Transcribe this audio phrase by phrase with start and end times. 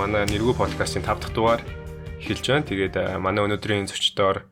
[0.00, 1.60] манай нэргүү подкастын 5 дахь дугаар
[2.24, 2.64] эхэлж байна.
[2.64, 4.48] Тэгээд манай өнөөдрийн зочдоор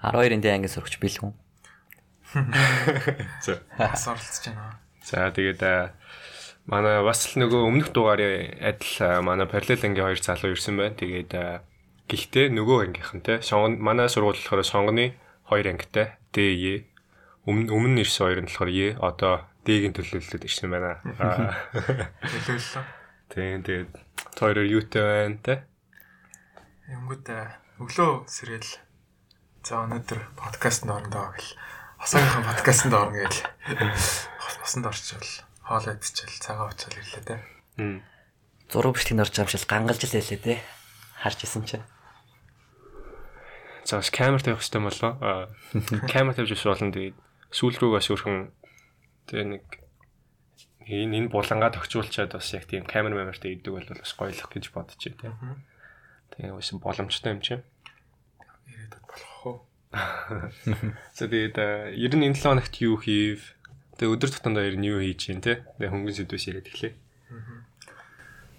[0.00, 1.36] 12-ын дэ анги сурагч бэлгүн.
[3.44, 3.60] За.
[3.76, 4.80] Бас оролцож байна.
[5.04, 5.60] За тэгээд
[6.64, 10.96] манай бас л нөгөө өмнөх дугаарын адил манай параллел ангийн хоёр залуу ирсэн байна.
[10.96, 11.32] Тэгээд
[12.08, 15.12] гэхдээ нөгөө ангийнхан те шонгон манай сургууль болохоор шонгоны
[15.44, 16.88] хоёр ангитай ДЕ
[17.44, 21.04] өмнө өмнө ирсэн хоёр нь болохоор Е одоо Д-ийн төлөөлөлөд ирсэн байна.
[22.32, 22.95] Төлөөллөө.
[23.32, 23.90] Тийм тэгээд
[24.38, 25.54] хоёроор юутай байна те.
[26.86, 27.26] Юмгууд
[27.82, 28.70] өглөө сэрэл
[29.66, 31.50] за өнөөдөр подкастт орондоо гэл
[31.98, 33.42] хосоогийн подкастт орно гэл
[34.62, 35.30] хосонд орчвол
[35.66, 37.36] хоол идчихэл цагаан уучаал ирлээ те.
[38.70, 40.54] Зураг бичлэгэнд орж амшил гангалж л хэлээ те.
[41.18, 41.86] Харж исэн чинь.
[43.82, 45.50] За бас камер тавих хэрэгтэй болоо.
[46.12, 47.18] Камер тавьж ус болно тэгээд
[47.50, 48.50] сүүл рүүгээс өөрхөн
[49.30, 49.64] тэгээ нэг
[50.86, 55.02] энэ энэ булангаа тохижуулчаад бас яг тийм камер мамертэй идэг бол бас гоёлох гэж бодож
[55.02, 55.34] байна тийм.
[56.30, 57.66] Тэгээ бас боломжтой юм чинь.
[58.70, 59.56] Ирээдүйд болох уу?
[61.18, 63.58] За тэгээд аа, ер нь энэ 7 хоногт юу хийв?
[63.98, 65.66] Тэгээ өдөр тутамдаа ер нь юу хийж чинь те?
[65.82, 66.94] Тэгээ хөнгөн сэдвээс яриад эхлэе.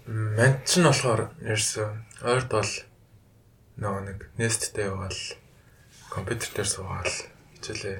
[0.08, 1.88] Манд ч нь болохоор ерөөсөө
[2.28, 2.72] ойрд бол
[3.80, 5.20] нөгөө нэг несттэй яваал
[6.12, 7.16] компьютер дээр суугаал
[7.56, 7.96] хичээлээ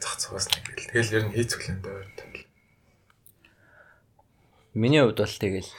[0.00, 0.88] зах цугаас нэг гэл.
[0.92, 2.47] Тэгэл ер нь хийцгэлэн дээр.
[4.74, 5.70] Миний хувьд бол тэгэл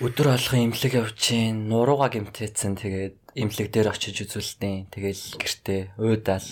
[0.00, 4.88] өдөр алган имлэг явчихин, нурууга гимтээцэн тэгээд имлэг дээр очиж үзүүлтэн.
[4.88, 6.48] Тэгэл гэртээ уудаал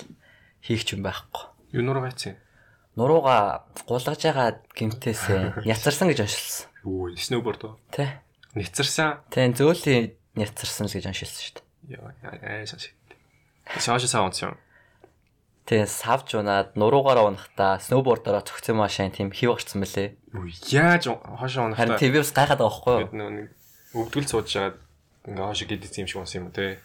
[0.61, 1.49] хийх ч юм байхгүй.
[1.73, 2.37] Юу нуруу байцсан?
[2.93, 6.69] Нурууга гулгаж байгаа гимтээсээ яцарсан гэж оншилсан.
[6.85, 7.75] Юу, сноуборд уу?
[7.89, 8.21] Тэ.
[8.53, 9.33] Нэцэрсэн.
[9.33, 11.97] Тэн зөөлөн яцарсан л гэж оншилсан шүү дээ.
[11.97, 12.13] Яа,
[12.63, 13.01] аашаа шигт.
[13.81, 14.61] Шааш саа онцсон.
[15.69, 20.17] Тэгээ савж унаад нуруугаараа унахтаа сноубордороо цогцсон машин тийм хив гарцсан мөлий.
[20.73, 22.01] Яаж хоошоо Харин унахтаа.
[22.01, 23.13] TV-с гайхаад байгаа байхгүй юу?
[23.13, 23.53] Нэг
[23.93, 24.77] өвдгөл сууж жагаад
[25.29, 26.81] ингээ хоошо гидэж юм шиг унсан юм те.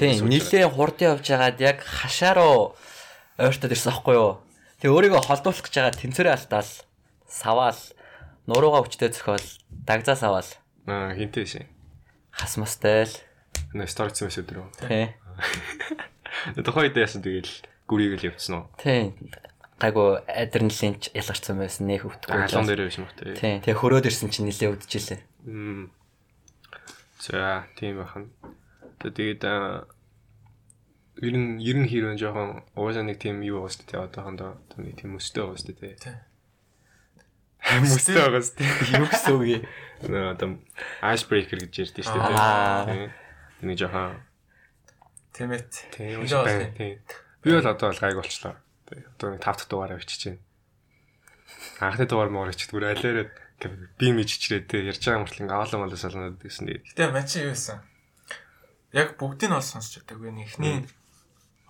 [0.00, 2.72] Тийм, нилээ хурд явж байгаад яг хашаа руу
[3.36, 4.40] ойртоод ирсэн аахгүй юу?
[4.80, 6.72] Тэгээ өөрийгөө холдуулах гэж байгаа тэнцвэрээ алдаал,
[7.28, 7.80] саваал,
[8.48, 9.48] нуруугаа хүчтэй зөхөөл,
[9.84, 10.50] дагзаа саваал,
[10.88, 11.66] Аа, хинтээ шин.
[12.32, 13.16] хас мастай л.
[13.76, 14.64] Нэг сторицсан байсан өдрөө.
[16.54, 16.64] Тийм.
[16.64, 17.52] Тухайд яасан тэгэл
[17.88, 18.66] гүрийг л явцсан уу?
[18.78, 19.14] Тийм.
[19.78, 22.50] Гайгу адреналин ч ялгарсан байсан нэх өвтгөө.
[22.50, 23.34] Алон дээр байсан те.
[23.38, 23.56] Тийм.
[23.62, 25.20] Тэгээ хөрөөд ирсэн чинь нилээ үдчихлээ.
[25.46, 25.94] Мм.
[27.22, 28.30] За, тийм бахан.
[28.98, 29.86] Тэгээд аа
[31.22, 35.18] ер нь ер нь хэрвээ жоохон угаасаа нэг тийм юу шүү дээ одоохондоо нэг тийм
[35.78, 35.94] дээ.
[35.98, 36.16] Тий.
[37.82, 38.70] Өстэй байгаа шүү дээ.
[39.02, 39.62] Юу гэсэн үг юм?
[40.30, 40.48] Одоо
[41.26, 42.38] breaker гэж ярьдэн шүү дээ.
[42.38, 42.86] Аа.
[42.86, 43.10] Тийм.
[43.66, 44.14] Нэг жоохон.
[45.38, 46.74] Тийм Ингээ бол байна.
[46.74, 46.98] Тийм.
[47.42, 48.54] Би бол одоо бол гайг болчлоо.
[48.90, 49.04] Тийм.
[49.14, 50.42] Одоо нэг 5 дахь дугаараа бичиж байна.
[51.78, 53.26] Анхны дугаар мөр ичдэг бүр алиараа
[53.98, 56.66] би миччрээ те ярьж байгаа мөртлөө ингээ аалан малаас олнод гэсэн.
[56.66, 57.78] Тэгээд Гэтэ мань чи юу байсан?
[58.94, 60.30] Яг бүгдийг нь бол сонсч чадаагүй.
[60.42, 60.86] Эхний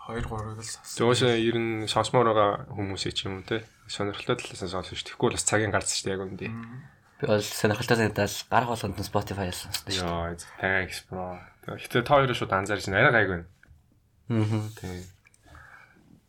[0.08, 0.96] 2 3-ыг л сонс.
[0.96, 5.26] Зөөш ер нь сонсомоор байгаа хүмүүсээ ч юм уу те сонирхолтой талаас нь сонсож тэгэхгүй
[5.28, 6.48] бол бас цагийн гарц шүү дээ яг үндэ.
[6.48, 10.00] Би бол сонирхолтой санагдал гарах болгонд нь Spotify ялсан шүү дээ.
[10.00, 11.36] Яа, thanks bro.
[11.68, 13.04] Гэтэ та хоёроо шууд анзаарч байна.
[13.04, 13.46] Арай гайг байна.
[14.28, 14.68] Аа.
[14.76, 15.04] Тийм.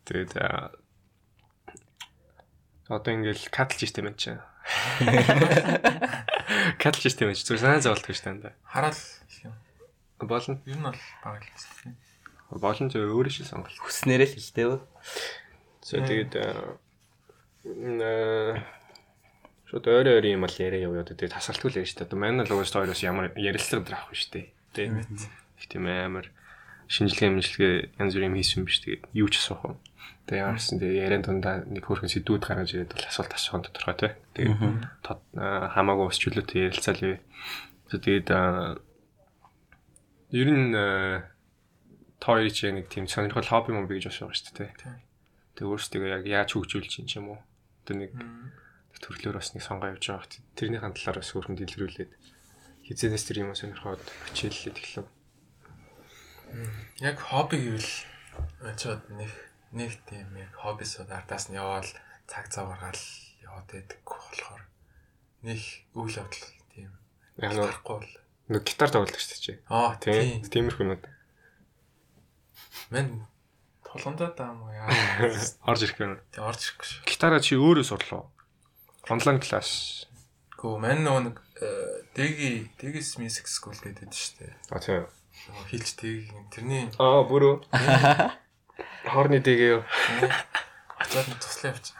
[0.08, 0.72] Тэгээд аа,
[2.88, 4.40] одоо ингээл катлж штэ юм чинь.
[6.80, 8.56] Катлж штэ юм чинь зүр санаа зовлтгүй штэ энэ.
[8.64, 8.96] Хараал
[9.44, 9.54] юм.
[10.20, 10.58] Болно.
[10.66, 11.94] Ер нь бол баг л.
[12.50, 13.78] Болно ч өөрөө шиг сонголт.
[13.78, 14.78] Хүснээрээ л хэлтэй үү?
[15.86, 16.76] За тэгээд аа,
[17.64, 18.10] нэ
[19.70, 22.10] шууд өөрөө өөрөө юм ал яриа яваа одоо тэгээд тасралтгүй л ярьж штэ.
[22.10, 24.50] Одоо манай л уус хоёроос ямар ярилцлага дээр авах штэ.
[24.74, 24.98] Тийм.
[25.54, 26.26] Их тийм амар
[26.90, 29.76] шинжилгээ мэнжилгээ янз бүрийн хийсэн биш тэгээд юу ч асуух юм.
[30.26, 34.12] Тэгээд ямарсан тэгээд яриан дундаа нэг хөрхэн сэдвүүд гаргаж ирээд бол асуулт асуух тодорхой тий.
[34.34, 34.58] Тэгээд
[35.70, 37.18] хамаагүй ус чөлөөтэй ярилцаал бай.
[37.94, 38.28] Тэгээд
[40.34, 40.74] ер нь
[42.18, 44.74] хоёрын чи нэг тийм сонирхол хобби юм би гэж байгаа шүү дээ.
[44.74, 44.98] Тийм.
[45.54, 47.40] Тэгээд өөрсдөө яг яаж хөгжүүлж юм уу.
[47.86, 48.12] Одоо нэг
[49.00, 50.26] төрлөөр бас нэг сонгоо явж байгаа.
[50.26, 50.44] хэрэг.
[50.58, 52.10] Тэрнийхэн талаар бас өөрхөн дэлгэрүүлээд
[52.84, 54.02] хизэнээс тэр юм сонирхоод
[54.34, 55.06] хичээллээд эхлэв.
[57.00, 57.90] Яг хобби гэвэл
[58.64, 59.30] очоод нэг
[59.72, 61.86] нэг тийм яг хоббисууд ардаас нь яваал
[62.26, 63.02] цаг цав гаргаал
[63.44, 64.62] яваад байдаг болохоор
[65.46, 65.60] нэг
[65.94, 66.90] үйл явдал тийм
[67.38, 68.12] гарахгүй бол
[68.50, 70.42] нэг гитар тоглодог шүү дээ аа Тийм.
[70.42, 71.04] тийм Тиймэрхүү нүд
[72.90, 73.26] мен
[73.86, 74.90] тулгандаа даам уу яа
[75.70, 76.18] орж ирэх юм.
[76.34, 78.26] тий орж ирэхгүй шүү Гитараа чи өөрөө сурлаа.
[79.10, 80.06] Онлайн класс.
[80.58, 81.36] мен нөгөө нэг
[82.14, 85.06] дэги дэгис music school гэдэг шүү дээ А тийм.
[85.70, 87.64] Хилч дэг тэрний Аа бүрөө.
[89.10, 89.82] Хорны дэгээ.
[91.00, 91.96] очоод нь туслаа явчих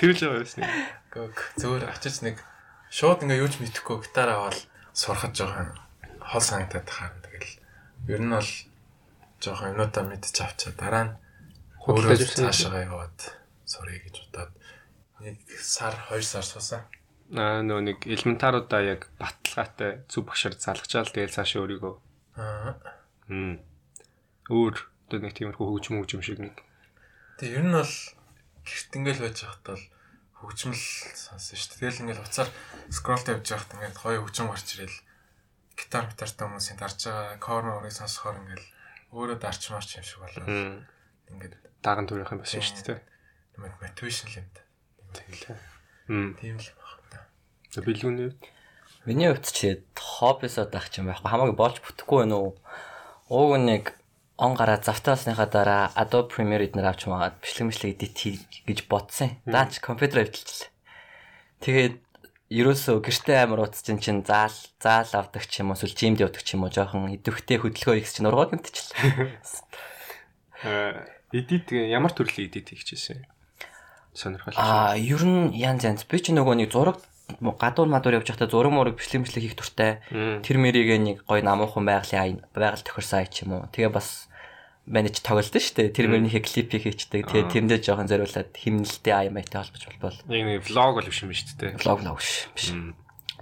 [0.00, 0.64] Тэр л байгаа байсан.
[1.12, 2.40] Гөг зөвөр очиж нэг
[2.88, 4.56] шууд ингээ юуж мэдэхгүй гитар аваад
[4.96, 5.76] сурахад жоохон
[6.24, 7.52] хол санагдаад тахаар тэгэл
[8.08, 8.50] ер нь бол
[9.44, 11.14] жоохон юмудаа мэдчих авчаа дараа нь
[11.84, 13.18] өөрөө юм цаашаа яваад
[13.68, 14.52] сурыг гэж бодоод
[15.20, 16.82] нэг сар 2 сар суусан.
[17.36, 21.94] Аа нөө нэг элементаруудаа яг баталгаатай зүг багшаар залгачаал тэгэл цаашаа өөрийгөө
[22.38, 22.78] Аа.
[23.28, 23.58] Мм.
[24.48, 24.74] Өөр
[25.10, 26.56] одоо нэг тиймэрхүү хөгжим хөгжим шиг нэг.
[27.42, 27.94] Тэгээ ер нь бол
[28.64, 29.84] гэрт ингээл байж байхад бол
[30.38, 30.84] хөгжмөл
[31.18, 31.80] сонсон шүү дээ.
[31.82, 32.50] Тэгэл ингээл уцаар
[32.94, 34.98] скролт явж байхад ингээд гоё хөгжим гарч ирэл
[35.74, 38.66] гитар гитартай хүмүүсийн дарж байгаа корн орыг сонсохоор ингээл
[39.12, 40.46] өөрөө дарч марч юм шиг болоо.
[41.28, 43.00] Ингээд Даган төрийнх юм байсан шүү дээ.
[43.58, 44.62] мотивашн юм да.
[45.14, 45.56] Тэгэл.
[46.08, 46.34] Мм.
[46.38, 47.26] Тийм л байна.
[47.70, 48.40] За бэлгүүний үед
[49.08, 52.52] Миний хувьд ч тэгээд хоббисод ах юм байхгүй хамаагүй болж бүтэхгүй байна уу?
[53.32, 53.96] Ууг нэг
[54.36, 58.36] он гараа завтаасныхаа дараа Adobe Premiere эднэр авч магаад бичлэг мэтлэг edit хий
[58.68, 59.40] гэж бодсон.
[59.48, 60.68] Даач компьютер эвдэллээ.
[61.64, 61.96] Тэгээд
[62.52, 66.44] ерөөсөө гэртээ амар утас чинь чин заал заал авдаг ч юм уу эсвэл жимд явдаг
[66.44, 69.40] ч юм уу жоохон идэвхтэй хөдөлгөөн их чинь ургаг юмтчихлээ.
[70.68, 73.24] аа эдит ямар төрлийн эдит хийчихсэн?
[74.12, 74.52] Сонирхол.
[74.52, 77.00] Аа ер нь янз янз би ч нөгөө нэг зураг
[77.36, 80.00] гадуур мадуур явж байхдаа зураг мураг бичлэг мэтлэг хийх туртай.
[80.10, 83.68] Тэр мэрийг нэг гоё намуухан байгалийн ай байгаль тохирсон ай ч юм уу.
[83.68, 84.28] Тэгээ бас
[84.88, 85.92] менеж тоглолт шүү дээ.
[85.92, 87.28] Тэр мөрнийхээ клипийг хийчдэг.
[87.28, 90.18] Тэгээ тэрэндээ жоохон зориулаад химнэлтэй ай майтай холбож болбол.
[90.32, 91.76] Яг нэг влог бол биш юм шүү дээ.
[91.84, 92.18] Влог влог
[92.56, 92.72] биш.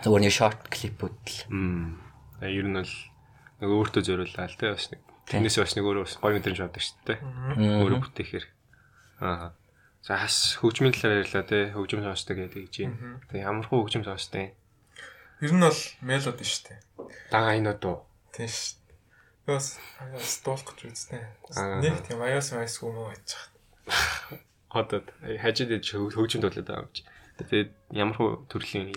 [0.02, 1.38] Зүгээр нэг шорт клипүүд л.
[1.54, 2.02] Мм.
[2.42, 2.94] Тэгээ ер нь бол
[3.62, 5.00] нэг өөртөө зориуллаа л те бас нэг.
[5.30, 7.18] Тэрнээс бас нэг өөрөө бас гоё мэдрэмж авдаг шүү дээ.
[7.86, 8.46] Өөрөө бүтээхээр.
[9.22, 9.54] Аа.
[10.06, 11.74] За хас хөгжмийн талаар ярьлаа те.
[11.74, 13.18] Хөгжим сонсдог гэдэг юм.
[13.26, 14.54] Тэгээ ямар хөө хөгжим сонсдог юм?
[15.42, 16.78] Ер нь бол мелоди шүү дээ.
[17.34, 18.06] Дага энэ одоо.
[18.30, 18.78] Тийм шүү.
[19.50, 21.26] Бас аяас дуулах гэж үзтээ.
[21.82, 24.38] Нэг тийм аяас аяас хүмүү байж байгаа.
[24.78, 25.02] Одоо
[25.42, 27.02] хажид хөгжим төлөд байгаа юм чи.
[27.42, 28.94] Тэгээд ямар хөө төрлийн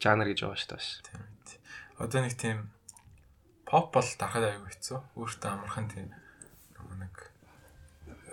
[0.00, 1.20] жанр гэж байгаа шүү дээ.
[1.44, 1.60] Тийм.
[2.00, 2.58] Одоо нэг тийм
[3.68, 5.20] поп бол дахад аягүй хэцүү.
[5.20, 6.16] Өөртөө амархан тийм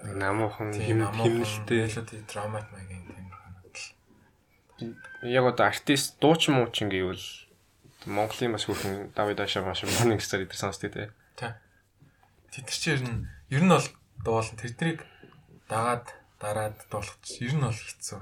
[0.03, 1.88] Намуухан тийм химнэлтэй.
[1.88, 5.00] мелоди драмат магийн тийм.
[5.23, 7.23] Яг одоо артист дуучин муучин гэвэл
[8.05, 10.91] Монголын бас хүүхэн Давид Ашаа маш мундаг стар идэр сонсдог.
[10.91, 11.55] Тийм.
[12.51, 13.88] Тэд нар чи ер нь ер нь бол
[14.27, 15.07] дуулан тэрдрийг
[15.71, 16.11] дагаад
[16.44, 18.21] дараад дуулах ер нь бол хэцүү.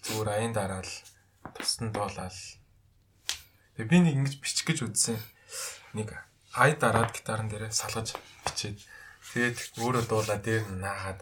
[0.00, 0.92] Зүгээр аян дараал
[1.52, 2.32] тусдан дуулаад
[3.76, 5.20] Тэгээ би нэг ингэж бичих гэж үзсэн.
[5.92, 6.16] Нэг
[6.56, 8.16] ай дараад гитарын дээрээ салгаж
[8.48, 8.80] бичээд
[9.36, 11.20] тэгээд өөрөө дуулаа дээр нь наагаад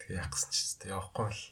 [0.00, 1.42] тэгээ яах гэсэн чи тэгээ явахгүй л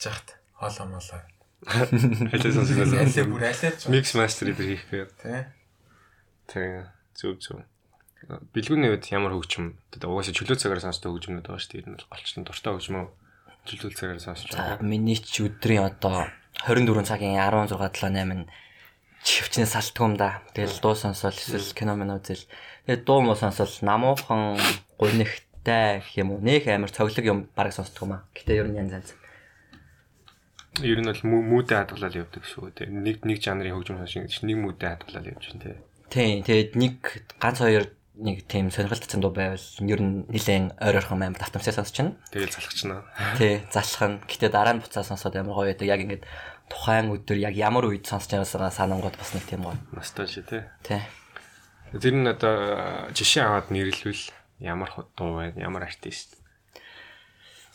[0.00, 1.20] жахт хоолоо молоо.
[1.68, 2.92] Алей сонсгоос.
[2.96, 5.12] Алей бүр алей ч Микс мастер идэр хийх гээд.
[5.20, 5.44] тий.
[6.48, 6.88] Тэгээ
[7.20, 7.60] зүг зүг.
[8.56, 11.84] Бэлгүүний үед ямар хөгжим одоо угаасаа чөлөө цагаар сонсдог хөгжмөд байгаа шүү дээ.
[11.84, 13.08] Энэ бол голчлон дуртай хөгжим үү?
[13.68, 14.80] Чөлөө цагаар сонсож байгаа.
[14.80, 16.28] миний ч өдрийн одоо
[16.64, 18.48] 24 цагийн 16 7 8
[19.24, 20.40] чивчнээ салтгуум да.
[20.56, 22.44] Тэгэл дуу сонсоол эсвэл кино мөн үзэл.
[22.88, 24.56] Тэгээд дуу муу сонсоол намуухан
[25.00, 26.40] гунигтай гэх юм уу.
[26.44, 28.24] Нөх амар цоглог юм бараг сонсдог юм аа.
[28.36, 29.10] Гэтэ ер нь янз янз.
[30.84, 32.88] Ер нь бол мүү- мүүдээ хадгалаад явдаг шүү дээ.
[32.92, 35.80] Нэг нэг жанрын хөгжим ингэж нэг мүүдээ хадгалаад явж байна те.
[36.12, 36.44] Тийм.
[36.46, 36.94] Тэгээд нэг
[37.40, 37.84] ганц хоёр
[38.20, 42.14] нэг тийм сонирхолтой дуу байвал ер нь нэлээд ойр ойрхон амар давтамжтай сонсож байна.
[42.30, 43.02] Тэгэл залхачна.
[43.40, 44.20] Тий, залах нь.
[44.28, 45.88] Гэтэ дараа нь буцаа сонсоод амар гоё байдаг.
[45.88, 46.24] Яг ингээд
[46.70, 49.76] тухайн өдөр яг ямар үед сонсож байгаасаа санангууд бас нэг тийм гоё.
[49.96, 50.70] Ностальжи те.
[50.86, 51.02] Тий.
[51.98, 54.30] Тэр нь одоо жишээ аваад нэрлэвэл
[54.60, 56.36] ямар хот дуу байна, ямар артист.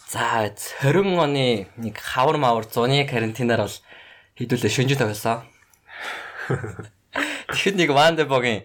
[0.10, 3.78] За 20 оны нэг хавар мавар зуны карантинаар бол
[4.38, 5.42] хэдүүлээ шүнжин тоглосон.
[7.50, 8.64] Тэгэхэд нэг Вандебогийн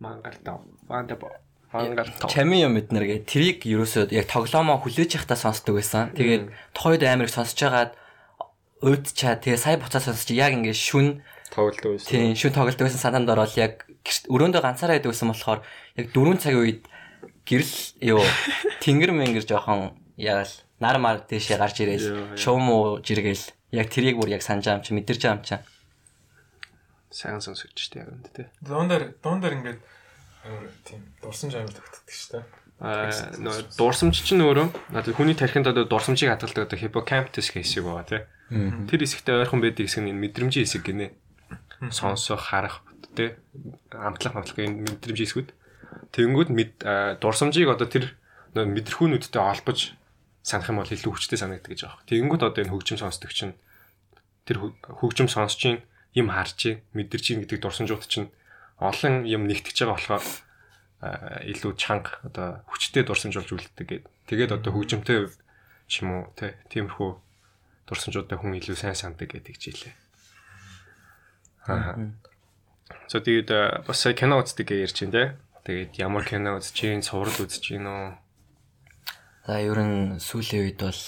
[0.00, 0.64] Мангар тав.
[0.88, 1.30] Ванда бо.
[1.72, 2.30] Мангар тав.
[2.32, 6.10] чами юм эднэр гээ трийг ерөөсөө яг тоглоомоо хүлээж явахдаа сонсдог байсан.
[6.16, 7.92] Тэгээд тухайд амар их сонсож байгаад
[8.82, 11.22] уйдчаа тэгээ сая буцаа сонсож яг ингээд шүн
[11.54, 12.08] Тоглолт байсан.
[12.10, 13.86] тийм шүн тоглолт байсан санаанд ороод яг
[14.26, 15.60] өрөөндөө ганцаараа байдаг байсан болохоор
[16.00, 16.80] яг 4 цагийн үед
[17.50, 17.74] гэрэл
[18.14, 18.22] юу
[18.78, 24.30] тэнгэр мэнгэр жоохон ягаал нар мар дэшээ гарч ирээл шуум уу жиргээл яг тэрийг бүр
[24.30, 25.58] яг санаж ам чи мэдэрч ам чи
[27.10, 28.42] Сайн сонсогч штэ яг энэ те.
[28.62, 29.82] Дуундар дуундар ингээд
[30.46, 32.46] амар тийм дурсан жамд тогтдог дээ.
[32.78, 37.82] Аа нөө дурсамж чинь өөрөө надад хүний тархинд одоо дурсамжийг хадгалдаг одоо хиппокампус гэх хэсэг
[37.82, 38.22] байгаа тий.
[38.86, 41.12] Тэр хэсэгтээ ойрхон байдаг хэсэг нь мэдрэмжийн хэсэг гинэ.
[41.90, 42.86] Сонсох, харах
[43.18, 43.34] тий.
[43.90, 45.50] Амтлах, амтлах энэ мэдрэмжийн хэсгүүд.
[46.14, 46.48] Тэнгүүд
[47.20, 48.14] дурсамжийг одоо тэр
[48.54, 49.94] мэдрэхүүнүүдтэй олбож
[50.42, 52.06] санах юм бол илүү хүчтэй санагддаг гэж байгаа.
[52.08, 53.54] Тэнгүүд одоо энэ хөгжим сонсдог чинь
[54.48, 55.78] тэр хө- хөгжим сонсож чинь
[56.16, 58.32] юм харж мэдэрч чинь гэдэг дурсамжууд чинь
[58.80, 60.24] олон юм нэгтгэж байгаа болохоор
[61.46, 64.12] илүү чанга одоо хүчтэй дурсамж болж үлддэг гэдэг.
[64.28, 65.28] Тэгээд одоо хөгжимтэй
[65.88, 66.52] ч юм уу тий.
[66.68, 67.10] Тиймэрхүү
[67.88, 69.94] дурсамжуудаа хүн илүү сайн сандаг гэдэг жилээ.
[71.68, 72.12] Аа.
[73.08, 75.28] So тэгээд бас кино үздэг гэж ярьж байна тий.
[75.70, 78.18] Тэгээд ямар кино үзэж чинь, сурал үзэж чинь үү?
[79.46, 81.02] За ер нь сүүлийн үед бол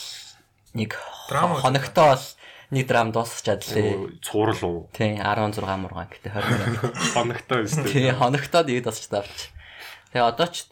[0.79, 0.95] нэг
[1.27, 2.27] хоногтой бол
[2.71, 4.23] нэг драм дуусчаад лээ.
[4.23, 4.79] Цуврал уу?
[4.95, 6.95] Тий 16 мургаан гэдэг 20.
[7.11, 7.91] Хоногтой өстэй.
[7.91, 9.51] Тий хоногтоод ийг дуусч тавч.
[10.15, 10.71] Тэгээ одоо ч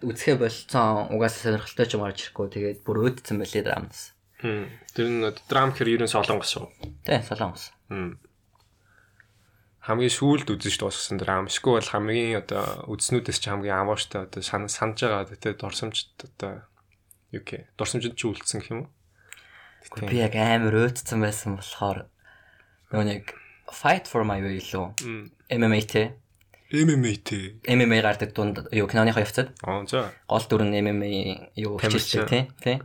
[0.00, 2.48] үзэхэ болцсон угаасаа сонирхолтой ч юм орж ирэхгүй.
[2.48, 4.16] Тэгээд бүр өөдсөн байлээ драмс.
[4.40, 4.72] Хм.
[4.96, 5.20] Тэр нь
[5.52, 6.64] драм гэхэр ерөн солонгос шүү.
[7.04, 7.76] Тий солонгос.
[7.92, 8.16] Хм.
[9.88, 11.48] Хамгийн сүүлд үзэж дуусгасан драм.
[11.48, 16.60] Эсвэл хамгийн одоо үзснүүдээс ч хамгийн амууштай одоо сан- санаж байгаа тэ дурсамжт одоо
[17.32, 18.92] юу гэх дурсамжид ч үлдсэн гэх юм уу?
[20.04, 22.04] Би яг амар өөдсөн байсан болохоор
[22.92, 23.24] нөгөө нэг
[23.68, 24.96] Fight for my way лөө.
[25.52, 26.16] MMA те
[26.72, 27.60] MMA тэ.
[27.68, 30.12] MMA гардаг дунд юу киноныхоо явцад Аа за.
[30.28, 32.76] гол дүр нь MMA юу хичээлтэй тий тий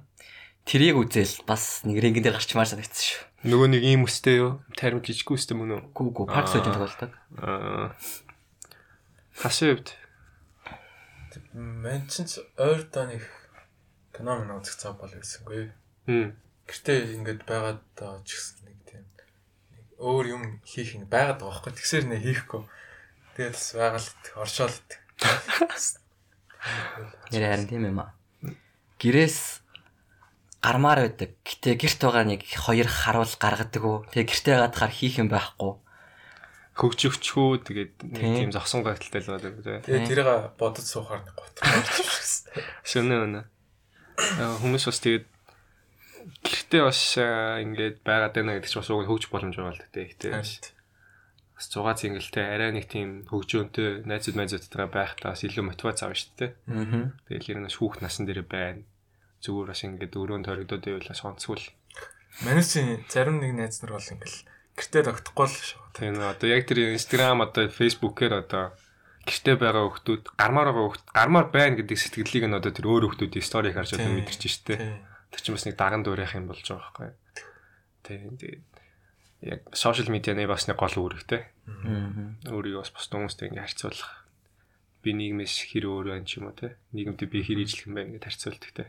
[0.64, 3.24] Тэрийг үзэл бас нэг рингэн дээр гарчмаар санагдсан шүү.
[3.44, 4.64] Нөгөө нэг ийм өстэй юу?
[4.80, 5.82] Тарим жижиг өстэй мөн үү?
[5.92, 7.12] Гүү гүү парк сойжин тоглолдог.
[7.44, 7.92] Аа.
[9.36, 9.92] Хасивд.
[11.52, 13.20] Мэн чинь ойр доо нэг
[14.16, 15.76] кино мөн үзэх цаг бол байсангүй.
[16.08, 16.40] Хм.
[16.72, 21.68] Гэртээ ингээд байгаад даа ч гэсэн нэг тийм нэг өөр юм хийх юм байгаад байгаа
[21.68, 21.76] байхгүй.
[21.76, 22.64] Тэгсэр нэ хийхгүй.
[23.36, 24.08] Тэгээд бас байгаал
[24.40, 24.78] оршоол.
[27.28, 28.16] Нэр харин тийм юм аа.
[29.04, 29.63] Гэрээс
[30.64, 31.36] гармаар байдаг.
[31.44, 34.08] Гэтэ гэрт байгаа нэг хоёр харуул гаргадаг уу.
[34.16, 35.84] Тэгээ гэртээ гадахаар хийх юм байхгүй.
[36.74, 38.34] хөгжөвчхүү тэгээд нэг Тийм.
[38.34, 39.78] тийм зогсон гайталтай л байдаг тий.
[39.86, 42.50] Тэгээд тэрийг бодож суухаар готроо орчихсон.
[42.82, 43.42] Шөнө өнө.
[44.42, 45.30] Аа хүмүүс бас тэгээд
[46.42, 50.10] гэртээ бас аа, ингээд байгаад байна гэдэг чинь бас уг хөгж боломж байгаа л дээ.
[50.18, 56.18] Гэтээ бас 6 цэнгэлтэй арай нэг тийм хөгжөөнтэй найзууд найзуудтайгаа байхдаа бас илүү мотивац авна
[56.18, 56.52] шүү дээ.
[56.74, 57.14] Аа.
[57.30, 58.82] Тэгэл ер нь хүүхд насан дээр байна.
[59.44, 61.68] Зүгээр бас ингээд өрөөнд хоригдоод байвал сонцгүй л.
[62.48, 64.40] Манайсын зарим нэг найз нар бол ингээл
[64.80, 65.82] гэртээ тогтохгүй л шүү.
[65.94, 68.74] Тийм нөө одоо яг тэр Instagram одоо Facebook-ээр одоо
[69.28, 73.46] гэртээ байгаа хүмүүс гармаар байгаа хүмүүс гармаар байна гэдэг сэтгэлийг нь одоо тэр өөр хүмүүсийн
[73.46, 74.18] сторийг харж одоо Тийм.
[74.18, 74.80] мэдэрч штэ.
[74.80, 74.98] Тийм.
[75.30, 77.12] Тэр чинь бас нэг даган дуурайх юм болж байгаа байхгүй.
[78.04, 78.66] Тийм тэгээд
[79.44, 81.42] яг сошиал медианы бас нэг гол үүрэгтэй.
[81.68, 82.34] Аа.
[82.50, 84.26] Өөрийгөө бас бус хүмүүстэй ингэ харьцуулах.
[85.04, 86.80] Би нийгмээс хэр өөр байна ч юм уу те.
[86.96, 88.86] Нийгэмд би хэр ижлэх юм байна гэдээ харьцуулдаг те.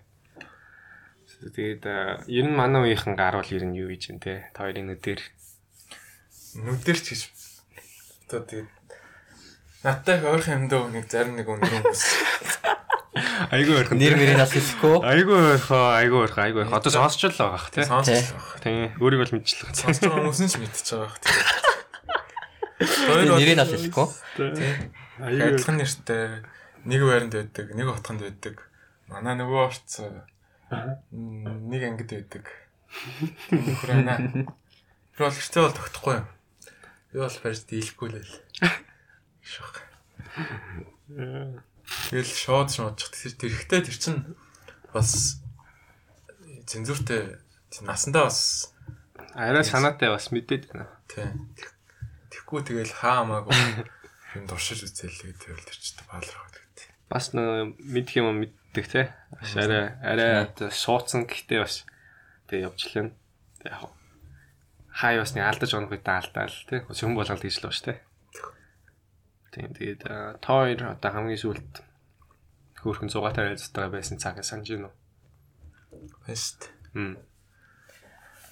[1.45, 1.85] Тэгээд
[2.31, 4.49] ер нь манай үеийнхэн гарвал ер нь юу гэж юм те.
[4.57, 5.21] Та хоёрын нүдээр
[6.65, 7.23] нүдэрч гэж
[8.25, 8.71] одоо тэгээд
[9.85, 12.03] надтай ойрхон юм дөө нэг зарим нэг өндөр хүмүүс
[13.53, 13.99] айгүй ойрхон.
[14.01, 15.05] Нэр мэрийн нас хэлэхгүй.
[15.05, 16.79] Айгүй ойрхон, айгүй ойрхон, айгүй ойрхон.
[16.79, 17.85] Одоо сонсч л байгаа бах те.
[17.85, 18.59] сонсож байгаа.
[18.65, 18.91] Тийм.
[18.99, 19.75] Өөрийгөө л мэдчихлээ.
[19.75, 21.19] Сонсож байгаа хүмүүс нь ч мэдчихэж байгаа.
[22.81, 24.07] Тэгээ нэрийн нас хэлэхгүй.
[25.23, 26.25] Айгүй Адилхан нэртэй
[26.91, 28.57] нэг байранд байдаг, нэг утганд байдаг.
[29.07, 30.03] Манай нөгөө орц
[30.71, 32.45] нэг ангид байдаг.
[33.51, 34.17] Нөхөр байна.
[35.15, 36.27] Тэр бол гэртээ бол тогтохгүй юм.
[37.13, 38.35] Би бол барьж дийлэхгүй л байл.
[39.45, 39.83] Шах.
[42.11, 43.13] Тэгэл шууд шуудчих.
[43.13, 44.37] Тэр тэрхтээ тэр чин
[44.95, 45.43] бас
[46.67, 47.43] тэр
[47.83, 48.73] насандаа бас
[49.35, 50.89] арай санаатай бас мэдээд байна.
[51.11, 51.51] тийм.
[52.31, 53.55] Тэгхгүй тэгэл хаа хамаагүй
[54.39, 56.87] юм дуршиж үзэл гэдэг тэр чинь баалрах гэдэг.
[57.11, 59.15] Бас нөө мэдх юм мэддэг те.
[59.31, 61.87] Бас арай арай суудсан гэхдээ бас
[62.51, 63.15] тэг явжлаа.
[63.63, 63.95] Тэг яг
[64.91, 66.83] хай бас нэг алдаж онох үед алдаал те.
[66.83, 68.03] Хүн болгоод гэж л ба штэ.
[69.55, 70.03] Тийм тэгээд
[70.43, 71.73] хоёр одоо хамгийн сүүлд
[72.83, 74.95] хөөрхөн зугаатай найзтайгаа байсан цагаа санаж байна уу?
[76.27, 76.75] Баяст.
[76.95, 77.15] Хм.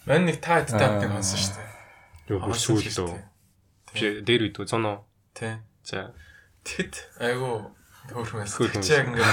[0.06, 1.70] Мань нэг та хэд тапыг хонсон шүү дээ.
[2.30, 3.18] Юу бүр сүүл лөө.
[3.90, 4.98] Биш дээр үйд зон уу?
[5.34, 5.66] Тийм.
[5.82, 6.14] За.
[6.62, 7.74] Тэгэд айгу
[8.10, 8.82] хөөрхөн байсан.
[8.82, 9.32] Чи яг ингээд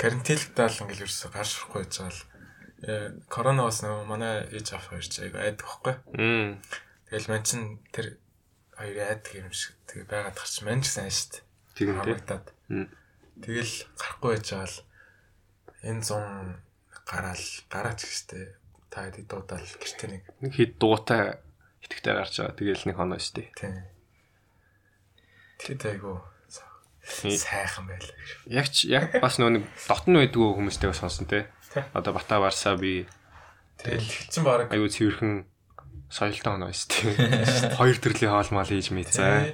[0.00, 2.22] карантинлэгтээ л ингээд ерөөсө гарч ирэхгүй байж байгаа л.
[2.86, 5.94] Э корона бас нөгөө манай ээж авах хоёр ч айгу айдаг байхгүй.
[7.12, 8.16] Тэгэл мань чин тэр
[8.72, 11.44] хоёр айдаг юм шиг тэгээ байгаад гарч мань ч сайн дээ.
[11.76, 11.96] Тийм тий.
[12.00, 12.46] Хамагтаад.
[12.72, 12.88] Мм.
[13.44, 14.78] Тэгэл гарахгүй байж байгаа л
[15.84, 16.26] энэ зун
[17.04, 18.44] гараал гараач гэжтэй
[18.88, 21.36] та хэд дуудаал гэртээ нэг Нэг хэд дуутай
[21.84, 22.56] итгэвтэй гарч байгаа.
[22.56, 23.52] Тэгээл нэг хоноо штэ.
[23.52, 23.84] тийм.
[25.60, 26.35] Тэгэд айгу Тийм.
[27.06, 28.04] Сайхан гэж.
[28.50, 31.46] Яг ч яг бас нөө нэг дотн байдгүй хүмүүстэй бас сонсон те.
[31.94, 33.06] Одоо Бата Варса би
[33.78, 35.44] Тэгэл чин баг аюу цэвэрхэн
[36.10, 37.76] соёлтой хоноо штэ.
[37.78, 39.52] Хоёр төрлийн хоол мал хийж мэдсэн.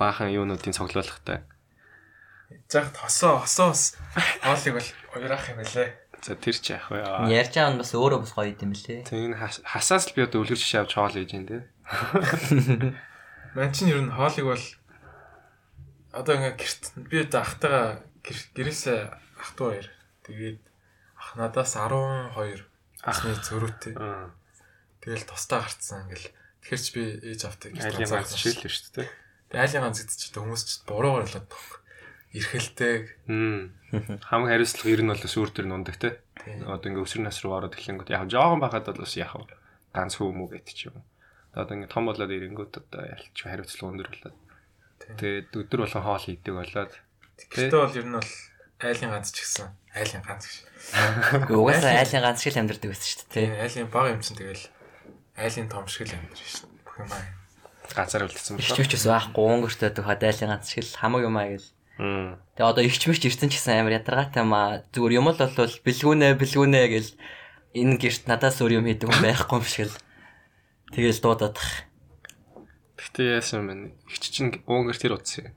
[0.00, 1.44] Баахан юунуудын цоглуулгатай.
[2.70, 3.94] Зах хосоо хосоос
[4.42, 5.92] хоолыг бол уяраах юм байлээ.
[6.24, 7.04] За тэр ч яах вэ?
[7.28, 9.04] Ярьж байгаа нь бас өөрөө бас гоё юм лээ.
[9.04, 11.58] Тэг энэ хас- хасаас л би одоо үлгэр жишээ авч хоол хийж байна те.
[13.54, 14.64] Ман чинь ер нь хоолыг бол
[16.12, 17.86] одоо ингээ гэрт би одоо ахтайгаа
[18.24, 19.00] гэр- гэрээсээ
[19.40, 19.88] ах トゥ хоёр.
[20.26, 20.58] Тэгээд
[21.16, 22.64] ах надаас 12
[23.00, 23.94] Асны зөрүүтэй.
[25.00, 26.28] Тэгэл тусдаа гарцсан ингээл.
[26.60, 27.02] Тэгэхээр ч би
[27.32, 29.08] ээж автыг Айлын ганц шиг л шүү дээ.
[29.48, 31.80] Тэгээ айлын ганц гэдэг чинь хүмүүс ч буруугаар болоод тох.
[32.36, 33.04] Ирхэлтэйг.
[33.26, 33.72] Хм.
[34.28, 36.20] Хам хариуцлага ер нь бол сүр төр нундаг те.
[36.68, 39.32] Одоо ингээ өсвөр нас руу ороод эхлэнгүүт яг жоохон байхад бол бас яг
[39.96, 41.00] ганц хүмүү гэдэг ч юм.
[41.56, 44.36] Одоо ингээ том болоод ирэнгүүт одоо ялч хариуцлага өндөр болоод.
[45.00, 46.92] Тэгээд өдөр болгон хоол хийдэг болоод
[47.48, 48.30] Гэхдээ бол ер нь бол
[48.84, 50.56] айлын ганц ч гэсэн айлын ганц гэж.
[51.50, 53.34] Угаасаа айлын ганц шиг л амьдэрдэг байсан шүү дээ.
[53.34, 54.64] Тийм айлын баг юм чинь тэгэл
[55.40, 56.84] айлын том шиг л амьдэр шүү дээ.
[56.84, 57.24] Бүх юм аа.
[57.90, 58.82] газар үлдсэн Ихч болоо.
[58.84, 61.68] мөчөөс байхгүй өнгөртөө дөхөд айлын ганц шиг л хамаг юм аа гэл.
[62.00, 64.84] Тэгээ одоо ихч мөч ирсэн ч гэсэн амар ядаргаатай юм аа.
[64.94, 67.10] Зүгээр юм л бол бэлгүүнэ бэлгүүнэ гэл
[67.76, 69.98] энэ гэрт надаас өөр юм хийдэг хүн байхгүй юм шиг л.
[70.94, 71.58] Тэгэл дуудаад.
[73.10, 73.74] Гэтэ яасан юм бэ?
[74.06, 75.50] Ихч чинь өнгөр тэр утсан.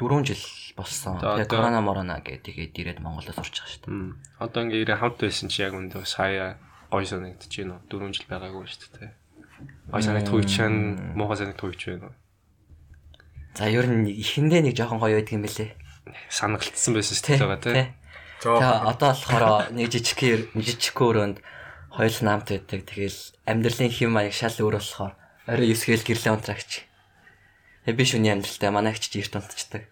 [0.00, 0.42] 4 жил
[0.76, 1.20] болсон.
[1.20, 4.40] Тэгээ корона морона гэдэг тэгээд ирээд Монголоос урч байгаа шүү дээ.
[4.40, 6.56] Одоо ингээ ирээ хамт байсан чи яг үндэ сая
[6.88, 7.84] гой санагдаж байна уу?
[7.86, 9.10] 4 жил байгаагүй шүү дээ.
[9.92, 12.16] Гой санагдах үе чинь муухай санагдах үе ч байна уу?
[13.52, 15.70] За ер нь ихэндээ нэг жоохон гоё байдаг юм бэлээ.
[16.32, 17.74] Санагдсан байсан шүү дээ байгаа тий.
[17.76, 17.84] тэ.
[18.42, 19.44] Тэгээ одоо болохоор
[19.76, 21.38] нэг нэг жижиг өрөөнд
[21.92, 22.80] хоёул намт байдаг.
[22.88, 25.14] Тэгэл амьдралын хэм маяг шал өөр болохоор
[25.46, 26.86] орой 9 гээл гэрлээ унтрагч.
[27.86, 29.90] Тэгээ би шүний амьдралтай манай хчиж эрт унтчихдаг.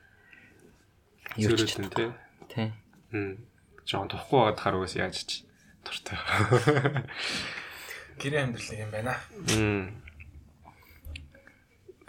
[1.39, 2.11] Юу ч Зүрэтэн тий.
[2.51, 2.69] тий.
[3.11, 3.35] Хм.
[3.87, 5.31] Жон тухгүй байгаад харагаас яаж ч
[5.83, 6.19] туртай.
[8.23, 9.15] гэрээ амьдрал юм байна.
[9.51, 9.85] Хм.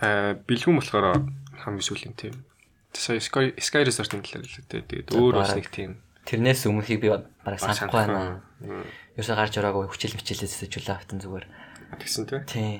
[0.02, 1.26] Аа бэлгүүн болохоор
[1.66, 2.46] хамгийн сүүлийн тийм.
[2.94, 4.86] Сая Sky Sky Resort-ын талаар л дээ.
[4.86, 8.46] Тэгээд өөр бас нэг тийм Тэрнээс өмнөхийг би бараг санахгүй байна.
[9.18, 11.46] Ерөөсө гарч ороогүй хүчил мчилээс зөвлөө автан зүгээр.
[11.98, 12.40] Тэгсэн тий.
[12.46, 12.74] Тий.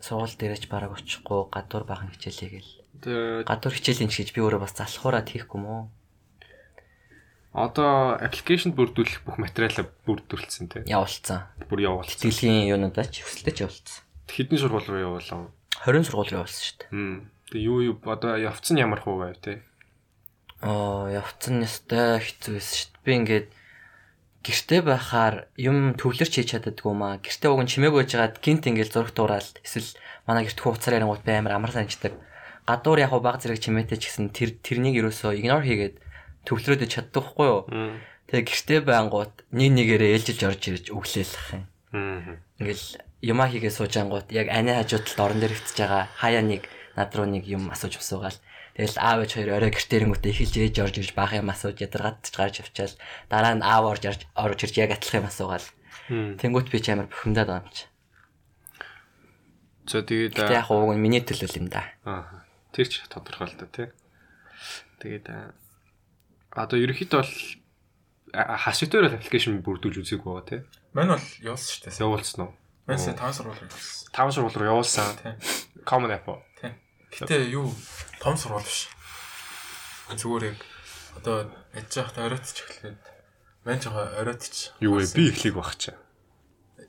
[0.00, 2.72] Суул дээрэж бараг очихгүй гадуур бахан хичээлээ гэл.
[3.02, 5.88] Тэгээд Гадуур хичээлийн ч гэж би өөрөө бас залхуураад хийхгүй мó.
[7.56, 10.82] одоо аппликейшнд бүрдүүлэх бүх материалаа бүрдүүлсэн тий.
[10.84, 11.48] Явуулсан.
[11.72, 12.20] Бүр явуулсан.
[12.20, 14.04] Тэтгэлийн юунуудаа ч өсөлтөж явуулсан.
[14.28, 15.48] Хэдэн сургууль руу явуулсан?
[15.88, 16.92] 20 сургууль руу явуулсан шүү дээ.
[17.48, 19.64] Тэгээ юу юу одоо явцсан ямар хуу байв тий.
[20.60, 23.04] Аа, явцсан нэстэй хэцүү байсан шүү дээ.
[23.08, 23.48] Би ингээд
[24.46, 27.18] гэрте байхаар юм төвлөрч хийж чаддаггүй маа.
[27.18, 29.98] Гэрте уг нь чимээгүй байжгаад гинт ингээд зураг туураад эсвэл
[30.30, 32.14] манай гэрт хууцаар ярингууд би амар амар санаждаг.
[32.70, 35.98] Гадуур яг баг зэрэг чимээтэй ч гэсэн тэр тэрнийг юусоо игнор хийгээд
[36.46, 37.66] төвлөрөөд чаддаггүй юу?
[38.30, 41.66] Тэгээ гэрте байнгут нэг нэгээрээ ээлжилж орж ирж өглөөлөх юм.
[42.62, 42.86] Ингээл
[43.22, 46.62] юмаа хийгээ суужаангууд яг ани хажууд талд орон дээр хөвтөж байгаа хаяа нэг
[46.94, 48.38] над руу нэг юм асууж усуугаал.
[48.76, 52.60] Тэгэл аав ээж хоёр орой гэртээрэнгүүтээ эхэлж ээж орж ирж баах юм асууж ядаргаадч гарч
[52.60, 52.92] авчаал
[53.32, 55.68] дараа нь аав орж орж орж ирж яг атлах юм асуугаал.
[56.12, 57.88] Тэнгүүт би ч амар бухимдаад байгаа юм чи.
[59.88, 61.88] За тэгээд яг ууг нь миний төлөөл юм да.
[62.04, 62.44] Аа.
[62.76, 63.88] Тэр ч тодорхой л да тий.
[65.00, 65.24] Тэгээд
[66.52, 67.32] одоо ерөнхийдөө бол
[68.36, 70.60] л аппликейшн бүрдүүлж үзээгүй байгаа тий.
[70.92, 72.04] Мань бол явуулсан шүү дээ.
[72.04, 72.52] Явуулсан уу?
[72.84, 74.12] Мань сая 5 сургууль явуулсан.
[74.12, 75.08] Таван сургууль руу явуулсан.
[75.88, 76.26] Common App.
[77.12, 77.70] Гэтэ юу
[78.20, 78.88] том сургууль биш.
[80.10, 80.60] Зүгээр яг
[81.18, 83.00] одоо яж яхад оройтч эхлээд
[83.66, 84.70] мань жоо оройтч.
[84.80, 85.10] Юу вэ?
[85.14, 85.98] Би эхлэх баг чаа.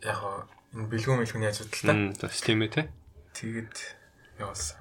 [0.01, 1.95] Яг энэ бэлгүүн мэлгүүний асуудалтай.
[1.95, 2.85] Мм, бас тийм ээ тий.
[3.37, 3.75] Тэгээд
[4.41, 4.77] явуулсан.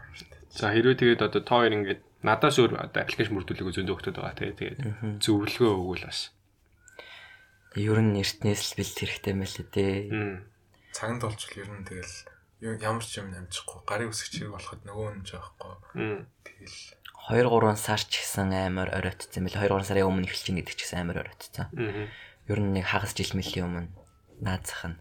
[0.57, 4.37] За хэрвээ тэгээд одоо та хоёр ингээд надаас өөр одоо аппликейшн бүрдүүлэх зөндөө хөлтөд байгаа
[4.37, 4.53] тий.
[4.57, 4.81] Тэгээд
[5.21, 6.33] зөвлөгөө өгвөл бас.
[7.77, 10.01] Ер нь эртнээс л бэлт хэрэгтэй юм л дээ.
[10.97, 12.15] Цаганд болчвол ер нь тэгэл
[12.61, 15.75] ямар ч юм амжихгүй гарын үсгч хэрэг болоход нөгөө нь жоохгүй.
[16.47, 16.77] Тэгэл
[17.27, 20.75] 2 3 сар ч гэсэн амар оройтцсан байл 2 3 сарын өмнө эхэлж ийн гэдэг
[20.79, 21.69] ч гэсэн амар оройтцсан.
[21.75, 22.09] Мм.
[22.49, 23.91] Ер нь нэг хагас жил мэлийн өмнө
[24.41, 24.99] наазах нь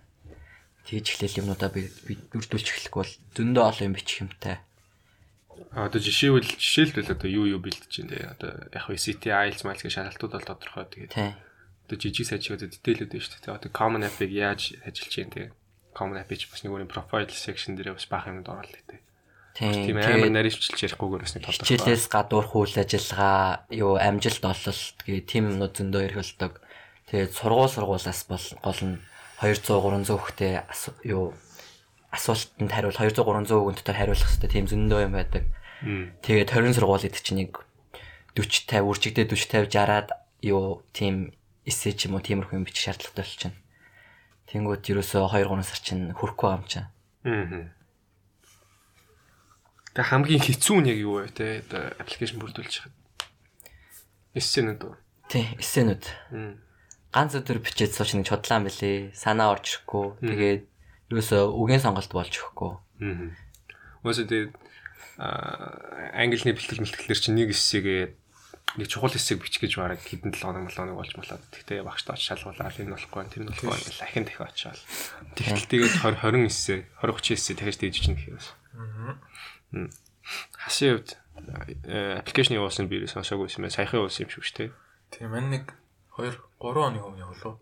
[0.85, 4.61] тэгж эхлээл юмнуудаа би би бүрдүүлж эхлэх бол зөндөө олон юм бичих юмтай.
[5.73, 8.21] А одоо жишээвэл жишээлбэл одоо юу юу бэлдэж чинь тий.
[8.21, 12.69] Одоо яг хөө CT IELTS miles гэх шалгалтууд бол тодорхой тэгээд одоо жижиг сажиг одоо
[12.69, 13.57] дэтэлүүд байна шүү дээ.
[13.57, 15.47] Одоо common app-ыг яаж ажиллаж чинь тий.
[15.95, 18.99] Common app-ыг ч бас нэг өөрийн profile section дээр бас баах юмд оруулах тий.
[19.55, 19.71] Тий.
[19.88, 21.63] Тийм амар нарийнчилж ярихгүйгээр бас нэг тодорхой.
[21.63, 26.53] хичээлээс гадуур хүл ажиллагаа, юу амжилт ололт гээ тийм юмнууд зөндөө эрхэлдэг.
[27.08, 28.99] Тэгээд сургууль сургуулаас бол гол нь
[29.39, 30.53] 200 300 хүнтэй
[31.08, 31.31] юу
[32.12, 35.43] асуултанд хариул 200 300 хүнтэй хариулах хэрэгтэй тийм зөндөө юм байдаг.
[36.19, 37.63] Тэгээд 20 сургууль гэдэг чинь нэг
[38.36, 40.08] 40 50 үржигдээ 40 50 60-аад
[40.43, 41.31] юу тийм
[41.63, 43.55] эсэ ч юм уу тиймэрхүү юм бичих шаардлагатай болчихно.
[44.45, 46.88] Тэнгүүд ерөөсөө 2 3 сар чинь байгаа юм чинь.
[47.25, 47.73] Мм.
[49.95, 51.65] Тэг хамгийн хэцүү нь яг юу вэ те
[51.97, 52.95] аппликейшн бүрдүүлж хахад.
[54.38, 54.93] Эссенүүд үү?
[55.31, 56.03] Тий, эсэнүүд.
[56.36, 56.62] Мм.
[57.15, 59.15] ганц өдөр бичээд сууч нэг чудлаан бэлээ.
[59.15, 60.19] Санаа орж ирэхгүй.
[60.19, 60.63] Тэгээд
[61.15, 62.71] юусоо үгийн сонголт болж өгөхгүй.
[62.99, 63.31] Мм.
[64.03, 64.51] Өөсөө тэгээд
[65.15, 68.01] аа англи бэлтгэл мэлтгэлэр чинь нэг эссэгээ
[68.77, 72.03] нэг чухал хэсэг бичих гэж бараг хэдэн 7 хоног 7 хоног болж болоод тэгтээ багш
[72.03, 74.79] таач шалгуулаад энэ болохгүй энэ нь болохгүй гэж ахин дахин очиад.
[75.35, 78.47] Тэгтэл тэгээд 20 20 эсээ 20 30 эсээ дахиж дийж чинь гэхээс.
[80.59, 81.09] Хасын хувьд
[82.19, 83.67] аппликейшн явуулсан би сонсоогүй юм.
[83.67, 84.69] Байна саяхан явуулсан юм шүү дээ
[85.13, 85.71] тийм мань нэг
[86.19, 87.55] 2 3 оны өмнө явуулав.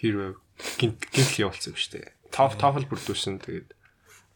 [0.00, 0.38] Hero
[0.78, 3.74] гинт гинт явуулсан шүү дээ топ тофл бүрдүүлсэн тэгээд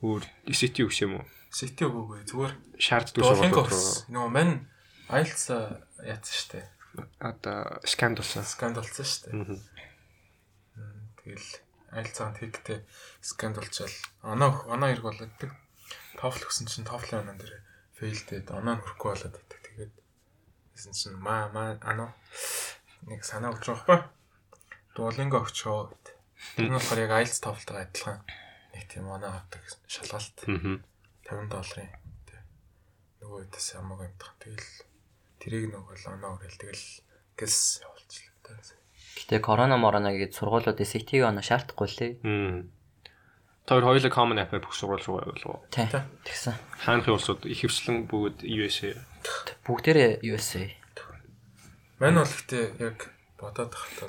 [0.03, 1.25] өөр SCT өгс юм уу?
[1.55, 2.27] Сити өгөөгүй.
[2.27, 2.53] Зүгээр
[2.83, 4.55] шаарддаг сургуулиуд руу нөгөө мань
[5.09, 5.45] IELTS
[6.01, 6.61] яатсан штэ.
[7.21, 8.45] Одоо сканд болсон.
[8.45, 9.31] Сканд болсон штэ.
[11.21, 11.51] Тэгэл
[11.93, 12.79] IELTS-анд хийхдээ
[13.21, 15.33] сканд болчаал оноо оноо хэрэг болоод.
[16.19, 17.55] TOEFL өгсөн чинь TOEFL оноо дээр
[18.01, 19.61] фейлдээд оноо хөрөхгүй болоод байдаг.
[19.61, 19.95] Тэгээд
[20.75, 22.11] гэсэн чинь маа маа анаа
[23.05, 24.01] нэг санаа өгч байгаа байхгүй.
[24.97, 25.93] Duolingo өгчөө.
[26.57, 28.19] Тэр нь болохоор яг IELTS TOEFL-тай адилхан
[28.75, 30.39] нэг тийм оноо авдаг шалгалт.
[30.49, 30.81] Аа
[31.25, 31.89] 50 долларын.
[33.25, 34.37] Нөгөө хамаагүй юм дах.
[34.45, 34.69] Тэгэл
[35.45, 36.85] тэрийг нөгөө л оноо өрөөл тэгэл
[37.37, 38.73] гэс явуулчихлаа та.
[39.21, 42.13] Гэтэ корона морона гэж сургуулиуд SAT-г оноо шаардахгүй лээ.
[42.25, 42.73] Хм.
[43.69, 45.69] Тэр хоёулаа common app бүх сургууль руу явуулав.
[45.69, 46.57] Тэгсэн.
[46.85, 48.97] Хаанхын улсууд их хвчлэн бүгд USA.
[49.69, 50.69] Бүгдээрээ USA.
[52.01, 53.09] Мань бол гэтээ яг
[53.41, 54.09] бодоод тахад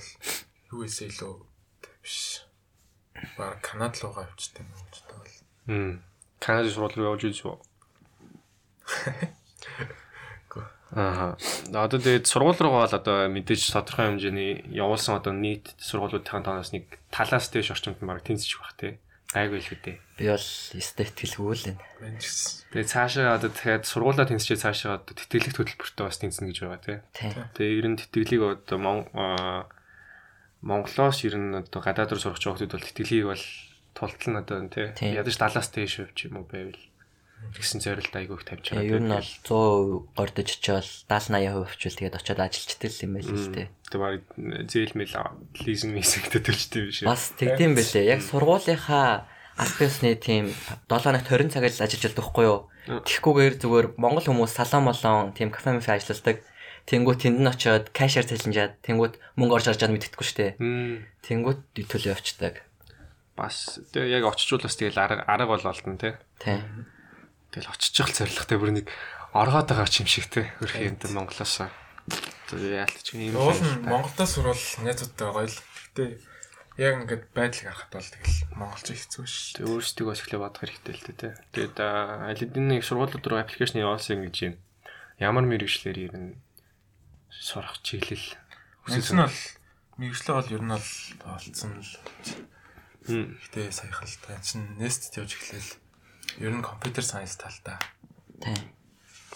[0.72, 1.44] бол USA лөө
[2.04, 2.44] биш.
[3.40, 5.40] Бараг Канад руугаа явчихсан юм гэж бодвол.
[5.68, 6.04] Хм.
[6.40, 7.56] Канада сургууль руу явж үзв.
[10.94, 11.34] Аа.
[11.74, 17.02] Одоо тэгээд сургууль руугаа л одоо мэдээж тодорхой хэмжээний явуулсан одоо нийт сургуулиудын тоноос нэг
[17.10, 18.94] талаас дэш орчимд нь баг тэнцэж байх тий.
[19.34, 19.98] Айгүй л үдээ.
[20.22, 21.82] Би бол статистикгүй л энэ.
[22.72, 26.98] Тэгээд цаашаа одоо дахиад сургуулаа тэнцчээ цаашаа одоо тэтгэлэг хөтөлбөртөө бас тэнцэнэ гэж байгаа тий.
[27.58, 28.78] Тэгээд ер нь тэтгэлийг одоо
[30.62, 33.44] Монголоос ер нь одоо гадаад руу сурах хүмүүс бол тэтгэлгийг бол
[33.94, 36.80] тултал нь одоо тий ядаж 70-аас дээш хувь юм уу байвал
[37.56, 38.86] гэсэн зорилт айгүйх тавьж байгаа.
[38.86, 43.54] Ер нь бол 100% гордож очивол 70 80% хвчвэл тэгээд очиод ажилчдаг юм байл л
[43.54, 43.68] тий.
[43.92, 44.16] Тэгээ баг
[44.68, 45.16] зээл мэл
[45.64, 47.10] лизинг мисэгтэй төлчтэй биш үү?
[47.10, 48.12] Бас тэгдэм байлээ.
[48.12, 50.52] Яг сургуулийнхаа албасны тийм
[50.90, 52.60] 7 ногт 20 цагаар л ажиллаж байдаг хгүй юу?
[52.86, 56.44] Тэгхгүйгээр зүгээр монгол хүмүүс салон молон тийм кафе мэфе ажилладаг.
[56.86, 60.52] Тэнгүүт тэнд нь очиод кашер цалинжаад тэнгүүт мөнгө орж харж байгааг шүү дээ.
[61.26, 62.62] Тэнгүүт төлөө явцдаг
[63.36, 66.16] бас тэгээ яг очичвол бас тэгэл арга арга бол олдно тий.
[66.40, 66.60] Тий.
[67.56, 68.92] Тэгэл очиж явах зорилготой бүр нэг
[69.32, 70.52] оргоод байгаа юм шиг тий.
[70.60, 71.72] Хөрхийн энэ Монголоос.
[72.52, 73.32] Яалтч юм.
[73.32, 75.60] Уул нь Монголдоо сурвал найзуудтай гоё л.
[75.96, 76.20] Гэтэ
[76.76, 79.56] яг ингээд байдлыг харахад бол тэгэл монголч хэцүү ш.
[79.56, 81.32] Тэгээ өөрсдөө бас ихлэ бодох хэрэгтэй л тий.
[81.56, 84.56] Тэгээд аль хэдийн нэг сургуулиуд руу аппликейшн явуулсан гэж юм.
[85.24, 86.36] Ямар мэрэгчлэр ер нь
[87.32, 88.36] сурах чиглэл
[88.92, 89.40] нь бол
[89.96, 90.90] мэрэгчлээ бол ер нь бол
[91.24, 91.92] олцсон л
[93.06, 95.85] Гэтэ саяхан л та чинь Nest явж эхлээл
[96.40, 97.80] ер нь компьютер сайенс талдаа.
[98.42, 98.60] Тийм.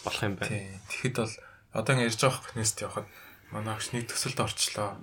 [0.03, 0.51] Болох юм байна.
[0.51, 0.79] Тийм.
[0.89, 1.33] Тэгэхэд бол
[1.71, 3.07] одоо ингэ ярьж байгаа Nest явахад
[3.51, 4.99] манай агш нэг төсөлд орчлоо.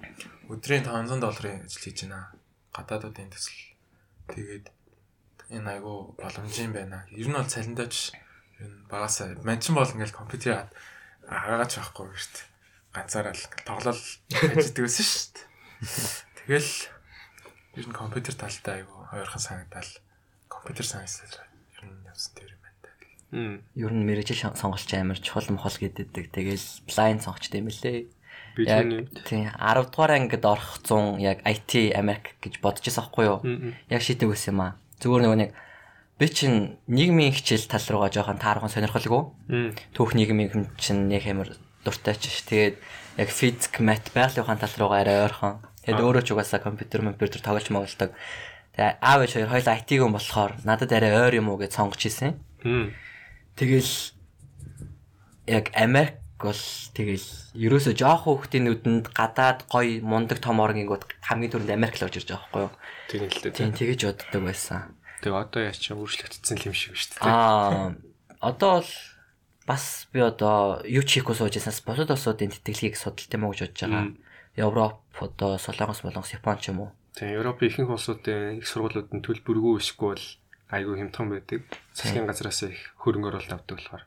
[0.53, 2.33] Өдрийн 500 долларын ажил хийж байна.
[2.75, 3.61] Гадаадуудын төсөл.
[4.29, 4.67] Тэгээд
[5.57, 7.07] энэ айгу боломж юм байна.
[7.15, 8.13] Ер нь бол цалиндаач
[8.61, 10.69] ер нь багасаа манчин бол ингээл компьютер
[11.25, 12.45] агаач байхгүй дээ.
[12.93, 15.47] Ганцаараа л тоглол ажилладаг байсан шүү дээ.
[16.45, 16.73] Тэгэл
[17.79, 19.91] ер нь компьютер талтай айгу ойрхон санагдал
[20.49, 21.46] компьютер сайенсээр
[22.17, 23.61] явсан тэр юм байна.
[23.77, 26.33] Ер нь мэрэгжил сонголч амар чухал мохол гэдэг.
[26.33, 28.09] Тэгэл лайн сонгочтой юм лээ.
[28.65, 28.89] Яг
[29.29, 33.39] тийм 10 дугаар ангид орох 100 яг IT Америк гэж бодож байсан байхгүй юу?
[33.93, 34.73] Яг шийдэг байсан юм аа.
[34.97, 35.53] Зүгээр нөгөө нэг
[36.17, 39.23] би чинь нийгмийн хичээл тал руугаа жоохон таархан сонирхолгүй.
[39.93, 41.53] Түүх нийгмийн хэм чинь нэг хэмэр
[41.85, 42.41] дуртай ч ш.
[42.49, 42.81] Тэгээд
[43.21, 45.61] яг физик, мат, байгалийн ухаан тал руугаа арай ойрхон.
[45.85, 48.17] Тэгээд өөрөө ч угаасаа компьютер, компьютер тоглож моголдог.
[48.77, 52.05] Тэгээд аав ээж хоёр хоёул IT гүн болохоор надад арай ойр юм уу гэж сонгож
[52.05, 52.37] ийсэн.
[53.57, 53.93] Тэгэл
[55.49, 56.61] яг Америк бол
[56.93, 57.25] тэгэл
[57.57, 62.29] ерөөсө жоох хүүхдийн нүдэнд гадаад гой мундаг том орнгингууд хамгийн түрүүнд Америк л орж ирж
[62.29, 62.73] байгаа байхгүй юу?
[63.09, 63.57] Тийм л дээ.
[63.57, 64.93] Тийм тэгэж боддог байсан.
[65.25, 67.33] Тэгээ одоо яа чи өөрчлөгдсөн юм шиг шүү дээ.
[67.33, 67.97] Аа
[68.45, 68.93] одоо бол
[69.65, 73.73] бас би одоо юу ч хийхгүй сууж яснаас бусад улсуудын тэтгэлгийг судалт юм уу гэж
[73.73, 74.05] бодож байгаа.
[74.61, 76.91] Европ одоо Солонгос болонгос Япон ч юм уу.
[77.17, 80.27] Тийм Европын ихэнх улсуудын их сургуулиуд нь төлбөргүй ишгүй бол
[80.69, 81.65] айгүй хямдхан байдаг.
[81.97, 84.05] Засгийн газраас их хөрөнгө оруулалт авдаг болохоор.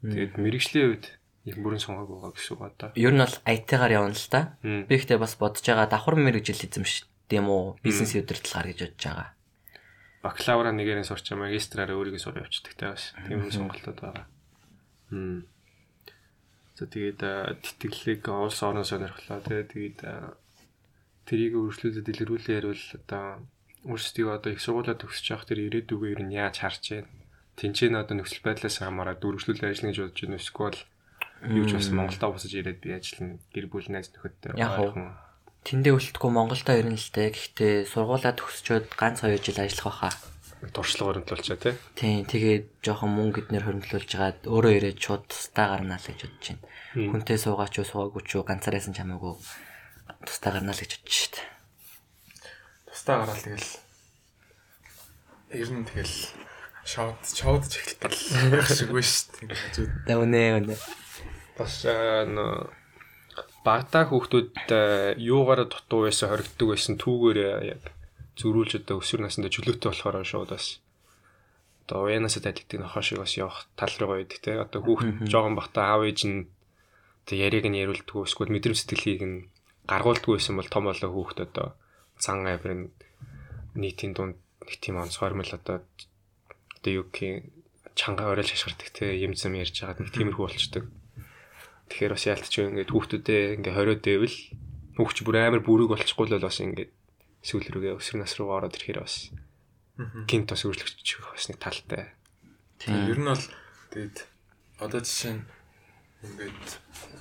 [0.00, 1.04] Тэгээд мэрэгжлийн үед
[1.44, 2.88] их бүрэн сонгоог байгаа гэсэн үг одоо.
[2.96, 4.56] Ер нь бол IT-гаар явна л да.
[4.64, 9.28] Би ихтэй бас бодож байгаа давхар мэрэгжил эзэмш тийм үү бизнес удирдлагаар гэж бодож байгаа.
[10.24, 13.12] Бакалавра нэгээрээ сурч магистраараа өөрийгөө сурах явцдаг те бас.
[13.28, 14.26] Тийм сонголтууд байгаа.
[16.78, 17.20] За тэгээд
[17.60, 19.98] тэтгэлэг улс орон сонирхлоо тэгээ тэгээд
[21.32, 23.40] тэрийг өөрчлөлтөд илрүүлээ ярил одоо
[23.88, 27.08] өөрсдөө одоо их сургуулаа төгсөж явах тэр ирээдүгөө ер нь яаж харж байна?
[27.56, 30.80] Тинчээ нь одоо нөхцөл байдлаас хамаараад дөрвөлжлүүл ажиллана гэж бодож байна эсвэл
[31.56, 33.40] юу ч бас Монголдо босож ирээд би ажиллана.
[33.48, 34.92] Гэр бүл найз нөхөдтэй уу.
[35.64, 37.32] Тэндээ үлдэхгүй Монголдо ирнэ л дээ.
[37.32, 40.14] Гэхдээ сургуулаа төгсчөөд ганц 2 жил ажиллах байхаа.
[40.70, 41.74] туршлага өрнөлүүлчаа тий.
[41.98, 46.46] Тийм тэгээд жоохон мөнгө эднэр хөрөнгөлүүлж жагаад өөрөө ирээд шууд тустаа гарнаа л гэж бодож
[46.54, 46.62] байна.
[47.10, 49.34] Хүнтэй суугаач уу суугаагүй ч юу ганцаарайсан ч хамаагүй
[50.26, 51.36] тустаа гарнаа л гэж бодож шít.
[52.88, 53.70] Тустаа гараад тэгэл
[55.52, 56.16] ер нь тэгэл
[56.86, 58.12] шууд шуудж эхэлдэг
[58.52, 59.54] байх шиг байна шүү дээ.
[59.54, 60.76] Хажууд Тэ үнэ үнэ.
[61.58, 62.72] Бас аа, нөө
[63.62, 67.82] багтаа хүүхдүүд юугаар дутуу байсан хоригддаг байсан түүгээр яг
[68.34, 70.82] зөрүүлж одоо өсвөр насндаа чөлөөтэй болохоор шууд бас
[71.86, 75.94] одоо уянаас тайлгддаг нохоо шиг бас явах тал руу байдаг те одоо хүүхд жоохон бахта
[75.94, 76.50] аав ээж нь
[77.26, 79.38] тэг яриг нь яриулдаггүй эсвэл мэдрэмж сэтгэлийг нь
[79.92, 81.66] гаргуулдаггүй байсан бол том болоо хүүхд одоо
[82.18, 82.90] цан авир
[83.74, 85.82] нийтийн дунд нэг тийм онцгойрмол одоо
[86.78, 87.48] одоо юу гэх
[87.94, 90.84] чанга оройл шашгардаг те юм зам ярьж байгаа нэг тиймэрхүү болчдөг
[91.88, 94.38] тэгэхээр бас яалтч ингээд хүүхдүүдээ ингээд хориод дэвэл
[94.96, 96.90] хүүхч бүр амар бүрэг болчихгүй л бас ингээд
[97.44, 99.28] сүүл рүүгээ өсвөр нас руу ороод ирэхээр бас
[100.28, 102.14] гинт бас өөрчлөгдөж бас нэг талтай.
[102.80, 103.44] Тийм ер нь бол
[103.92, 104.16] тэгээд
[104.80, 105.44] одоо жишээ нь
[106.22, 106.68] ингээд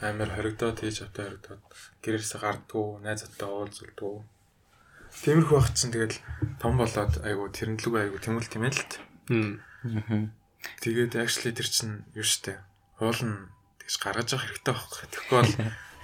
[0.06, 1.62] амар хоригдоод хийж автай хоригдоод
[2.06, 4.16] гэрээсээ гардггүй, найзуудтай уулзалдгүй.
[5.12, 6.18] Тиймэрхүү байх чинь тэгэл
[6.62, 8.94] том болоод айгу тэрнлэг айгу тэмэл тэмэл л.
[9.30, 10.30] Хм.
[10.82, 12.62] Тэгээд actually тэр чинь юу штэ.
[13.02, 13.50] Уулна
[13.82, 15.04] тэгж гаргаж явах хэрэгтэй байхгүй.
[15.10, 15.54] Тэгэхгүй бол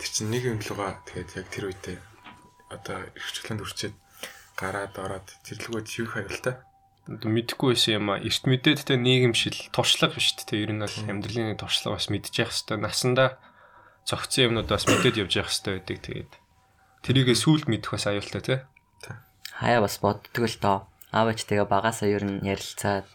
[0.02, 1.98] тэр чинь нэг юм лугаа тэгээд яг тэр үедээ
[2.74, 3.96] одоо эрхчлэнд үрчээд
[4.58, 6.42] гараад ороод тэрлэгөө юу хайвал
[7.08, 11.56] мэдэхгүй байсан юм а эрт мэдээд тэ нийгэмшил туршлага биш тэ ер нь бол амьдралын
[11.56, 12.84] нэг туршлага бас мэдчих хэвээр.
[12.84, 13.40] Насандаа
[14.04, 15.98] зөгцсөн юмнууд бас мэдээд явж явах хэвээр байдаг.
[16.04, 16.32] Тэгээд
[17.08, 18.56] тэрийгээ сүулт мэдэх бас аюултай тэ.
[19.56, 20.78] Хаяа бас боддөг л доо.
[21.16, 23.08] Аав ээжтэйгээ багасаа ер нь ярилцаад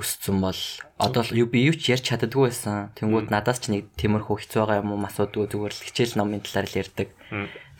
[0.00, 0.60] өссөн бол
[0.96, 2.96] одоо л юу би юу ч ярьж чаддаггүй байсан.
[2.96, 5.04] Тэнгүүд надаас ч нэг тиймэрхүү хэцүү байгаа юм уу?
[5.04, 7.08] Асуудгүй зүгээр л хичээл номын талаар л ярьдаг.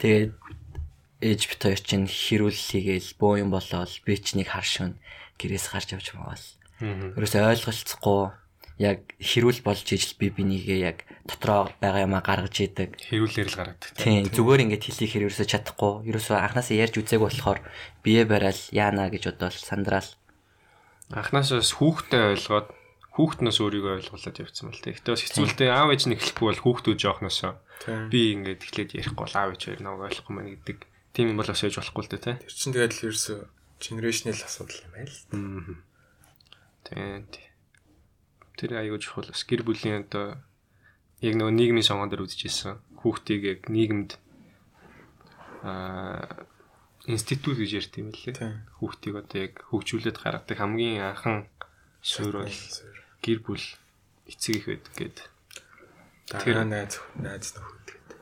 [0.05, 0.33] Тэгээд
[1.25, 5.01] ээж бит хоёр чинь хэрүүл хийгээл боо юм болоод би ч нэг хар шүн
[5.41, 6.37] гэрээс гарч явж байгаа.
[7.17, 8.21] Ерөөсөө ойлголцохгүй
[8.81, 12.97] яг хэрүүл болж ижил би бинийгээ яг дотроо байгаа юмаа гаргаж идэг.
[12.97, 13.93] Хэрүүлээр л гаргадаг.
[13.93, 16.09] Тийм зүгээр ингээд хэлхийхээр ерөөсөө чадахгүй.
[16.09, 17.61] Ерөөсөө анханасаа ярьж үзээг болохоор
[18.01, 20.09] бие барайл яана гэж бодоод сандраал.
[21.13, 22.69] Анхнаас бас хүүхдээ ойлгоод
[23.21, 24.97] хүүхднээс өөрийгөө ойлгуулад явцсан бол тэ.
[24.97, 27.53] Гэтэ бас хэцүүлтэй аав ээж нь эхлэхгүй бол хүүхдүүд жоохносоо
[28.09, 30.79] би ингээд эхлээд ярихгүй бол аав ээж хоёр нэг ойлгохгүй мэн гэдэг.
[31.13, 32.41] Тийм юм бол бас ээж болохгүй л дээ тэ.
[32.47, 33.39] Тэр чинь тэгэл ерөөсөө
[33.81, 35.17] generational асуудал юм байл.
[35.33, 35.75] Аа.
[36.85, 37.27] Тийм.
[38.57, 40.37] Тэр аюул чухал бас гэр бүлийн одоо
[41.25, 42.77] яг нөгөө нийгмийн сонгон дээр үзчихсэн.
[43.01, 44.21] Хүүхдийг яг нийгэмд
[45.65, 46.45] аа
[47.09, 48.37] институт гэж ярьт юм лээ.
[48.37, 48.69] Тийм.
[48.77, 51.49] Хүүхдийг одоо яг хөгжүүлээд гаргадаг хамгийн анхан
[52.05, 52.61] суурь бол
[53.25, 53.65] гэр бүл
[54.29, 55.19] эцэг их байдаг гээд.
[56.29, 58.19] Тэр найз найз нөхөд гэдэг.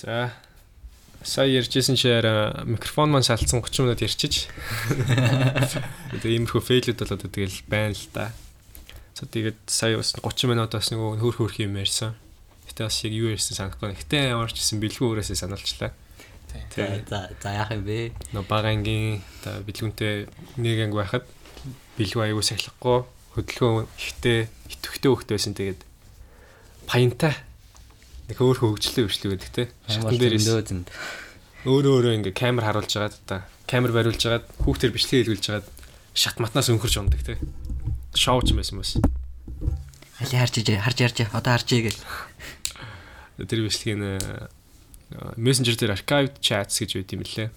[0.00, 0.32] За
[1.24, 4.52] сая ярьжсэн чи яра микрофон маань шалтсан 30 минут ярьчих.
[6.12, 8.30] Тэгээ иймэрхүү фейлүүд бол одоо тэгэл байна л да.
[9.16, 12.12] За тэгээд сая бас 30 минут бас нөгөө хөр хөрх юм ярьсан.
[12.68, 13.96] Гэтэ бас яг юу ярьсан санахгүй.
[13.96, 15.96] Гэтэ ямар ч гэсэн бэлгүү өрөөсөө сануулчлаа.
[16.76, 18.12] За за за яах юм бэ?
[18.36, 20.28] Нөө багангийн та бэлгүүнтэй
[20.60, 21.24] нэг анги байхад
[21.96, 22.98] бэлгүү аягүй сахилахгүй
[23.34, 25.80] хөдөлгөөн ихтэй итгэвтэй хөхтэй байсан тэгээд
[26.86, 27.34] паянтай
[28.28, 29.64] нэг өөр хөгжлөө өвчлөө гэдэг те.
[29.88, 30.88] Шатан дээрээс зөнд.
[31.64, 35.68] өөрөө өөрөө ингээ камер харуулж байгаад та камер бариулж байгаад хүүхдэр бичлэг хийлгүүлж байгаад
[36.12, 37.40] шат матнаас өнхөрч ундаг те.
[38.16, 38.96] Шоу ч юм байсан бас.
[40.20, 42.00] Али харж ижээ харж ярьж одоо харж ий гэл.
[43.40, 44.00] Тэр бичлэгийг
[45.36, 47.48] мессенжер дээр archived chats гэж байт юм лээ.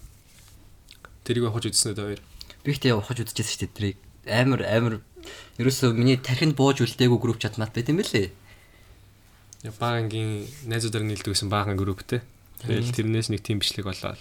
[1.24, 2.20] Тэрийг авах үзсэн үү хоёр?
[2.64, 3.98] Би ихтэй ухаж үзчихсэн шүү дээ тэрийг.
[4.28, 4.94] Амар амар
[5.60, 8.32] ерөөсөө миний тархинд бууж үлдээгүй групп чат мат байт юм бэлээ.
[9.66, 12.22] Багангийн найзуудаар нийлдэгсэн баахан групптэй.
[12.62, 14.14] Тэгэл тэрнээс нэг тийм бичлэг болоо.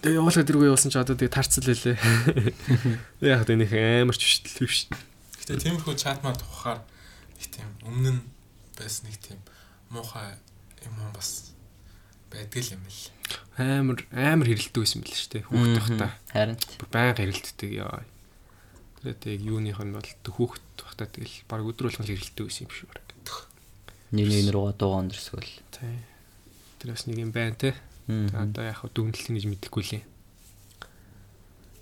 [0.00, 1.96] Тэгээ явуулга дэргүй явуулсан ч одоо тэгээ тарцал лээ.
[3.24, 4.80] Яг тэ нэг амар ч биш биш.
[5.40, 6.80] Гэтэ тиймэрхүү чат мат ухахаар
[7.36, 8.22] их тийм өмнө нь
[8.76, 9.40] байсан нэг тийм
[9.92, 10.36] муухай
[10.84, 11.52] юм уу бас
[12.32, 13.12] байдаг юм л.
[13.60, 15.48] Амар амар хэрэлдэг байсан мэл шүү дээ.
[15.48, 16.08] Хүүхд тахта.
[16.32, 16.56] Харин
[16.88, 18.00] байнга хэрэлддэг яа.
[19.04, 22.88] Тэгээд яг юуных нь бол хүүхд тахта тэгэл баг өдөр болгон хэрэлддэг байсан юм шиг
[22.88, 23.09] баг.
[24.10, 25.52] Нэг нэг руугаа дуугаа өндөрсгөл.
[25.74, 25.96] Тий.
[26.82, 27.74] Тэр бас нэг юм байна те.
[28.06, 30.04] За, Одоо яг хөө дүгнэлт гэж мэдэхгүй лээ.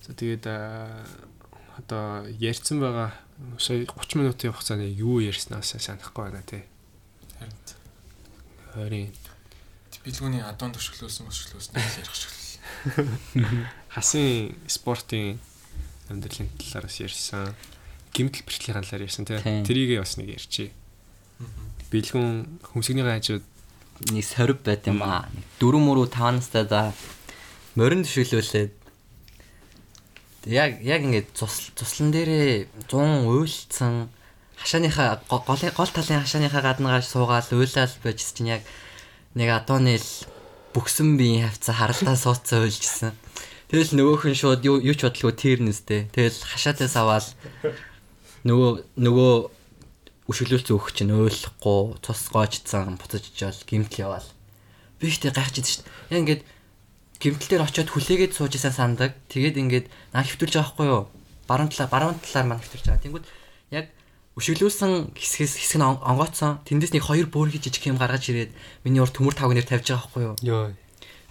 [0.04, 1.04] За тэгээд аа,
[1.80, 3.16] одоо ярьсан байгаа
[3.56, 6.66] сая 30 минутын хугацаанд юу ярьснаас санахгүй байна те.
[8.74, 9.12] Харин Хорийн
[10.04, 13.08] бэлгүүний адуун төшөглөөсөн өсөглөөсөн ярих шиг л.
[13.94, 15.38] хасын спортын
[16.08, 17.54] амьдралын талаараас ярьсан.
[18.14, 19.38] гимтэл бэрхтлийн талаар ярьсан тий.
[19.42, 19.64] Тийм.
[19.64, 20.72] Тэрийг бас нэг ярьчи.
[21.92, 23.44] Бэлгүн хүмсгний хажууд
[24.12, 25.26] нэг сорив байт юм аа.
[25.32, 26.92] Нэг Дөрөв мөрөв таван настай да
[27.74, 28.72] морин төшөөлүүлээд
[30.52, 34.08] яг яг ингээд цус цуслан дээрээ 100 уйлцсан
[34.60, 38.62] хашааныхаа го- гол гол талын хашааныхаа гаднаагаар суугаад уйлал байж чинь яг
[39.34, 40.08] нэг атооны л
[40.74, 43.12] бүксэн биеийн хавцаа харалтаа суудсан уйлжсэн.
[43.68, 46.08] Тэгэл нөгөөх нь шууд юу юу ч бодлого тэрнэстэй.
[46.12, 47.26] Тэгэл хашаатаас аваад
[48.46, 49.32] нөгөө нөгөө
[50.28, 54.28] өшөглөлт өөх чинь ойлгохгүй цус гоочцсан буцаж ичээл гимтэл яваал.
[55.00, 56.12] Би ихтэй гайхаж шүү дээ.
[56.12, 56.42] Яг ингээд
[57.16, 59.16] гимтэл дээр очиод хүлээгээд сууж исэн сандаг.
[59.32, 61.04] Тэгээд ингээд наа хөвтүүлж байгаа байхгүй юу?
[61.48, 63.04] Баруун талаар баруун талаар маань хөвтүүлж байгаа.
[63.08, 63.26] Тэнгүүд
[63.72, 63.86] яг
[64.36, 66.60] өшөглөөсөн хэсгээс хэсэг нь он- онгооцсон.
[66.68, 68.52] Тэндээс нэг хоёр бөөргий жижиг юм гаргаж ирээд
[68.84, 70.36] миний урд төмөр тавг нэр тавьж байгаа байхгүй юу?
[70.44, 70.76] ёо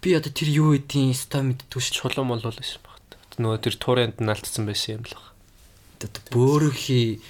[0.01, 2.13] Би одоо тэр юу гэдгийг сто мэддгүй шүү.
[2.13, 3.07] чулуун байсан багт.
[3.41, 5.27] Нөгөө тэр туурайнд нь алдсан байсан юм л баг.
[6.03, 7.21] Одоо бөөргий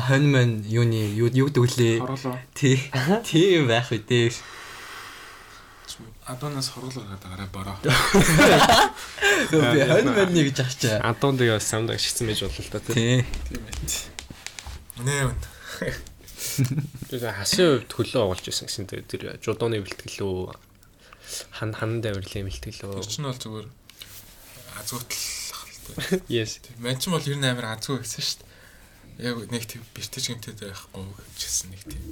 [0.00, 2.00] хон мэн юуны юу юу гэдэг.
[2.02, 2.38] Хорлоо.
[2.54, 2.80] Тий.
[3.24, 4.32] Тийм байх үү дээ.
[6.26, 7.76] Адуунаас хорлоо гэдэг гараа бороо.
[7.82, 10.98] Би хон мэн нэг гэж ахчаа.
[11.06, 13.22] Антон тэгээ бас самдаг шигцэн байж болол та тий.
[13.22, 13.24] Тий.
[13.52, 14.16] Тийм ээ.
[14.96, 15.36] Үнэ үн.
[17.12, 20.56] Тэгээ хасын хувьд хөлөө оголж исэн гэсэн тэр тэр жудооны бэлтгэлөө
[21.60, 23.02] хан хан давирлын бэлтгэлөө.
[23.04, 23.68] Тэр чинь бол зүгээр
[24.80, 26.22] азуутлах л дээ.
[26.32, 26.64] Yes.
[26.80, 28.45] Ман ч бол ер нь амар азгүй гэсэн шүү дээ.
[29.18, 31.04] Яг нэг тийм бэртэж гэмтээд байхгүй
[31.40, 32.04] гэжсэн нэг тийм.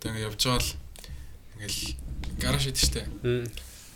[0.00, 0.72] Тэгээ ингээд явж байгаа л
[1.56, 1.80] ингээл
[2.42, 3.02] гараж идэв штэ.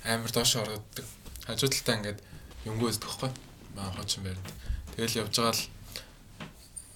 [0.08, 1.06] Амар доош ордог.
[1.44, 2.18] Хажуу талдаа ингээд
[2.64, 3.30] үздэг байхгүй.
[3.76, 4.48] Маа хочин байранд.
[4.96, 5.64] Тэгэл явж байгаа л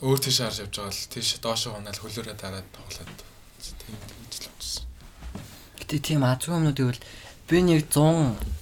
[0.01, 3.21] өөр тийш харж явж байгаа л тийш доош унаал хөлөөрөө дараад тоглоод
[3.61, 4.85] тийм тэгж л авчихсан.
[5.77, 7.03] Гэтэ тийм азгүй юмнуудыг бол
[7.53, 8.61] би нэг 100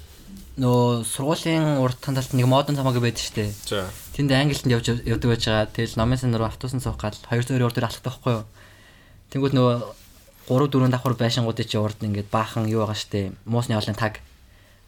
[0.58, 3.54] нөө сургуулийн урд тандалт нэг модон цамаагүй байдаг штэ.
[3.70, 3.86] За.
[4.18, 5.70] Тэнд англинд явж явдаг байж байгаа.
[5.70, 8.44] Тэгэл номын сан руу автобусан суух гал 200 eur дээр алхдаг байхгүй юу?
[9.30, 9.76] Тэнгүүд нөгөө
[10.50, 13.30] 3 4 давхар байшингуудын чи урд ингээд баахан юу байгаа штэ.
[13.46, 14.18] Муусны олон таг.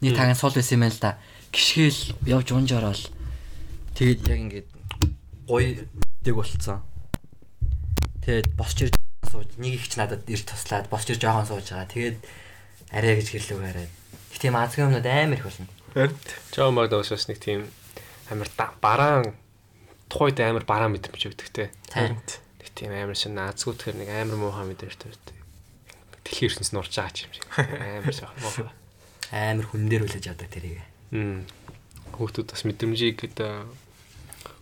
[0.02, 1.14] Нэг таг нь сул байсан юм байна л да.
[1.54, 3.06] Гიშгэл явж унж ороод
[3.94, 4.68] тэгээд яг ингээд
[5.46, 5.86] гоё
[6.26, 6.82] дэг болцсон.
[8.26, 8.98] Тэгээд босч ирж
[9.30, 11.86] сууж нэг их ч надад ирж туслаад босч ирж жоохон сууж байгаа.
[11.86, 12.18] Тэгээд
[12.90, 13.94] арай гэж гэрлэв хараад.
[14.34, 15.70] Их тийм азгүй юмнууд амар их болно.
[16.50, 17.70] Жоо мод бас нэг тийм
[18.30, 18.48] амар
[18.80, 19.34] бараан
[20.08, 21.70] тухайд амар бараан мэдрэмж өгдөг те.
[21.90, 22.18] Харин
[22.60, 25.36] Нэг тийм амар шин наацгүй тэгэхээр нэг амар муухай мэдрэмж төрдөг.
[26.24, 27.44] Дэлхийн ертөнцийн нурж байгаа ч юм шиг.
[27.58, 28.70] Амар сайхан муухай.
[29.30, 30.82] амар хүн дээр үлээж авдаг тэрийг.
[31.10, 31.46] Мм.
[32.18, 33.18] Хүүхдүүд бас мэдрэмжийг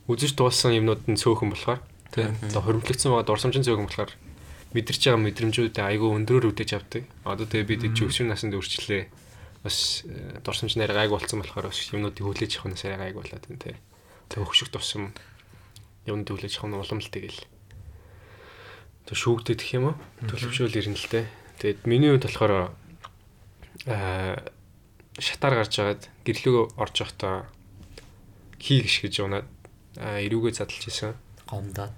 [0.09, 1.81] үзэж дуулсан юмнууд нь цөөхөн болохоор
[2.17, 2.25] тий.
[2.49, 4.13] Одоо хөрөмтлөгдсөн байгаа дурсамжийн цөөхөн болохоор
[4.73, 7.05] мэдэрч байгаа мэдрэмжүүдээ айгүй өндөрөөр үдээж авдаг.
[7.29, 9.05] Одоо тэгээ бид жигшүүн насанд үрчлээ.
[9.69, 13.45] Бас э, дурсамж нэр гайг болсон болохоор бас юмнуудыг хүлээж авах нь сая гайг болоод
[13.45, 13.77] байна тий.
[14.33, 15.13] Тэгээ хөвшөх тусам
[16.09, 17.45] юмд хүлээж авах нь улам л тэгэл.
[19.05, 19.97] Тэг шүүгдэх юм уу?
[20.25, 21.27] Төлөвшөөл ирнэ л дээ.
[21.61, 22.73] Тэгээд миний хувьд болохоор
[23.93, 24.41] аа
[25.21, 27.45] шатаар гарч агаад гэрлүүгөө орж явахдаа
[28.57, 29.49] хий гიშ гэж унаад
[30.01, 31.13] аа эрүүгээ задлж исэн.
[31.45, 31.93] гомдоод.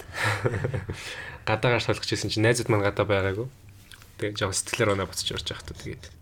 [1.49, 3.47] Гадаагаар солих гэсэн чинь найзууд маань гадаа байгаагүй.
[4.19, 6.20] Тэгээд жоо сэтгэлээр унаа буцаж орж явахдаа тэгээд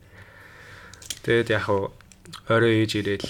[1.25, 1.93] тэгээд яг хав
[2.49, 3.29] орой ээж ирээл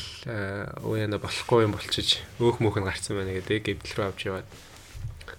[0.82, 4.48] уяна болохгүй юм болчиж өөх мөөх нь гарцсан байна гэдэг гэвдэл рүү авч яваад.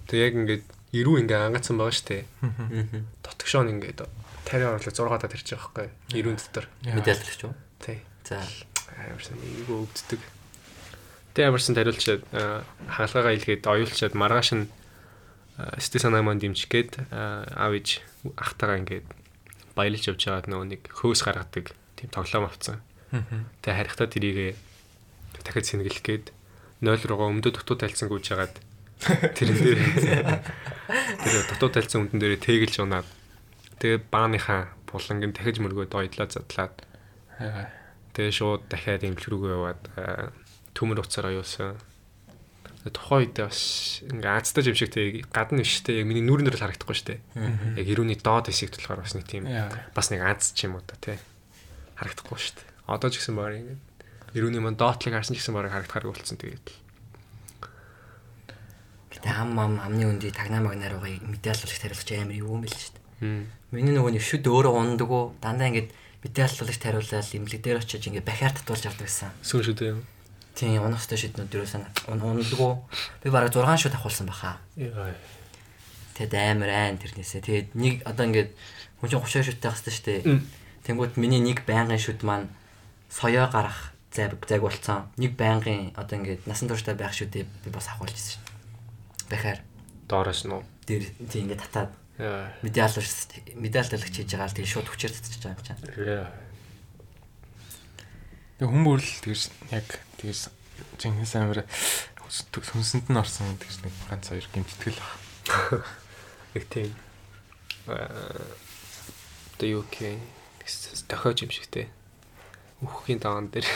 [0.08, 2.26] Тэг яг ингээд эрүү ингээ ангацсан байгаа штэ.
[3.24, 4.08] Дотгошоо ингээд
[4.48, 5.88] тариа орлоо 6 даа тарьж байгаа байхгүй.
[6.18, 6.66] Эрүүн дотор.
[6.88, 7.54] Мэдээлэлч үү?
[7.84, 8.00] Тий.
[8.26, 8.42] За.
[8.98, 10.22] Амарсан эйгөө өвддөг.
[11.38, 14.66] Тэ амарсан тариулчаад аа, хаалгаагаа илгээд оюулчаад маргааш нь
[15.62, 18.02] аа, сэтэ санаа маань дэмжих гээд аа, аав ээж
[18.36, 19.08] ахтагаа ингээд
[19.78, 22.80] баялж явж байгаад нөгөө нэг хөөс гаргадаг тийм тоглоом авцсан.
[23.60, 24.56] Тэ харихтаа тэрийгээ
[25.44, 26.26] дахиад сэнгэлэх гээд
[26.80, 28.56] 0 руугаа өмдө дутуу тайлцсан гүйж хагаад
[29.36, 29.80] тэрэн дээр
[31.24, 33.08] тэр дутуу тайлцсан өмдөн дээрээ тэгэлж унаад
[33.84, 36.76] тэгээ бааныхаа булангийн дахиж мөргөөд ойдлоо задлаад
[37.40, 40.36] Тэгээ шууд дахиад имлэг рүүгээ яваад аа,
[40.76, 41.80] төмөр уцаар аюулсан.
[42.84, 43.60] Тэгээ Тухайн үед бас
[44.04, 47.08] ингээ аацтай юм шиг тэг гадна биш тэг яг миний нүүрэн дээр л харагдахгүй шүү
[47.16, 47.20] дээ.
[47.80, 49.48] Яг ирүүний доод хэсэгт болохоор бас нэг тийм
[49.96, 51.16] бас нэг аз ч юм уу та тий.
[52.00, 52.68] Харагдахгүй шүү дээ.
[52.88, 53.78] Одоо ч гэсэн баг ингээ
[54.34, 56.68] ирүүний маань доотлыг харсан ч гэсэн баг харагдахааргүй болсон тэгээд.
[59.10, 62.94] Гэтэ ам ам амны үндий тагнаа магнаар байгаа мэдээлэлч тариулах амар юу юм бэл шүү
[62.96, 63.04] дээ.
[63.74, 65.90] Миний нөгөө нэг шүд өөрөө ундаггүй дандаа ингээд
[66.24, 69.34] мэдээлэлч тариулаад имлэг дээр очиж ингээд бахиар татуулж авдаг гэсэн.
[69.42, 69.94] Сүүн шүү дээ.
[70.54, 72.74] Тийм унах хөстө шиднүүд юусэн ундаггүй.
[73.24, 74.62] Би бараг 6 шүд авахулсан баха.
[76.20, 77.42] Тэгэд амар айн тэрнээсээ.
[77.44, 78.52] Тэгээд нэг одоо ингээд
[79.00, 80.22] хүн чинь 30 шүдтэй хасдаг шүү дээ.
[80.90, 82.50] Тэнгүүт миний нэг байнгын шүд маань
[83.14, 85.06] соёо гарах зайг зайг болцсон.
[85.22, 88.44] Нэг байнгын одоо ингээд насан туршдаа байх шүдээ би бас авахулжсэн шүү.
[89.30, 89.62] Дахиад
[90.10, 90.66] Доороос нь уу?
[90.90, 91.94] дээр тийм ингээд татаад
[92.66, 92.98] медаль
[93.54, 95.86] медаль төлөгч хийж байгаа л тийм шууд хүчээр татчих байгаа юм.
[96.02, 96.28] Яа.
[98.58, 99.88] Тэг хүн бүрл тэгж яг
[100.18, 100.50] тэгж
[100.98, 101.70] Чингис амир
[102.26, 105.86] сүнсэнд нь орсон тэгж нэг ганц хоёр гимтгэл баг.
[106.58, 106.90] Их тийм.
[107.86, 108.10] Аа.
[109.62, 110.18] Тэ юу кэ.
[111.08, 111.90] Тохиож юм шигтэй.
[112.82, 113.68] Үхэхийн даан дээр.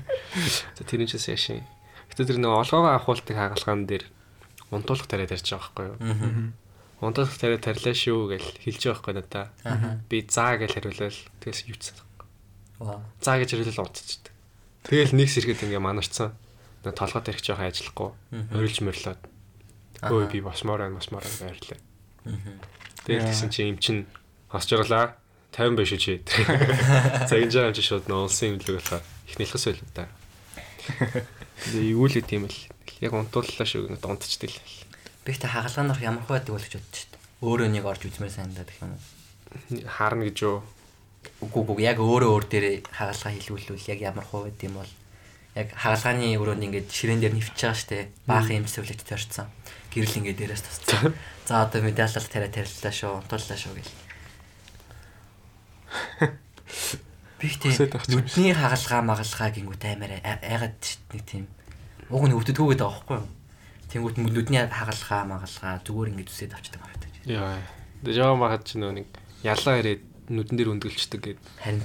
[0.76, 1.62] За тэр нь ч яшин.
[2.10, 4.04] Гэтэ тэр нэг олгоогоо авахултыг хагалгаан дээр
[4.74, 5.96] унтуулах тариа тарьж байгаа байхгүй юу?
[6.00, 7.06] Аа.
[7.06, 9.46] Унтуулах тариа тарьлаа шүү гэж хэлж байгаа байхгүй надаа.
[10.10, 11.94] Би заа гэж хариулал тэгээс.
[12.80, 13.00] Вау.
[13.20, 14.34] Заа гэж хариулал унтчихдаг.
[14.88, 16.32] Тэгэл нэг сэргээд ингээ манарцсан.
[16.82, 18.10] Нэг толгой тарих жоохон ажиллахгүй.
[18.56, 19.20] Орилж мөрлөөд.
[20.00, 21.78] Өө би босмоор байна, босмоор байна байрлаа.
[23.04, 24.08] Тэгэл тэгсэн чи юм чин
[24.48, 25.20] хосч орлаа.
[25.50, 26.12] 50 биш үү чи.
[27.30, 30.06] Цагийн жаа юм чи шууд нуулсан юм л болохоо их нэлхэс байл та.
[31.70, 32.62] Тэгээ юу л гэдэм бэл.
[33.02, 34.58] Яг унтууллаа шүү ингэ унтчихдээ л.
[35.26, 37.22] Би ихтэй хагалгаанаар ямар хөө байдаг бол гэж бодчих шүү дээ.
[37.44, 39.02] Өөрөө нэг орж үзмээр санагдаад гэх юм уу?
[39.90, 40.62] Харна гэж юу.
[41.44, 44.92] Үгүй үгүй яг өөрөө өөр дээрээ хагалгаа хийлгүүлвэл яг ямар хөө байд юм бол
[45.58, 48.08] яг хагалгааны өрөөнд ингээд ширээн дээр нэвчж байгаа штэ.
[48.24, 49.48] Баахан имсвэлж тойрцсон.
[49.92, 51.12] Гэрэл ингээд дээрээс тусцсан.
[51.48, 53.92] За одоо медалал тариа тариллаа шүү, унтууллаа шүү гэл.
[57.40, 57.88] Би юм
[58.20, 60.80] нүдний хагалгаа магалгаа гингүүт аймаар айгаад
[61.16, 61.44] нэг тийм
[62.12, 63.28] уг нь өвдөдгөөгээд байгаа байхгүй юу?
[63.90, 67.00] Тэнгүүт нүдний хагалгаа магалгаа зүгээр ингээд үсээд авчдаг байна.
[67.24, 67.58] Яа.
[68.04, 69.06] Жоо махад ч нөө нэг
[69.40, 71.40] яллаа ирээд нүдэн дээр өндгөлчдөг гэд.
[71.64, 71.84] Харин.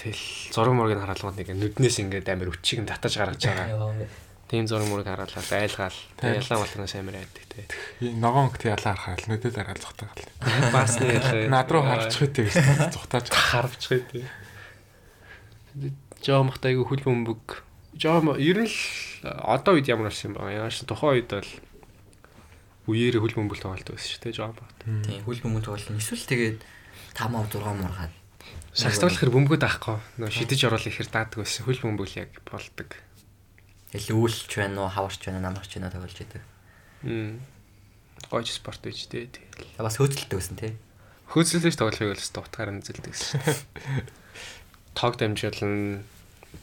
[0.00, 4.06] Тэгэл зураг мургийг хараалганд нэг нүднээс ингээд амар өчийг нь татаж гаргаж байгаа.
[4.50, 5.94] Тийм зураг мурыг хараалал айлгаал.
[6.18, 7.70] Тэгээ яллаа малнаас амар айдаг те.
[8.02, 10.26] Ногоон гт ялаа харахад л нүдэд аргаал зүхтагаал.
[10.74, 14.26] Бас нэг Над руу харчих үтэй гэж зүхтааж харвчих те.
[16.18, 17.62] Жоо махт айгу хөл бөмбөг.
[17.94, 18.74] Жоо ер нь л
[19.22, 20.66] одоо үед ямар болсон юм бэ?
[20.66, 21.50] Яаш тухайн үед бол
[22.90, 24.78] үеэр хөл бөмбөг тоглолт байсан шүү дээ жоо махт.
[25.06, 26.58] Тийм хөл бөмбөг тоглол эсвэл тэгээд
[27.14, 28.12] 5 ав 6 мургаад
[28.74, 29.98] Шагс тоглох хэр бөмбөгөд авахгүй.
[30.22, 31.66] Нөө шидэж оруулах ихэр даадаг байсан.
[31.66, 32.90] Хөл бөмбөг л яг болдог.
[33.90, 36.42] Ил үүлч байна уу, хаварч байна, намарч байна тоглож идэг.
[37.02, 37.42] Мм.
[38.30, 39.26] Гойч спорт байж дээ.
[39.34, 39.82] Тэгэл.
[39.82, 40.72] Бас хөөцөлтэй байсан тий.
[41.30, 43.42] Хөөцөлж тоглохыг л өстө утгаар нь зэлдэг гэсэн.
[44.98, 46.02] Тог дамжуулна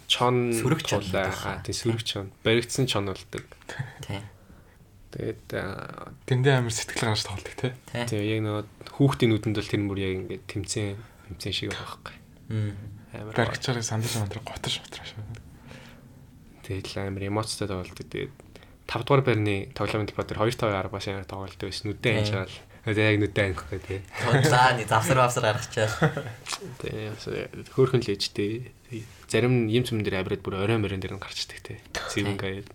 [0.07, 2.31] чон Сүрэг чон Аа тий сүрэг чон.
[2.43, 3.43] Баригдсан чон болдог.
[4.03, 4.23] Тий.
[5.11, 7.71] Тэгээд аа, Тэндээ амар сэтгэл гаргаж тоглолт тий.
[8.07, 8.39] Тий.
[8.39, 10.99] яг нөгөө хүүхдийн нүдэнд бол тэр мөр яг ингээд тэмцэн
[11.31, 12.15] тэмцэн шиг байхгүй.
[12.51, 12.75] Мм.
[13.15, 13.33] Амар.
[13.35, 15.23] Баригчаар сандаж мандраа готож шутраа шүү.
[16.67, 17.95] Тэгээд амар эмоцтой тоглолт.
[17.95, 18.31] Тэгээд
[18.87, 21.85] 5 дугаар байрны тоглоомын талбай дээр 2-5 бас амар тоглолт байсан.
[21.95, 22.59] Нүдэн анж байгаа л.
[22.87, 23.99] Тэгээд яг нүдэн анх гэх тий.
[24.47, 25.87] За ни завсар авсар гаргачаа.
[26.83, 28.71] Тэгээ хөөхөн л ээжтэй.
[29.27, 31.79] Зарим юм цэм дээр абраад бүр орой морин дээр нь гарчдаг те.
[32.15, 32.67] Зэвэн гаад.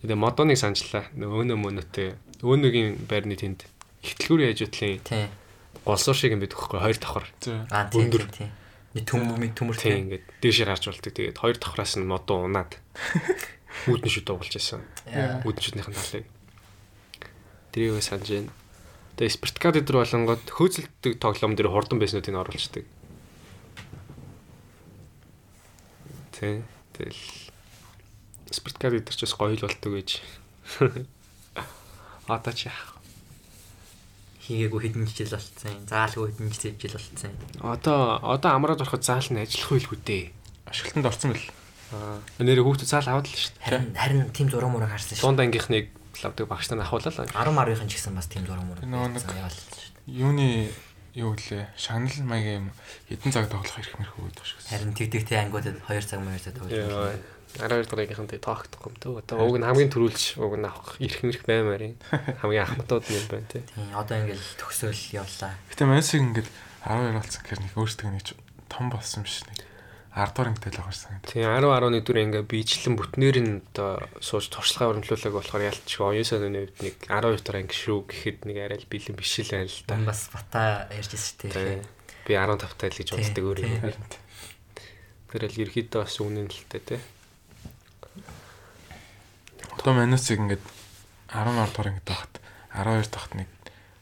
[0.00, 1.04] Тэгээ модоныг санчлаа.
[1.12, 2.16] Өөнөө мөнөтэй.
[2.40, 3.68] Өөнөгийн байрны тэнд
[4.00, 5.26] ихтлгүүр яаж утлын Тий.
[5.84, 7.26] голсуур шиг юм байдаг хөөхгүй хоёр давхар.
[7.68, 8.00] Аа тий.
[8.00, 8.24] Өндөр.
[8.96, 10.00] Төмөмөг төмөр Тийм тий.
[10.00, 11.12] ингээд дээшээ гарч болдог.
[11.12, 12.80] Тэгээд хоёр давхраас нь модон унаад
[13.90, 14.80] үүдэн шүд дуулж байсан.
[15.44, 16.26] Үүдэн шүднийхэн талыг.
[17.72, 18.52] Тэрийг санаж байна.
[19.20, 22.84] Тэгээ спирткад дээр болонгод хөөцөлдөг тоглоом дээр хурдан байснуудыг нь оруулцдаг.
[26.32, 26.62] Тэ.
[26.94, 27.22] Тэгэл
[28.50, 30.10] спирткад дээр ч бас гоё л болдог гэж.
[32.28, 32.97] Одоо ч яах.
[34.48, 35.76] Хийгээгүй хэдэн жил болцсон.
[35.84, 37.32] Заалгүй хэдэн жил болцсон.
[37.60, 40.24] Одоо одоо амраад ороход заал нь ажиллах байлгүй дээ.
[40.64, 41.52] Ашиглалтанд орсон бэл.
[41.92, 42.20] Аа.
[42.40, 43.64] Нэр хүүхдээ заал аваад л шүү дээ.
[43.68, 45.24] Харин харин тим зураг мураг харсан шүү.
[45.28, 45.92] Дунд ангийнхныг
[46.24, 47.28] лавдаг багш нар ахуулаа л.
[47.28, 48.88] 10 марвын ч гэсэн бас тим зураг мураг.
[50.08, 50.72] Юуны
[51.12, 51.68] юу лээ?
[51.76, 52.66] Шанал маягийн юм
[53.12, 54.60] хэдэн цаг тоглох ирэх мэрхүү байдаг шүү.
[54.64, 57.20] Харин тэгдэгтэй ангуудад 2 цаг 2 цаг байна.
[57.56, 59.14] 12 дараагийнхан дээр тоогдохгүй юм дөө.
[59.24, 61.96] Одоо уг нь хамгийн түрүүлж уг нь авах ирэх мэрх баймаар юм.
[62.44, 63.64] Хамгийн ахмадууд юм байна тий.
[63.64, 65.56] Тийм одоо ингээл төгсөөл явлаа.
[65.72, 66.48] Гэтэ Мессиг ингээд
[66.84, 68.24] 12 болсон гэхээр нэг өөртөө нэг
[68.68, 69.64] том болсон биш нэг
[70.18, 71.30] 10 дугаар ангитай л санагдав.
[71.30, 76.42] Тийм 10 11 дүр ингээ биечлэн бүтнээр нь одоо сууж туршлагаа урамжлуулаг болохоор ялтчгүй оюусан
[76.42, 79.78] өнөө нэг 12 дараа ингээ шүү гэхэд нэг арай л бэлэн биш л байна л
[79.86, 80.10] Тэн да.
[80.10, 81.86] бас бата ярьжсэн шүү дээ.
[82.26, 83.94] Би 15 тал гэж боддог Тийм, өөрөө.
[85.28, 86.98] Тэр л ерхийдөө бас үнэн л тий.
[89.78, 90.64] Одоо Мессиг ингээд
[91.30, 92.34] 12 дугаар ангид байхад
[92.74, 93.46] 12 дахт нэг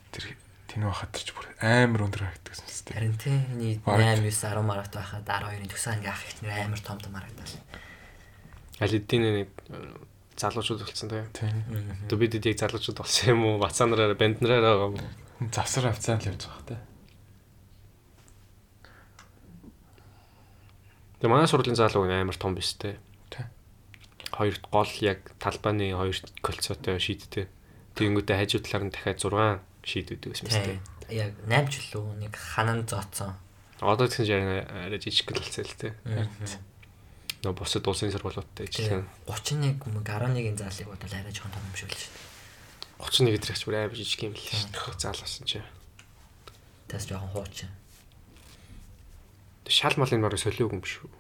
[0.09, 0.33] тэр
[0.73, 2.89] тэнүү хахад ч бүр амар өндөр харагддаг юм тест.
[2.89, 4.17] Харин тийм миний Бараг.
[4.17, 7.53] 8 9 10 марагт байхад 12-ын төгсөн анги ах ихнэр амар том том харагдал.
[8.81, 9.51] Аль эдийн нэг
[10.41, 11.25] залуучууд болсон тий.
[11.37, 11.61] Тийм.
[12.09, 13.61] Одоо бид яг залуучууд болсон юм уу?
[13.61, 15.51] Бацаанараа банднараа байгаа юм?
[15.53, 16.77] Завсар авцаа л явж байгаа те.
[21.21, 23.01] Тэгээ манай сургуулийн залуу амар том биз дээ.
[24.37, 24.39] Тий.
[24.39, 27.49] Хоёр гол яг талбайны хоёр кольцоотой шийдтэй.
[27.97, 29.33] Тэгэнгүүтээ хажуу талаар нь дахиад 6
[29.89, 30.77] шийдвэдэг байсан мэт.
[30.77, 30.81] Тийм.
[31.09, 33.33] Яг 8 жил үү нэг ханан зооцсон.
[33.81, 35.93] Одоо тэгсэн чинь арай жижиг гэлцээ л тээ.
[37.45, 41.93] Нөө бусад улсын сургуулиудтай ижилхэн 31 мөнгө 11-ийн заалыг бодвол арай жоохон том юм шиг
[41.93, 42.27] л шүү
[42.97, 44.97] 31 өдрөгч бүр аим жижиг юм л шүү дээ.
[44.97, 45.61] Заал болсон чи.
[45.61, 45.69] дээ.
[46.89, 47.71] Тэс жоохон хуучин.
[49.69, 51.13] Шал малын нурыг солиог юм шүү.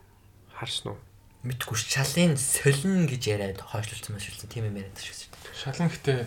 [0.56, 1.00] Харсан уу?
[1.46, 5.54] Мэдгүй шалын солино гэж яриад хойшлуулсан маш үлдсэн тийм юм яриад шүү дээ.
[5.54, 6.18] Шалан гэтээ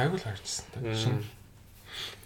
[0.00, 0.80] гайгүй л харжсан та.
[0.96, 1.20] Шин.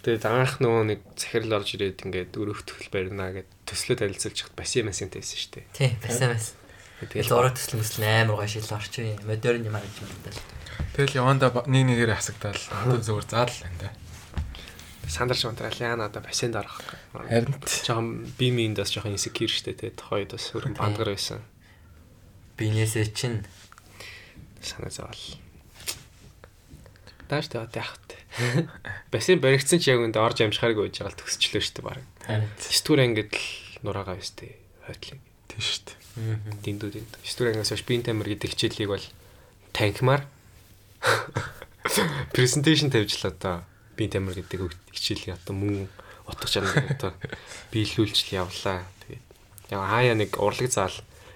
[0.01, 4.55] Тэгээ анх нөгөө нэг захирал орж ирээд ингээд өрөөх төгөл барина гэд төслөө танилцуулж хад
[4.57, 5.67] баси масэнтэй байсан шүү дээ.
[5.77, 6.55] Тийм, басаа бас.
[7.05, 9.21] Тэгээд Зураг төсөл мөсөл амар гоё шил орчин юм.
[9.29, 10.37] Модерн юм аа гэж боддог.
[10.97, 13.93] Тэгэл яванда нэг нэгээр хасагдаал одоо зөвөр заал л энэ.
[15.11, 16.81] сандарч унтраал яа надаа бассейнд орох.
[17.13, 17.83] Харин ч.
[17.83, 21.43] жоохон би миндас жоохон инсекьюр штэ тэ тохойд бас хөрөн бандгар байсан.
[22.61, 23.41] Бинээсээ чинь
[24.61, 25.25] Санаа зовол.
[27.33, 28.69] Тэ одоо яах вэ?
[29.13, 32.05] Бассейн баригдсан чи яг үндэ орж амжихааргүй байж байгаа л төгсчлөө штэ баг.
[32.29, 33.43] харин Стүр ангид л
[33.83, 34.55] нураагаа өстэй
[34.87, 35.19] хойтлын.
[35.49, 35.99] Тийм шүү дээ.
[36.63, 37.13] Дэндүү дэнд.
[37.27, 39.07] Стүр ангиас хойш бин тамир гэдэг хичээлийг бол
[39.75, 40.23] танкмаар
[42.37, 43.67] презентацийн тавьж л одоо
[43.99, 45.89] бин тамир гэдэг хичээлийг одоо мөн
[46.29, 47.17] утга чанар одоо
[47.75, 48.87] биелүүлж явлаа.
[49.07, 49.27] Тэгээд
[49.75, 50.95] яг хаяа нэг урлаг заал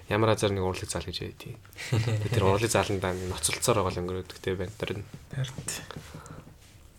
[0.09, 1.57] ямар азар нэг урлаг заал гэж байдгийг.
[2.29, 4.73] Тэр урлаг зааландаа ноцолцоор байгаа л өнгөрөөдөг те байна.
[4.77, 5.03] Харин.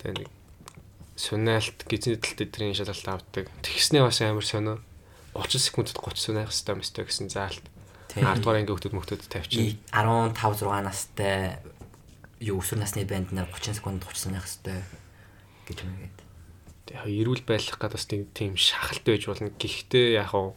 [0.03, 0.31] тэгээд нэг
[1.17, 1.79] сунаалт
[2.21, 3.47] талд эдрийн шалгалт авдаг.
[3.63, 4.83] Тэгснээ бас амар сонио.
[5.33, 7.65] 30 секундэд 30 сунаах хэвээр мэстэй гэсэн заалт.
[8.13, 8.25] Тийм.
[8.25, 9.81] 10 дугаар анги хүмүүс мөхтөд тавьчих.
[9.93, 11.61] 15 6 настай
[12.41, 14.85] юу өсвөр насны банд нар 30 секунд 30 санах хэвээр
[15.69, 16.19] гэж юм гээд.
[16.97, 19.53] яг эрүүл байх гэдэг бас тийм тийм шахалт байж болно.
[19.57, 20.57] Гэхдээ яг хав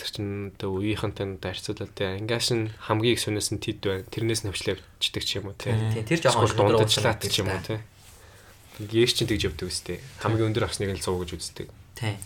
[0.00, 4.08] тэр чин одоо үеийнхэнтэй харьцуулаад те ангиаш нь хамгийн их сүнээс нь тед байна.
[4.08, 5.76] Тэрнээс нь хөвчлөөждөг ч юм уу те.
[6.08, 7.84] Тэр жоохон дундажлаад ч юм уу те.
[8.80, 10.00] Гээс чин тэгж явдаг үстэй.
[10.24, 11.68] Хамгийн өндөр авсныг нь 100 гэж үздэг.
[12.00, 12.16] Тийм.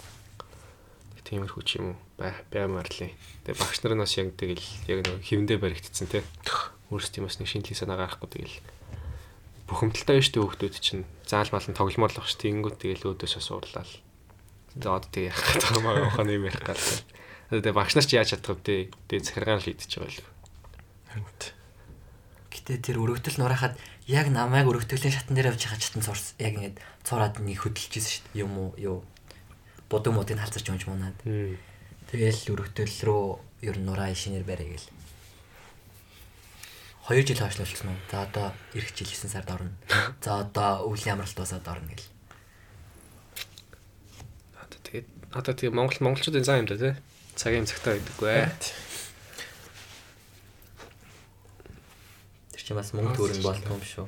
[1.27, 3.11] Тиймэрхүү ч юм уу бай баймаар л.
[3.43, 6.23] Тэгээ багш нар нь бас яг тэгэл яг нэг хэвэндээ баригдсан те.
[6.95, 8.57] Өөрсдийн бас нэг шинжилгээ санаа гаргахгүй тэгэл
[9.67, 12.39] бухимдалтай байж тээ хүмүүс чинь заал малын тогломоор л баг ш.
[12.39, 13.95] Тэнгүүд тэгэл өөдөөсөө суурлаа л.
[14.79, 17.24] За одоо тэгээ ярих гэдэг юм аа ухааны юм ярих гэдэг.
[17.63, 18.91] Тэгээ багш нар ч яаж чадах вэ?
[19.07, 20.27] Тэгээ захиргаан л идчихэж байгаа л.
[21.15, 21.27] Харин.
[22.51, 23.79] Гэтэ тэр өргөтөл нураахад
[24.11, 26.75] яг намайг өргөтөлийн шатан дээр авч хаа чатан цурс яг ингэж
[27.07, 28.43] цураад нэг хөдөлж ирсэн шүү дээ.
[28.43, 28.99] Юм уу юу.
[29.87, 31.15] Будуу модыг халзарч юмж мунаад.
[31.23, 33.25] Тэгэл өргөтөл рүү
[33.69, 34.89] ер нь нураа шинээр барай гэл.
[37.09, 38.01] 2 жил хойшлуулсан уу?
[38.11, 39.73] За одоо эх жил 9 сард орно.
[40.25, 42.09] За одоо өвлийн амралт дуусаад орно гэл.
[44.57, 45.05] Одоо тэгээ
[45.37, 46.95] одоо тэгээ Монгол монголчуудын зан юм да тий.
[47.35, 48.49] Цагийн цагтаа байдаггүй ээ.
[52.55, 54.07] Тэр чинь бас мөнгө төгрөг болтгоо юм шүү.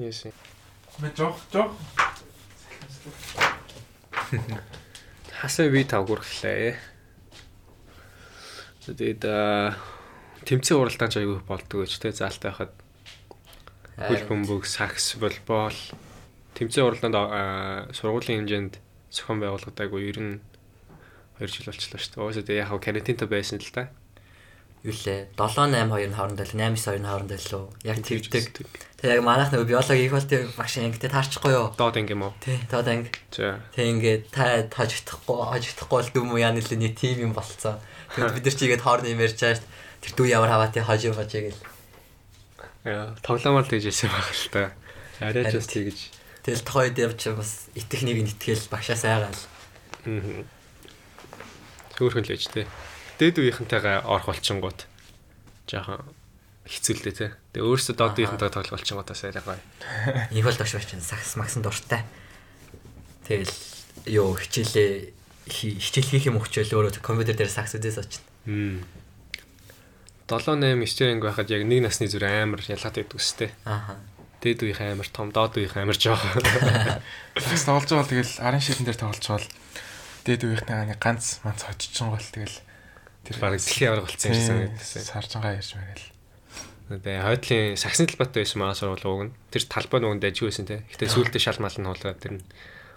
[0.00, 0.32] Yes.
[1.00, 1.76] Мэ жоох жоох.
[5.36, 6.76] Хасаа би тав гүрхлээ.
[8.86, 9.76] Тэгээд аа,
[10.48, 12.72] тэмцээн уралдаан ч аягүй болдгоо ч тий заалтай хахад
[13.98, 15.76] хөл бөмбөг, сакс, волейбол
[16.56, 18.80] тэмцээн уралдаанд аа, сургуулийн хэмжээнд
[19.12, 20.34] зохион байгуулагдаагүй ер нь
[21.40, 22.24] 2 жил болчихлоо шүү дээ.
[22.24, 23.92] Уусаа тэгээ яг карантинтай байсан л да.
[24.86, 25.26] Юу лээ?
[25.34, 27.66] 7 8 2-ын хоорондоо л 8 9 2-ын хоорондоо л уу?
[27.82, 28.54] Яг тэгдэг.
[28.96, 31.74] Тэг яг манайх нөгөө биологи их болтой багш ингэдэ таарчихгүй юу?
[31.74, 32.32] Доод ингээм үү?
[32.38, 33.10] Тий, тоод анги.
[33.34, 37.82] Тэг ингээд та тажигдахгүй, хожигдахгүй бол дүм яа нэлээ нэг тим юм болцсон.
[38.14, 39.74] Тэгвэл бид нар чигээд хоорны юм ярьж байгаа шүү дээ.
[40.06, 41.62] Тэр дүү ямар хаваа тий хожиг хожиг гэл.
[42.86, 44.62] Яа, тоглоомор тэгж яасан байх л та.
[45.18, 45.98] Арай ч бас тэгж.
[46.46, 49.34] Тэгэл тохойд явж бас итгэхнийг нь итгэл багшаа сайгаал.
[50.06, 50.46] Аа.
[51.96, 52.66] Хөөхөн л байж тээ.
[53.18, 54.80] Дээд үеийнхэнтэйгээ орох болчингууд
[55.66, 56.04] жоохон
[56.68, 57.30] хэцүүлдэ тий.
[57.56, 59.60] Тэгээ өөрөөсөө доод үеийнхэнтэйгээ тоглох болчингуудаас арай гоё.
[60.36, 62.04] Их бол догш бачин сакс максан дуртай.
[63.24, 63.54] Тэгэл
[64.12, 64.90] ёо хичээлээ
[65.48, 68.22] хи- хичээл хийх юм өгчөөл өөрөө компьютер дээр сакс үдээс очно.
[68.46, 68.82] Хм.
[70.26, 73.50] 7 8 9 анги байхад яг нэг насны зүр амар ялгаатай гэдэг үстэй.
[73.62, 73.94] Ааха.
[74.42, 76.42] Дээд үеийнх амар том, доод үеийнх амар жоохон.
[77.38, 79.50] Бас тоглож байгаа бол тэгэл арын шилэн дээр тоглож байгаа л
[80.26, 82.58] дээд үеийнхнээ нэг ганц манц хоччихсон гол тэгэл
[83.26, 85.02] Тэр баг дэлхийн авраг болсон юм гэсэн.
[85.02, 86.14] Саржангаа ярьж мэрэл.
[87.02, 89.34] Тэгээ хойдлын саксны талбайтай байсан маа сургууль уг нь.
[89.50, 90.86] Тэр талбай нүгэн дажиг байсан те.
[90.94, 92.46] Гэтэ сүүлдээ шал мал нь хуулаад тэр нь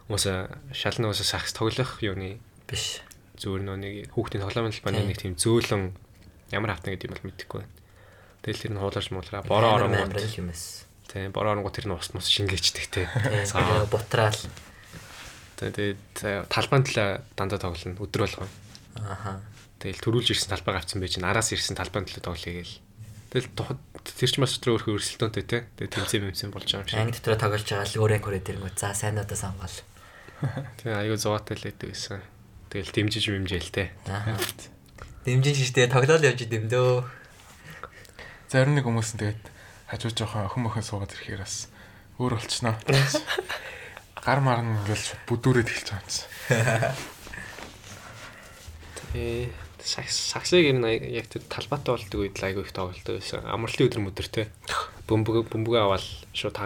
[0.05, 2.38] уусаа шал нь уусаа сакс тоглох юуны
[2.69, 3.01] Биш.
[3.41, 5.97] зүгээр нөө нэг хүүхдийн тоглоомын талбайны нэг тийм зөөлөн
[6.53, 7.73] ямар хавтан гэдэг юм бол мэдэхгүй байна.
[8.45, 10.30] Тэгэл тэр нь хуулаарч муулаа бороо оронгууд.
[10.38, 10.86] юм эс.
[11.09, 13.09] Тийм бороо оронгууд тэр нь ус мус шингээчдэг те.
[13.89, 14.38] Бутраал.
[15.60, 18.47] Тэгээд талбайн талаа дандаа тоглоно өдөр болгоо.
[19.03, 19.43] Ааха.
[19.84, 22.80] Тэгэл төрүүлж ирсэн талбай гавцсан байж н араас ирсэн талбайн талаа тоглоё гээл.
[23.36, 23.51] Тэгэл
[24.07, 25.68] тэр ч бас өдрөө өөрхөн өрсөлдөөнтэй те.
[25.76, 26.99] Тэгээ тэмцээн мэмцэн болж байгаа юм шиг.
[26.99, 28.72] Анги дотор тоглож байгаа л өөрөө хүрээд ирэнгүү.
[28.80, 29.76] За сайнудаа сонгол.
[30.80, 32.24] Тэгээ аюу зовоотой л байдаг гэсэн.
[32.72, 33.91] Тэгэл дэмжиж мэмжээл те.
[35.28, 37.03] Дэмжин шиштэй тоглоал явж идэм дөө.
[38.47, 39.43] Зарим нэг хүмүүс нь тэгээд
[39.91, 41.68] хажуу жоохон охин мохин суугаад ирэхээр бас
[42.18, 42.76] өөр болчихноо.
[44.24, 46.28] Гар марна ингээл бүдүүрээд эхэлж байгаа юм чинь.
[49.09, 49.49] Тэгээ
[49.80, 53.47] саксыг ер нь яг тэр талбайтай болдог үед айгүй их тоглолдог байсан.
[53.47, 54.43] Амралтын өдөр мөдөр те.
[55.07, 56.03] Бөмбөг бөмбөг аваад
[56.36, 56.59] шууд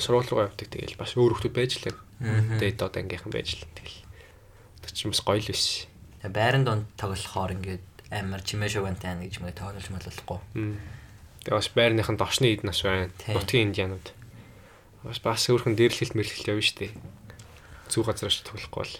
[0.00, 0.66] сургууль руу явдаг.
[0.72, 1.94] Тэгэл бас өөр хүмүүс байж лээ.
[2.58, 4.00] Тэгээд одоо ангийнхан байж л тэгэл.
[4.82, 5.86] Тэр чинь бас гоё л биш.
[6.24, 10.40] Байран донд тоглохоор ингээд амар чимээ шугантай ана гэж мэгэ тоглож малуулахгүй.
[11.44, 13.12] Тэгээ бас байрныхан дошны эд нас байна.
[13.28, 14.10] Нутгийн индианууд.
[15.06, 16.90] Бас бас өөрхөн дээрлэлт мэрлэлт явна штэ.
[17.86, 18.94] Зүг газраас тоглохгүй бол.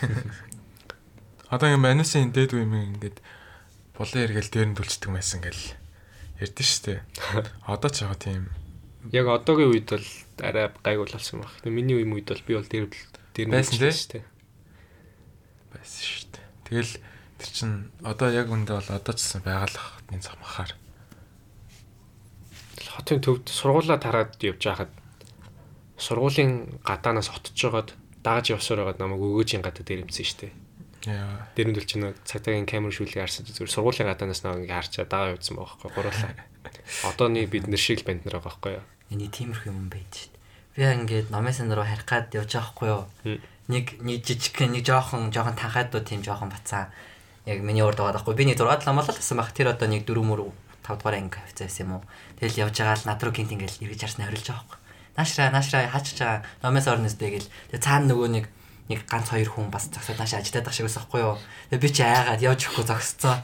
[1.52, 3.20] Одоо юм манасын дээд үе юм ингээд
[3.92, 5.76] булан эргэл дээр нь түлцдэг байсан гэл
[6.40, 7.04] ярьдэн штэ.
[7.68, 8.48] Одоо ч яг тийм
[9.12, 10.08] яг одоогийн үед бол
[10.40, 11.52] арай гайгүй болсон баг.
[11.68, 12.88] Миний үеийн үед бол би бол дээр
[13.36, 14.24] дээр байсан штэ.
[15.76, 16.40] Байсан штэ.
[16.64, 16.92] Тэгэл
[17.36, 20.72] тэр чин одоо яг үндэ бол одоо ч гэсэн байгалах энэ замхаар
[22.98, 24.90] хотын төвд сургуулаа тараад явж байхад
[25.98, 27.90] сургуулийн гадаанаас отож жагаад
[28.22, 30.54] дааж явсаар байгаад намайг өгөөжийн гадаа дээр юмсан штэ.
[31.06, 31.46] Яа.
[31.54, 35.30] Дээр нь дэл чинь цагтаагийн камер шүүлгийг харсан зүгээр сургуулийн гадаанаас наваа ингээ харчаа дагаа
[35.34, 36.32] явуулсан байхгүй гурлаа.
[37.08, 38.84] Одооны бид нэр шиг л банд нар байгаа байхгүй юу.
[39.14, 40.34] Эний тиймэрхүү юм байж шít.
[40.74, 43.04] Би ингээд номын руу харих гад явж байгаа байхгүй юу.
[43.68, 46.90] Нэг нэг жижиг нэг жоохон жоохон танхайдуу тийм жоохон бацаа
[47.46, 48.34] яг миний урд байгаа байхгүй.
[48.34, 49.50] Би нэг 6 7 молол гэсэн баг.
[49.56, 50.52] Тэр одоо нэг 4 мөр
[50.84, 52.02] 5 дугаар анги хавцаас юм уу.
[52.38, 54.77] Тэгэл явж байгаа л над руу гинт ингээл эргэж харснаа хорилж байгаа байхгүй.
[55.18, 57.50] Наашраа наашраа хаачих чаа номоос орноос дээгэл.
[57.74, 58.46] Тэгээ цаана нөгөө нэг
[58.86, 61.36] нэг ганц хоёр хүн бас зогсоод наашаа ажилтаад ах шиг байсан байхгүй юу.
[61.74, 63.36] Тэгээ би чи айгаад явж өгөхгүй зогсцоо.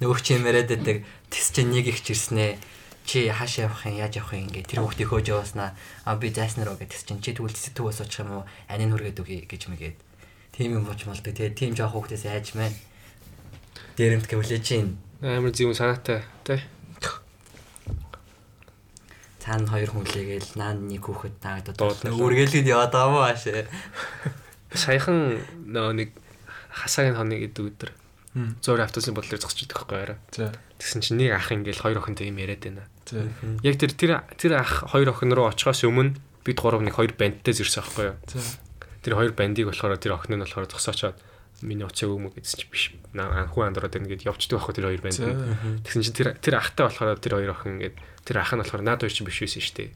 [0.00, 0.96] Нөгөө чи юм яриад байдаг.
[1.28, 2.56] Тэс чи нэг их чирснээ.
[3.04, 5.76] Чи хаашаа явах юм яаж явах юм ингээ тэр хүүхдээ хөөж явааснаа.
[6.08, 8.44] А би зайснароо гэдэг чинь чи тэгвэл сэтгүү суучих юм уу?
[8.72, 9.96] Анийн хүргээд үгүй гэж мэгээд.
[10.56, 11.36] Тийм юм болж малдаг.
[11.36, 12.72] Тэгээ тийм жоох хүүхдээс айж мэн.
[14.00, 16.62] Дээрэмт гэвлээ чинь Амар зүүн санаатай тий.
[19.48, 23.64] Цаана хоёр хүн лээгээл наан нэг хүүхэд таагдаад өөргөлөд яваад байгаа мó аашаа.
[24.76, 26.08] Саяхан нөө нэг
[26.68, 27.90] хасаагийн хоног гэдэг өдөр
[28.36, 30.18] зөөр автобусын бодлоор зогсож идэх байхгүй арай.
[30.76, 32.84] Тэгсэн чинь нэг ах ингээл хоёр охинтой юм яриад байна.
[33.64, 37.56] Яг тэр тэр тэр ах хоёр охин руу очихоос өмнө бид гурав нэг хоёр бандтай
[37.56, 38.16] зирсэн байхгүй юу.
[39.00, 41.16] Тэр хоёр бандыг болохоор тэр охин нь болохоор зогсоочоод
[41.64, 42.84] миний уцаа өгмө гэдсэн чинь биш.
[43.16, 45.18] Наа хүн андраад байна гэд явчдаг байхгүй тэр хоёр банд.
[45.82, 47.96] Тэгсэн чинь тэр тэр ахтай болохоор тэр хоёр охин ингээд
[48.28, 49.90] тэр ах нь болохоор наад хоёр чинь биш байсан шүү дээ.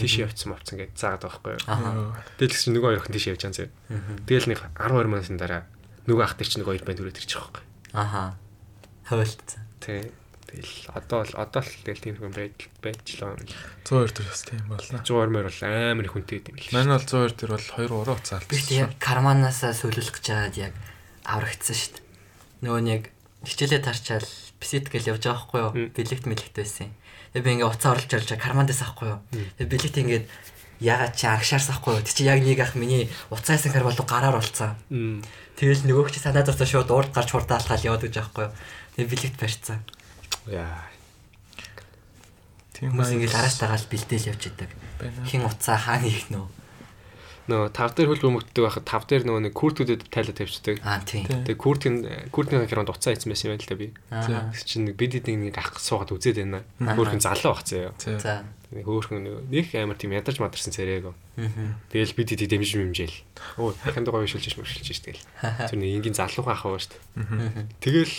[0.00, 2.16] Тийш явцсан мовцсон гэж заагаад байхгүй юу.
[2.40, 4.24] Тэгэл чинь нөгөө хоёр охин тийш явж байгаа юм.
[4.24, 5.62] Тэгэл нэг 12 мянган дараа
[6.08, 7.62] нөгөө ах тэр чинь нөгөө хоёр банд өрөө төрчих واخгүй.
[7.92, 8.22] Аха.
[9.04, 9.62] Хавилтсан.
[9.84, 10.08] Тий.
[10.50, 13.38] Тэгэл одоо л одоо л тэгэл тийм хүн байдал байжлаа.
[13.86, 14.98] 102 төр бас тийм болно.
[15.02, 16.74] 102 мөр бол амар их хүнтэй юм л.
[16.74, 18.46] Манай бол 102 төр бол 2 3 уцаал.
[18.50, 20.74] Би яг карманаас сөүлөх гэж хаад яг
[21.22, 22.06] аврагдсан шүү дээ.
[22.66, 23.02] Нөгөө нь яг
[23.46, 24.26] хичээлээ тарчаал
[24.58, 25.72] бисит гэл явж байгаа байхгүй юу?
[25.94, 26.94] Билэгт мэлэгт байсан юм.
[27.30, 29.20] Тэгээ би ингээ уцаа орлож орлож кармандаас авахгүй юу?
[29.58, 30.24] Тэгээ бэлэгт ингээд
[30.82, 32.02] ягаад чи агшаарс авахгүй юу?
[32.02, 34.74] Тэг чи яг нэг ах миний уцаасан кар болов гараар болцсон.
[35.54, 38.54] Тэгэл нөгөөх чи санаа зовсоо шууд урд гарч хурдаалхаал яваад гэж байхгүй юу?
[38.98, 39.78] Тэгээ бэлэгт барьцсан.
[40.50, 40.90] Яа.
[42.74, 44.70] Тийм Хүмүүс ингээд араас тагаал бэлдээл явж идэг.
[45.28, 46.32] Хин уцаа хаана их
[47.48, 47.70] нөө?
[47.70, 50.76] Нөгөө тав дээр хөл бөмбөгддөг байхад тав дээр нөгөө нэг куртүүдэд тайлаад тавьчихдаг.
[50.84, 51.24] Аа тийм.
[51.24, 51.94] Тэгээ куртын
[52.34, 53.88] куртны хакеранд уцаа ийцсэн байсан юм байна л та би.
[54.10, 56.62] Тэг чинь нэг бид нэг ах суугаад үзээд байна.
[56.78, 57.94] Хөөхөн залуу бах заяа.
[57.98, 58.44] За.
[58.70, 61.10] Нэг хөөхөн нэг амар тийм ядарч мадарсан царайг.
[61.10, 61.48] Аа.
[61.90, 63.18] Тэгэл бид эдийг дэмжиж мэмжээл.
[63.58, 65.24] Өө дахин дугаа бишүүлж мөршилж ш тэгэл.
[65.66, 67.66] Тэр нэг ингийн залуухан ах байгаа шүү дээ.
[67.82, 68.14] Тэгэл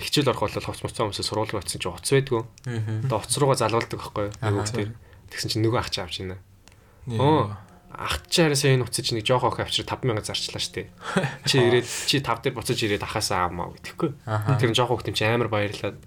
[0.00, 2.42] хичээл орох бол хоц моцоо хүмүүсээ руу очисон чинь уц байдгүй.
[2.68, 3.00] Аа.
[3.08, 4.92] Одоо уц руугаа залуулдаг байхгүй юу?
[5.30, 6.36] Тэгсэн чинь нөгөө ах чи авч ийна.
[7.18, 7.56] Оо.
[7.90, 10.90] Ах хараа энэ уцаж нэг жоох охин авчир 5000 зарчлаа штэ.
[11.50, 13.74] Чи ирээд чи 5 дээр буцаж ирээд ахаасаа аамаа.
[14.26, 14.58] Аха.
[14.62, 15.98] Тэр жоох хөхтөм чи амар баярлаад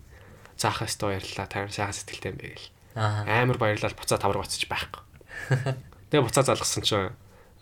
[0.56, 1.48] заах хэвээр баярлаа.
[1.52, 2.72] Та сайхан сэтгэлтэй юм бэ гэл.
[2.96, 5.04] Амар баярлал буцаа тавар гоцож байхгүй.
[6.14, 7.12] Тэгээ буцаа залгасан чинь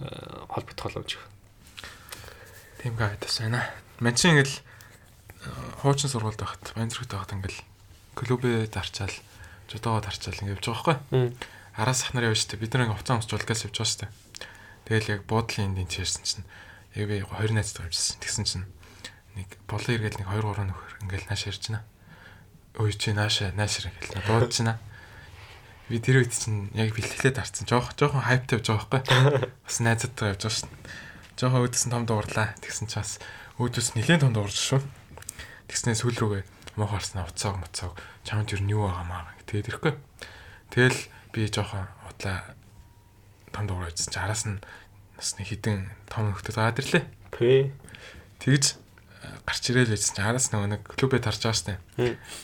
[0.04, 0.08] э,
[0.52, 1.18] холбогд холомж.
[2.84, 3.64] Тийм гайдас байна.
[4.04, 4.62] Ман чи ингээл э,
[5.82, 7.60] хуучин сургуульд байхад, бандрэгт байхад ингээл
[8.20, 9.16] клубээ дарчаал,
[9.72, 11.32] жодоогоо дарчаал ингээд явж байгаа байхгүй.
[11.76, 12.60] Араас ах нар явж штэ.
[12.60, 14.08] Бид нэг уцаа өмсч улгаас явж байгаа штэ.
[14.86, 16.46] Тэгэл яг буудлын энд чирсэн чинь
[16.96, 18.20] яг би хоёр найзтай явжсэн.
[18.20, 18.66] Тэгсэн чинь
[19.40, 21.84] нэг болон эргээл нэг 2 3 нөхөр ингээл нааш ярьж байна.
[22.76, 24.76] Ой чи нааша наашэр ингээл дуудаж байна.
[25.88, 27.68] Би тэр үед чинь яг бэлтгэлээ дарцсан.
[27.68, 29.52] Жоох жоохон хайптай явж байгаа байхгүй.
[29.64, 30.72] Бас найзуудтай явж байгаа шин.
[31.40, 32.52] Жохон өөдөөс нь том дуурлаа.
[32.60, 33.20] Тэгсэн чи бас
[33.60, 34.82] өөдөөс нэлээд том дуурж шүү.
[35.72, 36.44] Тэгснээ сүүл рүүгээ
[36.76, 37.96] муу харснаа уцааг муцааг
[38.28, 39.94] чамд юу юу байгаа маа тэгээд ирэхгүй.
[40.72, 41.00] Тэгэл
[41.34, 42.56] би жоохон утлаа
[43.52, 44.16] том дуурайжсан.
[44.20, 44.60] Араас нь
[45.16, 47.06] бас нэг хідэн том нөхдөд гаад ирлээ.
[48.40, 48.76] Тэгж
[49.46, 51.74] гарч ирээл байсан чинь араас нөгөө нэг клубэд харж байгаа штэ.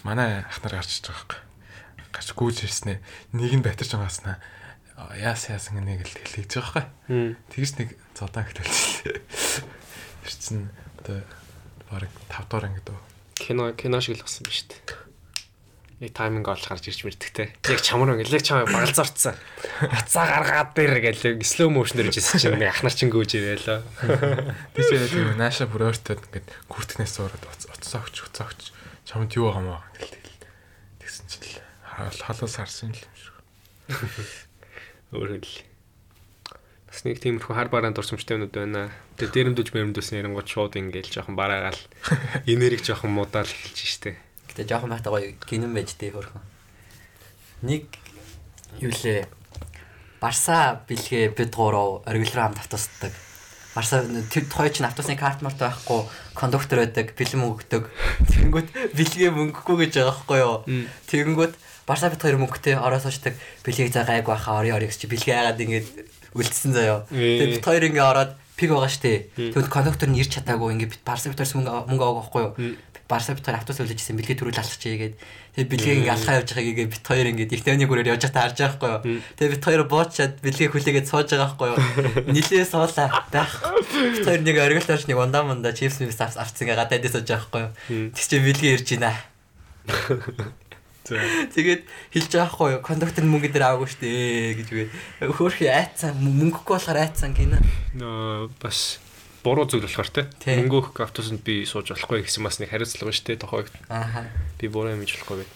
[0.03, 2.11] Манай ах нар гарч иж байгаа юм.
[2.11, 3.01] Гарч гүйж ирснэ.
[3.33, 4.37] Нэг нь батарч байгааснаа
[5.17, 7.37] яас яасан нэг л хэлж байгаа байхгүй.
[7.53, 9.21] Тэгж нэг зодаан хэлчихлээ.
[10.25, 10.69] Тэр чинь
[11.01, 11.21] одоо
[11.89, 13.01] бараг 5 дахь ангид уу.
[13.37, 15.06] Кино кино шиг л болсон ба шүү
[15.97, 17.57] Яг тайминг олж гарч ирж мэрдэгтэй.
[17.73, 19.33] Яг чамар ингээл яг чамаа багалзаарцсан.
[19.81, 23.81] Хацаа гаргаад дээр гэл slow motion дээр жисэн чинь нэг ахнар чин гүйж ирээлээ.
[24.77, 28.77] Тийч яг тийм нааша бүр ойртоод ингээд гүртнээс ураад уцсаа өгч уцсаа өгч
[29.09, 30.13] чамд юу хамаа гэл
[31.01, 31.65] тэгсэн чинь
[31.97, 33.33] халуус харсан л юм шиг.
[35.17, 35.65] Өөр хэл.
[36.85, 38.93] Бас нэг тиймэрхүү хар бараан дурсамжтай юмуд байна.
[39.17, 41.81] Тэгээ дээрэмдүүж мэрэмдүүсэн ярингууд шууд ингээл жоохон бараагаал
[42.45, 44.26] энерги жоохон муудаал эхэлж штэ.
[44.57, 46.41] Гэтэ жоохон байхдаа гоё гинэн байж тээ хөрхөн.
[47.61, 47.85] Нэг
[48.81, 49.29] юу лээ.
[50.17, 53.13] Барса бэлгээ бид гурав оргилроо хамт автусдаг.
[53.77, 54.01] Барса
[54.33, 57.85] тэр хоёр ч автусны карт март байхгүй кондуктор байдаг, бэлэн өгдөг.
[58.33, 60.65] Тэгэнгүүт бэлгээ мөнгөгүй гэж байгаа байхгүй юу?
[61.05, 61.53] Тэгэнгүүт
[61.85, 63.37] Барса бид хоёр мөнгөтэй ороо суучдаг.
[63.61, 65.85] Бэлгийг за гайг байхаа ори ори гэж бэлгээ яагаад ингэж
[66.33, 67.05] үлдсэн заяо.
[67.13, 69.29] Тэгээ бид хоёр ингээ ороод пиг байгаа штэ.
[69.37, 72.53] Тэгвэл кондуктор нь ирч чадаагүй ингээ бид Барса бид хоёр мөнгө мөнгө аваагүй байхгүй юу?
[73.07, 75.15] Барса бит хоёр автобус үлжижсэн бэлгээ төрүүл алхачээ гээд
[75.55, 78.57] тэгээ бэлгийг ингээ алхаа явж байгааг ингээ бит хоёр ингээ ихтэйний гүрээр явж байгааг харж
[78.59, 79.23] байгаа байхгүй юу.
[79.39, 81.79] Тэгээ бит хоёр буучаад бэлгээ хүлээгээд сууж байгаа байхгүй юу.
[82.35, 83.53] Нилээ суулаа байх.
[83.95, 87.27] Бит хоёр нэг оргил тооч нэг ундаа мунда чипс мипс авцсан ингээ гадаад дэс сууж
[87.31, 87.63] байгаа байхгүй
[87.95, 88.11] юу.
[88.11, 89.15] Тэг чи бэлгээ ирж байна.
[91.07, 91.81] Тэгээд
[92.11, 94.87] хэлж байгаа хгүй юу кондуктор мөнгө дээр аваагүй шүү дээ гэж үгүй.
[95.31, 97.63] Хөөхи айцсан мөнгөгүй болохоор айцсан гинэ.
[97.95, 98.99] Нөө бас
[99.47, 100.27] буруу зүйл болохоор те.
[100.43, 103.71] Мөнгө өгөх автобусанд би сууж болохгүй гэсэн бас нэг хариуцлага шүү дээ тохойг.
[103.87, 104.27] Ааха.
[104.59, 105.51] Би буруу юм хийж болохгүй гэд.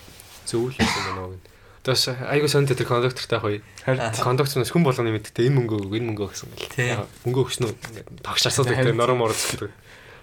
[0.47, 1.51] Зөвүүл юм уу гэд.
[1.81, 3.59] Тэс айгуу сонд тэр кондуктортай гоё.
[3.81, 7.09] Кондукторноос хүн болгоны мэддэг энэ мөнгө өг энэ мөнгө гэсэн гэл.
[7.25, 7.73] Мөнгө өгсөн үү
[8.21, 9.73] тогш асуудаг те норм морц гэдэг.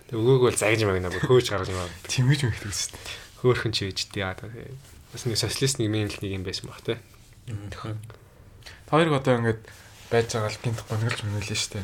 [0.06, 1.90] Тэг өгөөг бол загж магна бүр хөөж гаргаж байгаа.
[2.06, 2.94] Тэмэж мэгдэг үст.
[3.42, 4.22] Хөөхөн ч вэж тий.
[4.22, 7.02] Бас нэг социалист нэг мэйл нэг юм байсан баг те.
[8.86, 9.60] Хоёрыг одоо ингээд
[10.14, 11.82] байж байгаа л гинт гонголж мөнгөлөө штэ.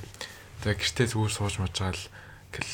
[0.64, 2.08] Тэгээ гэртээ зүгээр сууж мууж байгаа л
[2.56, 2.72] гэл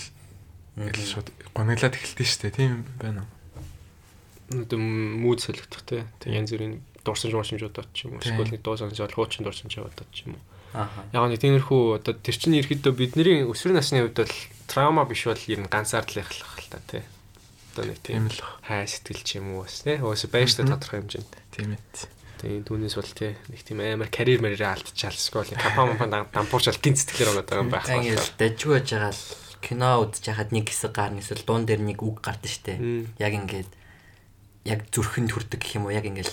[0.95, 1.29] гэл шууд
[1.59, 2.55] гоноглаад эхэлдэж штэ.
[2.55, 4.63] Тийм байна уу?
[4.63, 6.07] Одоо мууд солигдох те.
[6.23, 8.23] Тэг янз бүрийн дурсамж уушимжуудад ч юм уу.
[8.23, 10.43] Эсвэл нэг дуу сонсоод хуучин дурсамж яваад ч юм уу.
[10.71, 11.03] Ааха.
[11.11, 14.37] Яг нэг тиймэрхүү одоо тэр чинь ерөөдөө бидний өсвөр насны хувьд бол
[14.71, 17.03] траума биш бол ер нь ганцаард л ихлэх л та тий.
[17.75, 19.99] Одоо нэг тийм л хай сэтгэл ч юм уу бас тий.
[19.99, 21.33] Өөсө байштай тодорхой хэмжээнд.
[21.51, 21.83] Тийм ээ.
[22.41, 26.81] Тэгээ түүнээс бол тий нэг тийм амар карьер мэрээ алдчихаал эсвэл компани компани дампуурч аль
[26.81, 27.85] гин сэтгэлээр болоод байгаа юм байх.
[27.85, 29.25] Ингээд дажгүй байж байгаа л
[29.61, 32.81] кино үзэж хахад нэг хэсэг гарна эсвэл дуун дээр нэг үг гардаг штэ.
[33.21, 33.71] Яг ингээд
[34.65, 36.33] яг зүрхэнд хүрдэг гэх юм уу яг ингээд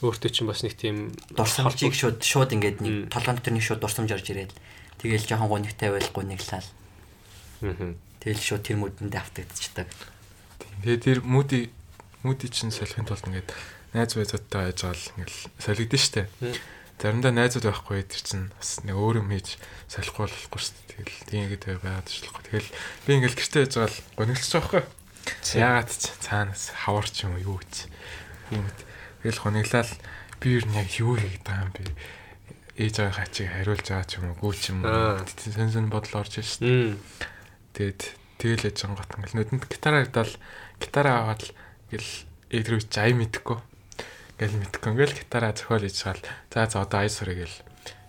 [0.00, 4.10] өөртөө чинь бас нэг тийм дурсамжийг шууд шууд ингээд нэг толгойн дотор нэг шууд дурсамж
[4.10, 4.52] орж ирээд
[4.98, 6.70] тэгээл жоохон гонигтай байхгүй нэглээл.
[7.68, 7.94] Аа.
[8.18, 9.88] Тэгэл шууд тэр мүдэндээ автагдчихдаг.
[10.82, 11.70] Тэгээ тэр мүди
[12.26, 13.50] мүди чинь солихын тулд ингээд
[13.92, 16.22] найз байзуудтай байж байгаа л ингээл солигдсон штэ.
[16.96, 19.60] Заримдаа найзууд байхгүй тэр чинь бас нэг өөр юм хийж
[19.92, 20.80] солихгүй болохгүй штэ.
[20.96, 22.42] Тэгэл тийм гэдэг байгаад шлахгүй.
[22.48, 22.70] Тэгэл
[23.04, 24.82] би ингээл гэртээ байж байгаа л гонигдчих байхгүй.
[25.60, 27.74] Яагаад ч цаанаас хаварч юм юу гэж.
[28.48, 28.72] Тийм үү.
[29.28, 29.92] Тэгэл хониглал
[30.40, 31.92] би юу яг юу хийгээд байгаа юм бэ?
[32.80, 35.20] Ээж байгаа хачиг хариулж байгаа ч юм уу, гүү ч юм уу.
[35.26, 36.96] Сэн сэн бодол орж штэ.
[37.76, 38.00] Тэгэд
[38.40, 40.34] тэгэл яж гот ингээл нүдэнд гитараа хадвал
[40.80, 41.52] гитараа аваад л
[41.92, 42.10] гэл
[42.52, 43.58] ээдрүү чи ай мэдхгүй
[44.42, 47.58] гэл мэдхгүй ингээл гитараа зохиол хийж чагаал за за одоо ай сурыг гэл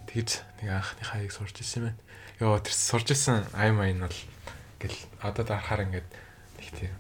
[0.10, 2.02] тэгж нэг анхны хаяг сурч ирсэн юм байна.
[2.42, 4.20] Йоо тэр сурч ирсэн ай майн бол
[4.82, 6.10] гэл одоо дарахаар ингээд
[6.58, 6.94] нэг тийм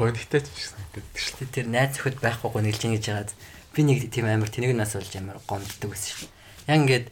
[0.00, 1.52] гонхтой ч гэсэн гэдэг шүү.
[1.52, 3.32] Тэр найз зөвхөд байхгүй гонилж ингэж яагаад
[3.76, 6.28] би нэг тийм амар тэнэг нас болж амар гомддог байсан шүү.
[6.64, 7.06] Яг ингээд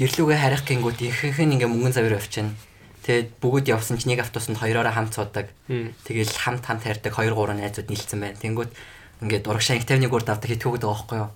[0.00, 2.56] гэрлүүгээ харих гингүүд ихэнх нь ингээ мөнгөн завэр авчихна.
[3.04, 5.52] Тэгээд бүгд явсан чинь нэг автобусанд хоёроо хамт суудаг.
[5.68, 8.40] Тэгэл хамт хамт хайрдаг 2 3 найзууд нийлсэн байна.
[8.40, 8.70] Тэнгүүд
[9.20, 11.30] ингээд урагшаа их 51 урд авдаг хитгүүгд байгаа байхгүй юу.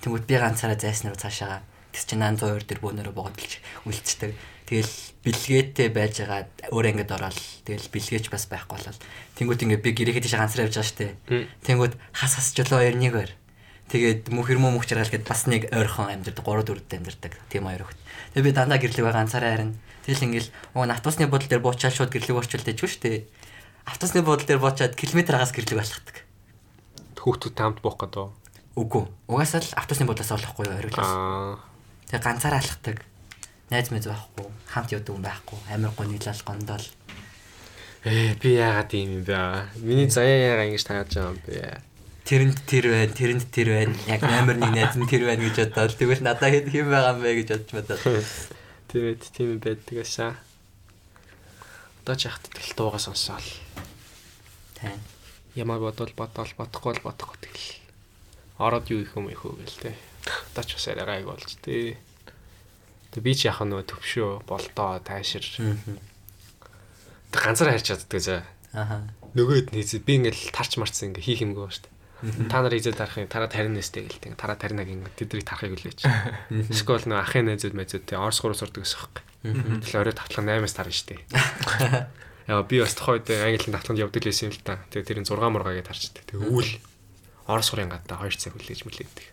[0.00, 1.62] Тэнгүүд би ганцаараа зайснаар цаашаага
[1.92, 4.32] тэс чинь 102 дээр бөөнөрө богдолж үлдчихдэг.
[4.68, 9.00] Тэгэл бэлгээтэй байж байгаа өөр ангид ороод тэгэл бэлгээч бас байхгүй болол.
[9.40, 11.16] Тэнгүүд ингээд би гэрээхэд тийш ганцаараа явж байгаа штэ.
[11.64, 13.32] Тэнгүүд хас хас жолоо хоёр нэг өөр.
[13.88, 17.32] Тэгээд мөх хэрмөө мөх чаргаал гэд бас нэг ойрхон амьдэрдэг 3 4-д амьдэрдэг.
[17.48, 18.00] Тийм хоёр хөхт.
[18.36, 19.72] Тэгээд би дандаа гэрлэгээ ганцаараа харин.
[20.04, 23.24] Тэгэл ингээл оо автобусны бодол дээр буучаал шууд гэрлэг орчуулдаг шүү дээ.
[23.88, 26.27] Автобусны бодол дээр буучаад километр агаас гэрлэг алхахдаг.
[27.18, 28.30] Хүүхдүүд таамд буух гэдэг.
[28.78, 29.04] Үгүй.
[29.26, 31.10] Угаасаа л автобусны бодлоос олохгүй хориглоос.
[31.10, 31.58] Аа.
[32.08, 33.02] Тэгээ ганцаараа алхахдаг.
[33.68, 36.86] Найз мэз байхгүй, хамт явдаг хүн байхгүй, амар гониглал гондол.
[38.06, 39.36] Ээ би яагаад юм бэ?
[39.84, 41.82] Миний заяа яагаад ингэж тааж байгаа юм бэ?
[42.24, 43.96] Тэрэнд тэр байна, тэрэнд тэр байна.
[44.08, 47.20] Яг номер 1 найз нь тэр байна гэж бодоод тэгвэл надад хэд хэм байгаа юм
[47.20, 48.00] бэ гэж бодож бодоод.
[48.94, 50.32] Тэгээд тийм юм байдаг ашаа.
[52.06, 53.48] Одоо ч яхад тэл дуугаа сонсоол.
[54.78, 54.96] Тай.
[55.58, 57.68] Ямар бодвол бодоол бодохгүй бол бодохгүй тэгэл.
[58.62, 59.98] Ороод юу их юм их үү гээл те.
[60.54, 61.98] Одоо ч бас арай гайг болж те.
[63.10, 65.42] Тэг би ч яхаа нөгөө төвшөө болдоо тайшир.
[67.34, 68.46] Тэг ганцаар харж чаддаг заа.
[68.70, 69.02] Аха.
[69.34, 72.50] Нөгөөд нийцээ би ингээл тарч марцсан ингээ хийх юмгүй шүү дээ.
[72.50, 74.34] Та нар изээ тарахын тараа таринэстэй гэлтэй.
[74.34, 76.02] Тараа таринаг ингээ тэдрийг тарахыг үлээж.
[76.70, 79.06] Эсвэл нөгөө ахын найзууд мэзүүд те Орос гурав сурдаг гэсэн
[79.46, 79.78] юм.
[79.86, 81.20] Тэгэхээр орой тавтлага 8-аас тарна дээ.
[82.48, 84.80] Яа би бас тохойд англи тавтлаганд явдаг л байсан юм л та.
[84.88, 86.24] Тэгээ тэрийн 6 мургаагээ тарчдаг.
[86.24, 86.72] Тэгээ өвөл
[87.44, 89.26] Орос гурын гадаа 2 цаг хүлээж мүлээдэг.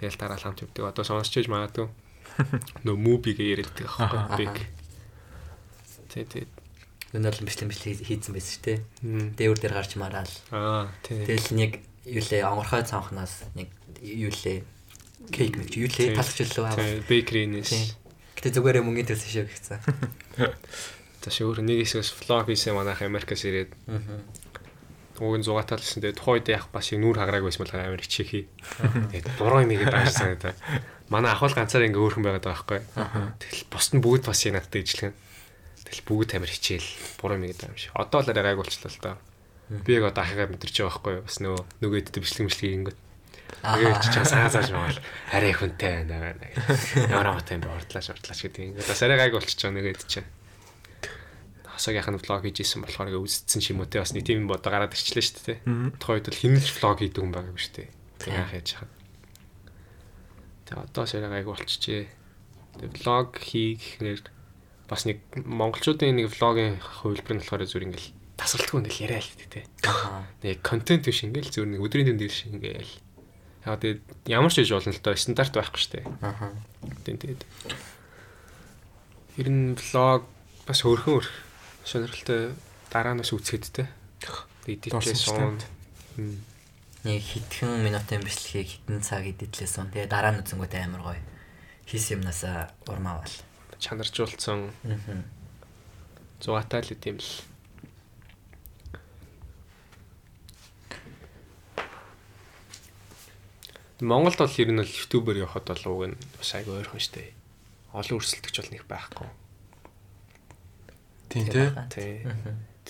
[0.00, 0.88] Тэгэл дараа хамт явдаг.
[0.88, 1.92] Одоо сонсч иж магадгүй.
[2.88, 4.20] Нөө мубигээ ярилдэг аахгүй.
[4.40, 4.56] Биг.
[6.08, 6.48] Тэ тэ.
[7.12, 8.78] Өнөр л бичлэн бичлэн хийсэн байсан шүү дээ.
[9.36, 10.32] Дээвэр дээр гарч мараал.
[10.48, 11.20] Аа тий.
[11.28, 11.72] Тэгэл нэг
[12.08, 13.68] юу лээ онгорхой цанхнаас нэг
[14.00, 14.64] юу лээ
[15.28, 16.80] кейк мэг юу лээ талхчлаа аваа.
[16.80, 18.00] Тий, бейкринээс.
[18.40, 19.78] Гэтэ зүгээр мөнгөний төлсөн шүү гэсэн.
[21.20, 24.00] Таш өөр нэг хэсгээс влог хийсэн манайх Америкас ирээд Аа.
[25.20, 26.00] уг нь зугаатал гэсэн.
[26.00, 28.48] Тэгээд тухайд яах бас яг нүүр хагараагүй байсан бол амар хичээхий.
[29.12, 30.54] Тэгээд буруу юм игээд байгаа санагдаа.
[31.12, 32.80] Манай ахвал ганцаар ингээ өөрхөн байгаад байгаа байхгүй.
[33.36, 35.12] Тэгэл бусд нь бүгд бас яг надад ижлэх.
[35.84, 36.88] Тэгэл бүгд амар хичээл
[37.20, 37.92] буруу юм игээд байгаа юм шиг.
[38.00, 39.12] Одоо л арай гайг болчлаа л та.
[39.84, 41.14] Би яг одоо ахыгаа мэдэрч байгаа байхгүй.
[41.28, 42.98] Бас нөгөө нөгөөд бичлэг мэтлэг ингээд.
[43.60, 45.04] Тэгээд чи чаа саа зааж байгаа л
[45.36, 46.46] арай хүнтэй байна байна.
[47.12, 48.62] Ямар амтай юм бэ ордлаач ордлаач гэдэг.
[48.72, 50.28] Ингээд бас арай гайг болчихж байгаа нөгөөд чинь.
[51.80, 54.44] Хасагийнх нь влог хийж исэн болохоор ингээ үзсэн ч юм уу те бас нэг тийм
[54.44, 55.96] бодо гараад ирчлээ шүү дээ.
[55.96, 57.88] Тухайд бол хинэлж влог хийдэг юм байгаа юм шүү дээ.
[58.20, 58.92] Тэг яах яаж хаад.
[60.68, 62.04] Тэг одоо сарай гайг болчихжээ.
[62.84, 64.20] Тэг влог хийхээр
[64.92, 69.64] бас нэг монголчуудын нэг влогийн хувилбар нь болохоор зүгээр ингээл тасралтгүй ингээл яриа л дээ.
[70.44, 72.92] Нэг контент биш ингээл зүгээр нэг өдрийн тэмдэг шиг ингээл.
[73.64, 76.04] Яг тэгээд ямар ч хийж болно л доо стандарт байхгүй шүү дээ.
[76.28, 76.52] Аа.
[77.08, 77.42] Тийм тэгээд.
[79.40, 80.28] Ер нь влог
[80.68, 81.32] бас хөрхөн хөрх
[81.90, 82.54] сонирхолтой
[82.94, 83.84] дараанаас үзэхэд те.
[84.70, 85.58] Эдитээ суун.
[87.02, 89.90] Нэг хитгэн минутын бичлэгийг хитэн цаг эдитлээсэн.
[89.90, 91.22] Тэгээ дараа нь үзэнгүүт амар гоё.
[91.90, 93.34] Хийс юмнасаа урмаавал.
[93.80, 95.24] чанаржуулсан Аа.
[96.38, 97.30] зугаатай л юм л.
[104.00, 107.32] Монголд бол ер нь бол ютубер явахад бол уг нь бас айгүй ойрхон штэ.
[107.92, 109.28] Олон өрсөлдөгч бол нэг байхгүй.
[111.30, 111.70] Тийм тий.
[111.94, 112.26] Тий.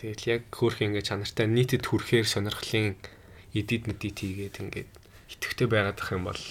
[0.00, 2.96] Тэгэл яг хөөх ингээ чанартай нийтэд хүрэхээр сонирхлын
[3.52, 4.90] эдит мэдит хийгээд ингээд
[5.36, 6.42] итгэвтэй байгаад ах юм бол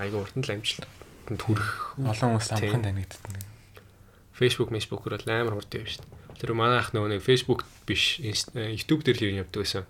[0.00, 2.80] айгүй урд нь л амжилтанд хүрэх Олон хүмүүс Тийм.
[2.80, 3.44] амхан танигддаг.
[4.32, 6.38] Facebook, Facebook-оор бол амар хурд шүү дээ.
[6.38, 8.32] Тэр манай ах нөгөө нэг Facebook биш э,
[8.72, 9.84] YouTube дээр л юм явдаг байсан.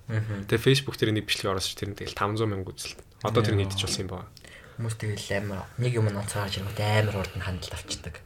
[0.49, 2.99] Тэгээ Facebook дээр нэг бичлэг оруулж тэр нь тэгэл 500 мянга үзэлт.
[3.21, 4.33] Одоо тэр нийтж болсон юм байна.
[4.81, 8.17] Хүмүүс тэгэл амар нэг юм онцгойж ирэнгүүт амар урд нь хандлт авчдаг.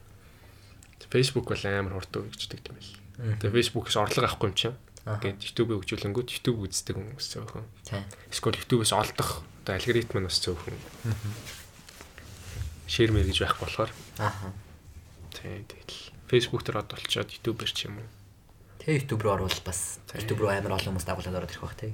[1.11, 3.02] Facebook бол амар хурд өгчдөг юм байл.
[3.19, 4.77] Тэгээ Facebook-ээс орлого авахгүй юм чинь.
[5.05, 5.19] Аа.
[5.19, 7.67] Ингээд YouTube-ийг хөгжүүлэнгүүт YouTube үздэг хүмүүс зөөхөн.
[7.85, 8.05] Тийм.
[8.31, 10.79] Эсвэл YouTube-ээс олдох одоо алгоритм нь бас зөөхөн.
[12.87, 13.91] Share мэр гэж байхгүй болохоор.
[14.23, 14.55] Аа.
[15.35, 15.99] Тийм тэгэл.
[16.31, 18.09] Facebook дээр од болчоод YouTube-ээр ч юм уу.
[18.81, 20.01] Тэгээ YouTube руу орвол бас.
[20.15, 21.93] YouTube руу амар олон хүмүүс дагуулад ороод ирэх бах тий.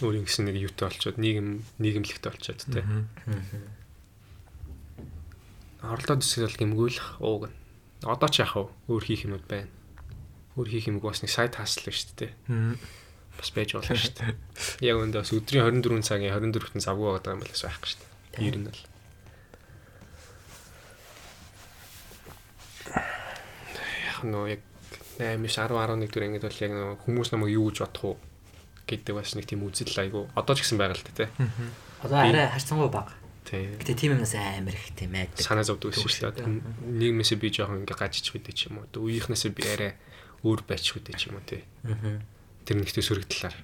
[0.00, 1.48] Өөр ингэсэн нэг YouTube олчоод нийгэм
[1.82, 2.84] нийгэмлэгтэй олчоод тий.
[5.82, 7.50] Орлоод эсвэл гимгүүлэх ууг.
[8.06, 8.70] Одоо ч яах вэ?
[8.90, 9.68] Өөр хийх юмуд байна.
[10.60, 12.32] Өөр хийх юмг бас нэг сайт хаслаа шүү дээ.
[13.40, 14.36] Бас байж болно шүү дээ.
[14.84, 18.44] Яг өндөө бас өдрийн 24 цагийн 24-т завгүй байгаа юм балаас байхгүй шүү дээ.
[18.44, 18.82] Ер нь бол.
[24.04, 24.62] Яг нөө яг
[25.16, 28.16] 8 10 11 дэх ангид бол яг нөө хүмүүс намайг юу гэж бодох уу
[28.84, 30.28] гэдэг бас нэг тийм үзэл айгу.
[30.36, 31.28] Одоо ч гэсэн байгаа л дээ, тий.
[32.04, 33.16] Одоо арай харцангуй баг.
[33.46, 33.72] Тий.
[33.80, 35.40] Гэтэ тийм юмнаас амар их тийм айдаг.
[35.40, 36.44] санаа зовдөг шүү дээ.
[36.84, 38.88] Нийгмээсээ би жоохон ингээ гажиж хүдэ ч юм уу.
[39.08, 39.92] Үеийнхнээсээ би арай
[40.44, 41.62] өөр байж хүдэ ч юм уу тий.
[41.84, 42.20] Аа.
[42.64, 43.56] Тэр нэгтэй сөрөгдлөөр.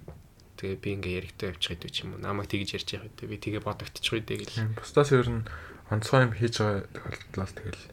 [0.56, 2.24] Тэгээ би ингээ яригтай явчих гэдэг ч юм уу.
[2.24, 3.28] Намайг тэгж ярьж явах гэдэг.
[3.28, 4.76] Би тэгээ бодогдчих үү гэл.
[4.76, 5.44] Бусдаас ер нь
[5.92, 7.84] онцгой юм хийж байгаа тохиолдолд тэгэл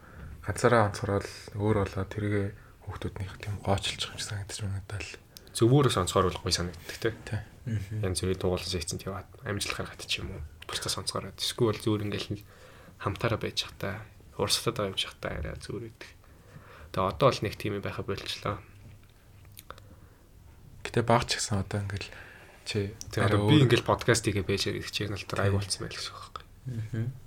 [0.43, 2.47] ганцаараа онцгорол өөр болоод тэргээ
[2.87, 5.11] хүүхдүүднийх тийм гоочлж байгаа юм санагдаж байна л.
[5.53, 7.13] Зөвөөрөөс онцгой болох гоё санагддаг тий.
[7.29, 7.41] Тий.
[8.01, 10.41] Янз бүрийн дугуулсан секцэнд яваад амжилт гаргаад ч юм уу.
[10.67, 11.37] Бусдаас онцгороод.
[11.39, 12.43] Эсвэл зүгээр ингээл
[12.99, 14.03] хамтаараа байж захтаа
[14.39, 16.09] урсгалаад байгаа юм шахтаа арай зүгээр байдаг.
[16.91, 18.57] Тэгээ одоо л нэг тийм байха болчлоо.
[20.83, 22.09] Гэтэ баг ч гэсэн одоо ингээл
[22.67, 26.11] чи Тэгээ одоо би ингээл подкаст хийгээ байж байгаа чигнал дээр аяг болцсон байл гэсэн
[26.11, 26.43] үг байхгүй.
[27.03, 27.23] Аа.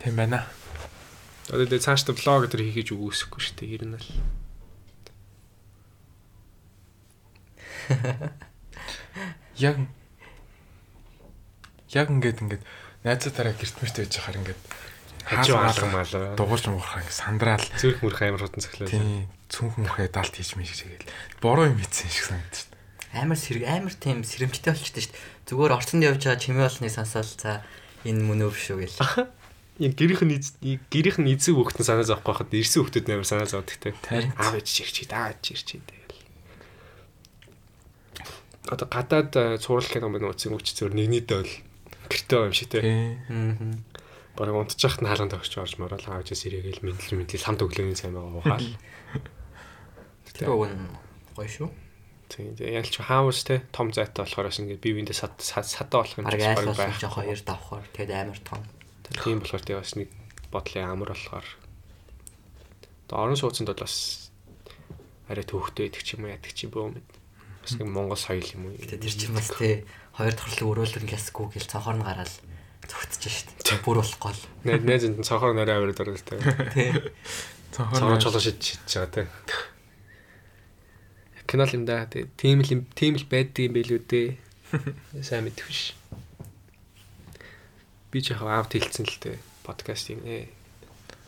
[0.00, 0.48] тийм байна.
[1.52, 3.74] Одоо тэгээ цаашдаа влог өдр хийхэж үгүйсэхгүй шүү дээ.
[3.76, 4.08] Ер нь л.
[9.60, 9.76] Яг
[11.92, 12.62] яг ингээд ингээд
[13.04, 14.60] найзуудаараа гэрт мэрт байж хахаар ингээд
[15.26, 16.36] Хажуу хаалга мал.
[16.36, 18.88] дугуурч муурхаа ингээд сандраал Зүрх мөрх амар хутан цохлоо.
[18.88, 21.10] тийм цүнхэн мөхөө далд хийж мэж хийгээл
[21.42, 23.26] буруу юм хийсэн шиг санагдаж байна.
[23.26, 25.26] Амар сэрэг амар тийм сэрэмжтэй болчихдээ шүү дээ.
[25.50, 27.52] Зүгээр орцонд явж байгаа чимээ болсныг сонсоод за
[28.06, 29.00] энэ мөн өв шүү гэл.
[29.80, 30.36] Яг гэрийнх нь
[30.92, 33.96] гэрийнх нь эзэг хөхтөн санаа зовхгүй хахад ирсэн хөхтөд нээр санаа зовдөг те.
[34.04, 34.36] Харин.
[34.36, 36.20] Аав ээж чирчээ, аав ээж чирчээ тэгэл.
[38.68, 39.32] Одоо гадаад
[39.64, 41.54] цуврал кино мөн үцэн үуч зөв нэгнийдээ бол
[42.12, 42.78] гэртээ юм шиг те.
[42.84, 43.56] Аа.
[44.38, 48.10] Бараг унтчихт нь хаалганд огч орж морол аав ээжээс ирэгээл мэдлэл мэдлэл хамт өглөөний цай
[48.14, 48.68] байгаа ухаал.
[50.46, 50.88] Уг нь
[51.36, 51.68] гоё шүү.
[52.30, 56.06] Тийм яг ч хаус те том зайтай болохоор бас ингээд бие биендээ сад сад- садаа
[56.06, 57.00] болох юм бараг болсон байх.
[57.02, 58.62] жоо хоёр давхар тэгэд амар том.
[59.10, 60.08] Тийм болохоор тэгээ бас нэг
[60.54, 61.46] бодлын амар болохоор
[63.10, 64.30] одоо орон сууцнд бол бас
[65.26, 67.02] арай төвхтэй идэх ч юм уу яддаг ч юм бөө.
[67.66, 68.78] Бас нэг Монгол соёл юм уу.
[68.78, 69.82] Тэгээ тэр чинь бас тий
[70.14, 72.06] хоёр давхарлыг өрөөлөн гэлсгүй гэл цонхоор нь
[72.90, 73.48] гараад зүгтж шít.
[73.86, 74.42] Бүр болохгүй л.
[74.66, 76.42] Найз найзанд нь цонхоор нэрээ аваад орол тэ.
[76.74, 76.90] Тий.
[77.70, 79.30] Цонхоор Цонхоор чулуу шидэж байгаа тэ.
[81.46, 82.06] Канал юм да.
[82.06, 82.26] тэ.
[82.34, 84.28] Тийм л юм тийм л байдаг юм билүү дээ.
[85.26, 85.94] Сайн мэдвэ ш.
[88.10, 90.50] Би ч яг аав тэлцэн л тэ подкаст юм ээ.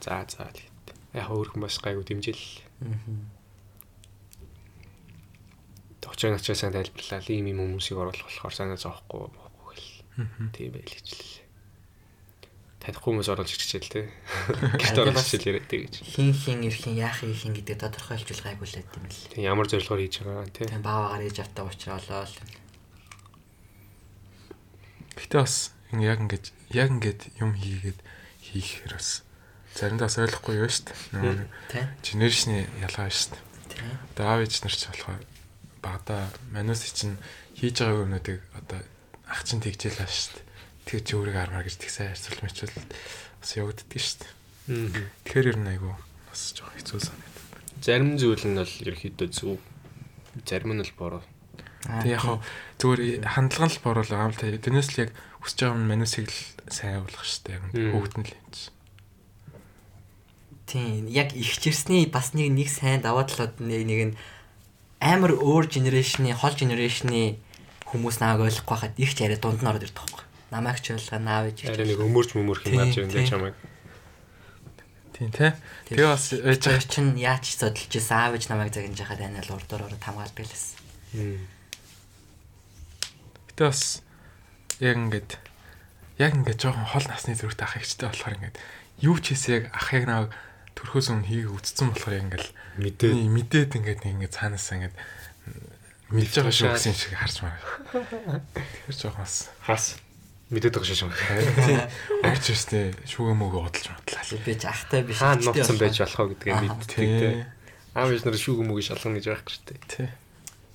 [0.03, 0.63] За за л.
[1.15, 2.43] Яг өөрхөн бас гайгүй дэмжил.
[6.03, 7.23] Товчоо начаа сайн тайлбарлаа.
[7.31, 9.31] Ийм юм хүмүүсийг оруулах болохоор санаа зовхгүй.
[10.53, 11.42] Тийм байл хичлээ.
[12.83, 14.11] Танихгүй хүмүүс оруулж ирчихэл тэ.
[14.83, 15.95] Гэрт оруулж ирчихэл яриад тэ гэж.
[16.03, 19.23] Хин хин ирхэн яах юм хин гэдэг тодорхойлж гайгүй л байт юм л.
[19.31, 20.67] Тийм ямар зорилгоор хийж байгаа тэ.
[20.67, 22.39] Тэгээ бааваагаар ээж автаа уучраалаа л.
[25.15, 27.99] Гэтэ бас ингэ яг ингэж яг ингэж юм хийгээд
[28.43, 29.23] хийхээр бас
[29.79, 30.99] заримдаа бас ойлгохгүй юу шүү дээ.
[31.15, 31.37] Нөгөө
[32.03, 33.47] генерашны ялгаа шүү дээ.
[34.19, 35.23] Одоо аав ээж нар ч болохоор
[35.79, 36.17] багада
[36.51, 37.15] манус чинь
[37.55, 38.81] хийж байгаа юмнуудыг одоо
[39.31, 40.51] ах чинь тэгжээлаа шүү дээ.
[40.93, 42.77] Тэр чи өөрийг армаар гэж тэгсэн харьцуул мичүүл
[43.41, 45.09] бас явагддаг шүү дээ.
[45.25, 45.97] Тэгэхээр ер нь айгу
[46.29, 47.45] бас жоохон хэцүү санагдав.
[47.81, 49.57] Зарим зүйл нь бол ерөөхдөө зөв.
[50.45, 51.25] Зарим нь л буруу.
[51.89, 52.45] Тэг яг
[52.77, 56.39] зүгээр хандлага нь л боруулаа аав та тэрнээс л яг хүсэж байгаа юм манусыг л
[56.69, 57.57] сайн явуулах шүү дээ.
[57.57, 57.91] Яг Мм.
[57.97, 58.65] хүүхэд нь л юм чи.
[60.69, 64.15] Тийм яг ихчэрсний бас нэг нэг сайн даваа талууд нэг нэг нь
[65.01, 67.41] амар өөр генерашны хол генерашны
[67.91, 70.25] хүмүүс нааг ойлгохгүй хахад их ч арай дунд нь ороод ирдэг байхгүй.
[70.53, 71.73] Намайг ч ойлгоо наав ээж.
[71.73, 73.25] Арай нэг өмөрч мөмөрх юм Тийм, яаж юм тийм.
[73.25, 73.57] дэ чамайг.
[75.17, 75.57] Тийм те.
[75.89, 79.41] Тэгээ бас ээж ээж чинь яаж ч зодолж байсан аав ээж намайг загнаж хахад анаа
[79.41, 80.77] л урдуур ороод хамгаалдаг л байсан.
[83.49, 84.05] Гэтэ бас
[84.81, 85.31] яг ингээд
[86.21, 88.57] яг ингээд жоохон хол насны зүрхтэй ах ихтэй болохоор ингээд
[89.01, 90.29] юу ч хийсээ яг ах яг нэг
[90.77, 92.49] төрхөөс өмнө хийгээ үтцсэн болохоор яг ингээд
[92.81, 93.13] Мэдээ.
[93.13, 94.97] Нэг мэдээд ингээд нэг ингээд цаанаас ингээд
[96.13, 97.61] мэдж байгаа шүү гэсэн шиг харж маа.
[97.93, 100.01] Тэгэхээр жоохон бас Хас.
[100.53, 101.11] Мэдээд байгаа шүү.
[101.65, 101.81] тийм
[102.29, 104.23] орж ирстэй шүүгээ мөгөө бодолж матлаа.
[104.45, 105.17] Би ч ахтай биш.
[105.17, 107.01] Ихтэй нууцсан байж болох вэ гэдгээ Аа, мэддэг те.
[107.01, 107.41] Тийм.
[107.97, 109.79] Аав ээж нар шүүг мөг шалгана гэж байх хэрэгтэй.
[109.89, 110.09] Тий.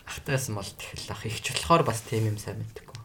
[0.10, 2.98] Ахтайсан бол тэгэл ах ихч болохоор бас тийм юм сайн мэддэггүй.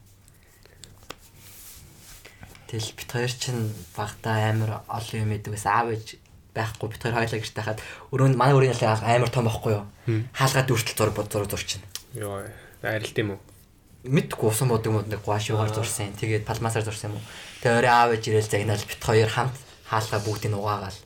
[2.73, 5.77] Тэгэл бит хоёр чинь багтаа амар олон юм мэддэг байсан.
[5.77, 6.17] Аав ээж
[6.57, 7.81] байхгүй бит хоёр хоёлаа гэрте хахад
[8.17, 9.85] өрөөнд манай өрийн ялаа амар том байхгүй юу?
[10.33, 11.85] Хаалгаа дүртэл зур бод зур зурчин.
[12.17, 12.49] Йоо.
[12.81, 13.41] Арилт юм уу?
[14.03, 16.11] Мэдгүй усан бодог мод нэг гуашуугаар зурсан.
[16.19, 17.27] Тэгээд палмасаар зурсан юм уу?
[17.63, 20.99] Тэгээ өөрөө аав ээж ирэл загнаал бит хоёр хамт хаалгаа бүгдийг угаагаал.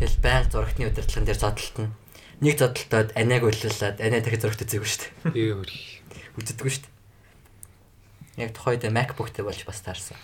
[0.00, 1.92] Тэгэл байнга зурагтны удирдлагын дээр зодтолтно.
[2.40, 5.12] Нэг зодтолтод анааг өлүүлээд анаа дахид зурагт үзээгүй шүү дээ.
[5.36, 5.76] Тэгээ хөрх.
[6.38, 6.96] Үздэггүй шүү дээ.
[8.38, 10.16] Яг тухайд MacBook-тэй болж бас таарсан.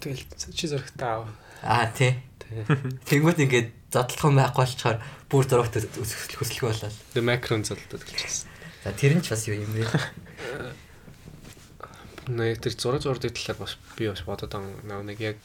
[0.00, 0.24] Тэгэл
[0.56, 1.28] чи зөрөгтэй аав.
[1.62, 2.16] Аа тий.
[2.48, 4.96] Тэнгүүд ингээд зодлох юм байхгүй болчоор
[5.28, 6.96] бүр зурагт үзэх хөсөлгөө болол.
[7.12, 8.57] Тэгээ макрон золдод гэлчихсэн.
[8.88, 9.84] За тэр нь ч бас юу юм бэ?
[12.32, 15.36] Нэг тэр зураг зурдаг талаар бас би бас бодоод байгаа нэг яг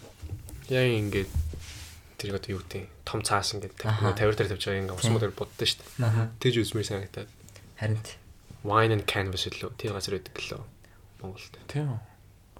[0.71, 1.27] яг ингээд
[2.15, 4.15] тэр одоо юу гэдэг том цаас ингээд Аха.
[4.15, 6.31] 50 дээр тавьж байгаа ингээд ус мөр боддоо шүү дээ.
[6.39, 7.27] Тэгж үзмэр санагдаад
[7.83, 7.99] Харин
[8.63, 10.63] wine and canvas лөө тэр газар байдаг лөө
[11.19, 11.59] Монголд.
[11.67, 11.99] Тийм үү.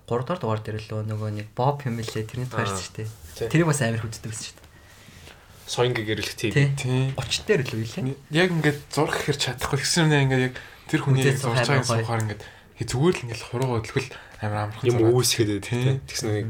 [0.04, 3.48] 3 дахь дугаар дээр л нөгөө нэг Боб юм лээ тэрний тухайрч шүү дээ.
[3.48, 4.68] Тэрийг бас амар хүздэг байсан шүү дээ.
[5.64, 6.52] Соён гэрлэх тийм.
[6.52, 6.68] Тий.
[6.76, 7.16] Тий.
[7.16, 8.20] 30 дээр л үү лээ.
[8.36, 10.56] Яг ингээд зурх ихэр чадахгүй гэсэн юм ингээд яг
[10.90, 11.84] тэр хүний Үдээс зурж гоё.
[11.84, 12.44] сухаар ингээд
[12.90, 14.10] зүгээр л ингээд хуруугаа өдлгөл
[14.44, 14.98] амар амархан Юм
[15.64, 15.84] Тий.
[15.84, 16.02] тийм.
[16.10, 16.48] Тэгсэн нэг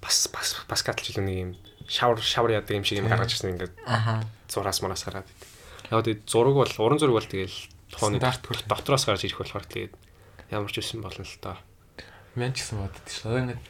[0.00, 1.50] бас бас бас л нэг юм
[1.86, 3.74] шавар шавар яадаг юм шиг юм гаргаж ирсэн ингээд
[4.48, 5.48] зураас мараас хараад байдаг.
[5.90, 7.56] Яг тэгээд зураг бол уран зураг бол тэгэл
[7.92, 8.62] тухайн Стандарт хөл.
[8.66, 9.94] дотроос гарч ирэх болохоор тэгээд
[10.50, 11.58] ямар ч үсэн болно л доо.
[12.34, 13.26] Мен ч гэсэн бодод шүү.
[13.26, 13.62] Одоо ингээд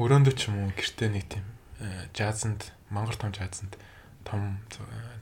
[0.00, 1.44] өрөөндөө ч юм уу гэртээ нэг тийм
[1.80, 3.74] э, жазанд мангар том жаазанд
[4.26, 4.58] том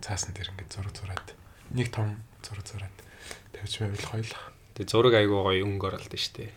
[0.01, 1.28] цаасан дээр ингээд зураг зураад
[1.72, 2.97] нэг том зураг зураад
[3.59, 4.43] тавьж байвал хоёлах.
[4.79, 6.55] Тэгээ зураг айгуу гоё өнгө оролт нь штэ.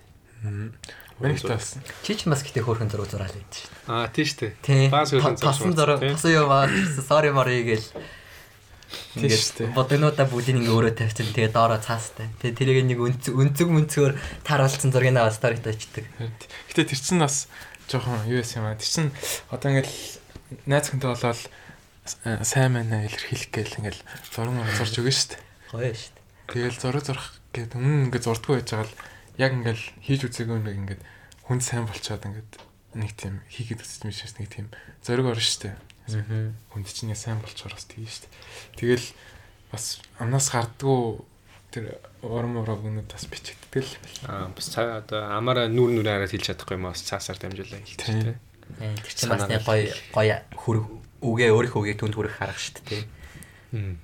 [1.21, 1.77] Миний тас.
[2.05, 3.89] Чи ч бас гэтээ хөөрхөн зураг зураал байдаг шүү дээ.
[3.89, 4.47] Аа тий штэ.
[4.89, 6.69] Бас хөөрхөн зураг Тосон зураг, тосон юм аа.
[7.01, 7.89] Sorry мари гээл.
[9.13, 9.69] Тийм штэ.
[9.69, 11.33] Ингээд бодонуудаа бүгдийг ингээ өөрөө тавьчихсан.
[11.33, 12.27] Тэгээ доороо цаастай.
[12.41, 14.13] Тэгээ тэрийг нэг өнцөг өнцөг мөнцгөр
[14.45, 16.05] таруулсан зургийг наваа сторид очдөг.
[16.73, 17.45] Гэтэ тэр чинь бас
[17.85, 18.75] жоохон юу юм аа.
[18.75, 19.11] Тэр чинь
[19.53, 19.89] одоо ингээд
[20.65, 21.41] найз хүнтэй болоод
[22.25, 23.99] э, сайн байна илэрхийлэх гээл ингээд
[24.33, 25.37] зураг зурж өгнө штэ.
[25.71, 26.20] Гоё шүү дээ.
[26.51, 28.99] Тэгэл зураг зурах гэдэг өмнө ингээд зурдгүй байж байгаа л
[29.39, 31.01] яг ингээд хийж үзээгүй нэг ингээд
[31.47, 32.51] хүнд сайн болчоод ингээд
[32.99, 34.67] нэг тийм хийгээд үзэж мэт шээс нэг тийм
[34.99, 35.79] зориг орно штэ.
[36.75, 38.27] Хүнд чинь сайн болчоор бас тийм штэ.
[38.75, 39.07] Тэгэл
[39.71, 41.23] бас амнаас гардггүй
[41.71, 41.85] тэр
[42.19, 44.19] урам ураг өнөд бас бичигддэг л байл.
[44.27, 47.95] Аа бас цаа одоо амаараа нүүр нүрээ хараад хэлж чадахгүй юм бас цаасаар дамжуулаа хэлж
[47.95, 48.35] Тийм.
[48.35, 48.37] тээ.
[48.99, 50.85] Тэр чинь бас нэг гоё гоё хөрөг
[51.23, 53.03] үгээ өөрийнхөө үгийг түнд хүрэх харах шүү дээ.
[53.71, 53.95] Хм.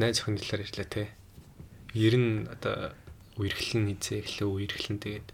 [0.00, 1.12] Найз охин хэлээр ирлээ те.
[1.92, 2.96] Ер нь одоо
[3.36, 5.28] үерхлэн хизээ эхлээ үерхлэн тэгээд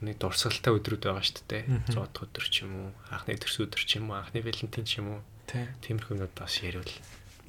[0.00, 1.62] нэг дурсгалтай өдрүүд байгаа шүү дээ.
[1.68, 1.92] Мгм.
[1.92, 5.04] 100 дахь өдөр ч юм уу, анхны төрс өдөр ч юм уу, анхны валентин ч
[5.04, 5.20] юм уу.
[5.44, 5.68] Тийм.
[5.84, 6.88] Тиймэрхүү юмуд бас ярил.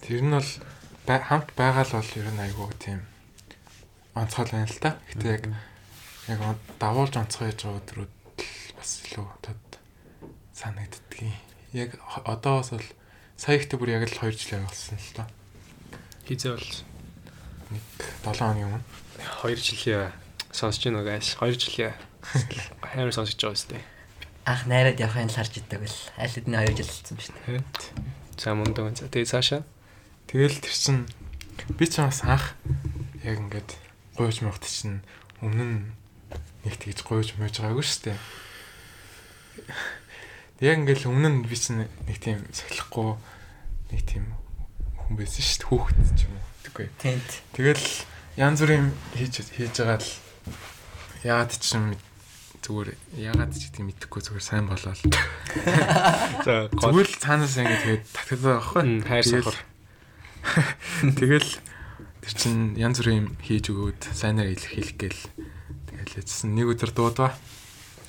[0.04, 0.52] Тэр нь бол
[1.08, 3.00] хамт байгаа л бол ер нь айгүй тийм
[4.14, 5.00] онцгой байна л та.
[5.08, 5.44] Гэтэ яг
[6.28, 6.40] яг
[6.80, 9.64] давуулж онцгой яж байгаа өдрүүд л бас илүү тод
[10.52, 11.40] санагддгийг.
[11.72, 11.96] Яг
[12.28, 12.88] одоос бол
[13.40, 15.24] сая ихтэй бүр яг л 2 жил явуулсан л та.
[16.32, 16.72] Хизээ бол
[17.72, 17.84] Нэг
[18.24, 18.84] 7 хоногийн өмнө.
[19.44, 20.12] 2 жилийн
[20.52, 21.36] сонсож байна guys.
[21.36, 21.92] 2 жилийн
[22.80, 23.84] хайр сонсож байгаа үстэй.
[24.48, 27.64] Анх найраад явахын л харж идэг бол аль хэдийн 2 жил болсон ба шүү дээ.
[28.40, 28.96] За мундаг.
[28.96, 29.64] За тэгээ цаашаа.
[30.28, 31.08] Тэгэл тэр чин
[31.76, 32.56] би ч бас анх
[33.28, 33.76] яг ингээд
[34.16, 35.04] гуйж мохт чин
[35.44, 35.80] өмнө нь
[36.64, 38.20] нэг тэгж гуйж мэж байгаагүй шүү дээ.
[40.64, 43.16] Яг ингээд л өмнө нь би чин нэг тийм сахилахгүй
[43.92, 44.32] нэг тийм
[45.12, 45.68] хүн байсан шүү дээ.
[45.68, 46.46] Хүүхэд ч юм уу.
[46.64, 46.88] Тэггүй.
[47.04, 47.30] Тэнт.
[47.52, 47.86] Тэгэл
[48.40, 48.88] янз бүрийн
[49.20, 50.10] хийж хийж байгаа л
[51.28, 51.86] яагаад ч юм
[52.64, 52.90] зүгээр
[53.20, 55.04] яагаад ч гэдгийг мэдэхгүй зүгээр сайн болоо л.
[56.48, 58.84] За Зүгээр л цаанаас ингээд тэгээд татдаг байхгүй.
[59.04, 59.58] Хайр Тэгэл- сахар.
[61.20, 61.50] Тэгэл
[62.24, 65.22] тэр чин янз бүрийн хийж өгөөд сайнаар илэрхийлэх гээл
[65.92, 67.36] тэгэл яжсан нэг өдөр дуудаа.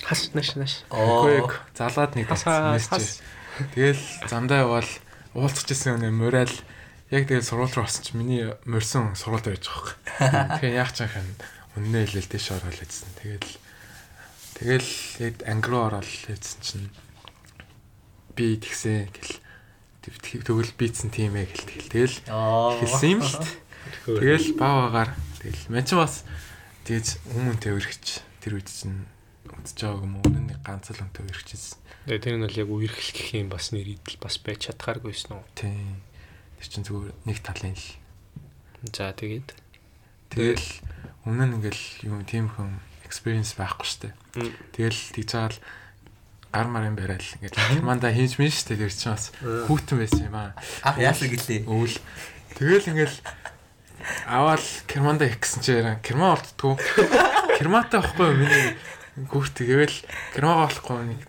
[0.07, 0.73] Хас наш наш.
[0.87, 1.43] Үгүй
[1.75, 3.19] залгаад нэг мессеж.
[3.75, 4.89] Тэгэл замдаа явал
[5.33, 6.53] уулзах гэсэн үнэ морал
[7.13, 10.57] яг тэгэл сургууль руу орсон чи миний морьсон сургуульд байж байгаа.
[10.57, 11.29] Тэгээ яах чам хэн
[11.77, 13.09] үннээ хэлэл дэш орол гэсэн.
[13.21, 13.53] Тэгэл
[14.57, 14.91] тэгэл
[15.21, 16.89] яг анги руу орол хэлсэн чинь
[18.33, 19.37] би тэгсэн гэл
[20.41, 23.37] тэгвэл бийцэн тийм ээ гэл тэгэл тэгэл хэлсэн юм л.
[24.09, 26.25] Тэгэл бааваагаар тэгэл мен ч бас
[26.89, 28.05] тэгж хүмүүнтэй өргөж
[28.41, 29.05] тэр үед чинь
[29.53, 31.77] үтж байгааг юм уу нэг ганц л хүнтэй өргөжсэн.
[32.09, 35.45] Тэгээ тэр нь бол яг үерхэл гэх юм бас нэр идэл бас байж чадхааргүйсэн үү.
[35.55, 36.01] Тийм.
[36.63, 37.87] Тэр чинь зүгээр нэг талын л.
[38.95, 39.51] За тэгээд
[40.31, 40.65] Тэгэл
[41.27, 44.15] өмнө нь ингээл юм тийм хүн experience байхгүй штэ.
[44.71, 45.59] Тэгэл тэгж байгаа л
[46.55, 50.55] гар марын барайл ингээл германда хийж мэн штэ тэр чинь бас хүүтэн байсан юм аа.
[50.81, 51.67] Ах яасан гэлээ.
[51.67, 51.99] Өвөл.
[52.55, 53.17] Тэгэл ингээл
[54.31, 56.79] аваад керманда их гэсэн чи яран керма болтдгоо.
[57.59, 58.67] Керматай байхгүй юу миний
[59.29, 59.97] хүүхд тэгээл
[60.33, 61.21] кермага болохгүй нэг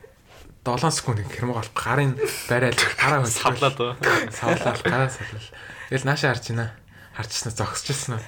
[0.65, 2.17] 7 секунд кермага болох гарын
[2.49, 3.97] барайл гараа хөл савлаад ба.
[4.33, 5.49] савлал гараа савлал.
[5.93, 6.73] Тэгэл нааша харж байна.
[7.13, 8.25] Харчихснаа зогсчихсан аа.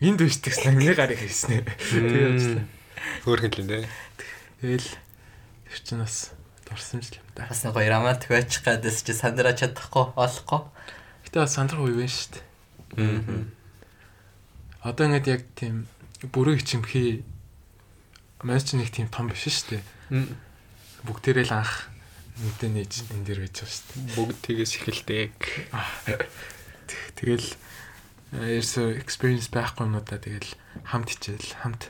[0.00, 1.66] Энд биштгэсэн миний гарыг хийснэ.
[1.66, 2.62] Тэгээд
[3.26, 3.88] Хөөрхөн л дээ.
[4.62, 4.88] тэгэл
[5.66, 6.30] тэр чинь бас
[6.68, 7.46] дурсамжл юм да.
[7.50, 10.60] Бас нэг гоё романтик байчих гадаас чи сандраа чадахгүй олохгүй.
[11.26, 12.30] Гэтэ бас сандрах үе байна шүү
[12.94, 13.46] дээ.
[14.86, 15.86] Одоо ингээд яг тийм
[16.30, 17.26] бүрэн ичимхий
[18.42, 19.82] маань ч нэг тийм том биш шүү дээ.
[21.06, 21.88] Бүгдээрээ л анх
[22.42, 24.14] мэдээ нээж энэ дээр байж байгаа шүү дээ.
[24.18, 25.32] Бүгд тгээс эхэлдэг.
[27.16, 27.48] Тэгэл
[28.36, 30.50] ерсө experience байхгүй юмудаа тэгэл
[30.84, 31.82] хамт хичээл хамт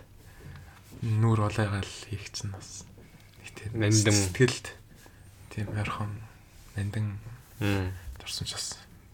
[1.03, 2.85] нүүр олоогаал хийх чинь бас
[3.43, 4.15] нэг тийм Нандин.
[4.15, 4.67] сэтгэлд
[5.51, 6.13] тийм ойрхон
[6.77, 7.19] нандин
[7.59, 7.91] Мм.
[8.21, 8.67] дурсамж бас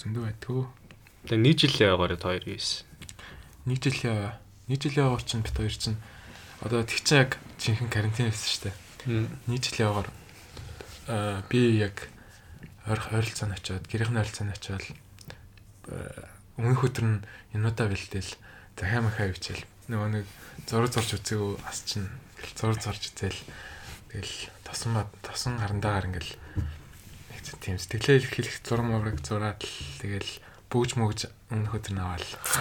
[0.03, 0.63] зөндөө байдгүй.
[1.31, 2.85] Тэгээ нэг жил яваагаар хоёр гис.
[3.65, 4.39] Нэг жил яа.
[4.67, 5.97] Нэг жил яваа чинь бит хоёр чинь
[6.61, 8.77] одоо тэг чи яг жинхэнэ карантин байсан шүү дээ.
[9.07, 10.11] Нэг жил яваагаар
[11.09, 12.09] аа би яг
[12.87, 14.85] ойрох ойролцоон очиод гэрийн ойролцоон очиод
[16.59, 17.25] өмнөх өдөр нь
[17.57, 18.33] юмудаа бэлдээл
[18.79, 20.27] захаа махаа ивчээл нөгөө нэг
[20.71, 22.07] зураг зурж үзээгүй ас чинь
[22.55, 23.41] зураг зурж үзээл
[24.11, 26.33] тэгэл тосон тосон харандаагаар ингээл
[27.35, 30.31] нэг тийм сэтгэлээ илэрхийлэх зураг мураг зураад л тэгэл
[30.71, 31.21] бүүж мөгж
[31.53, 31.95] өмнөх өдөр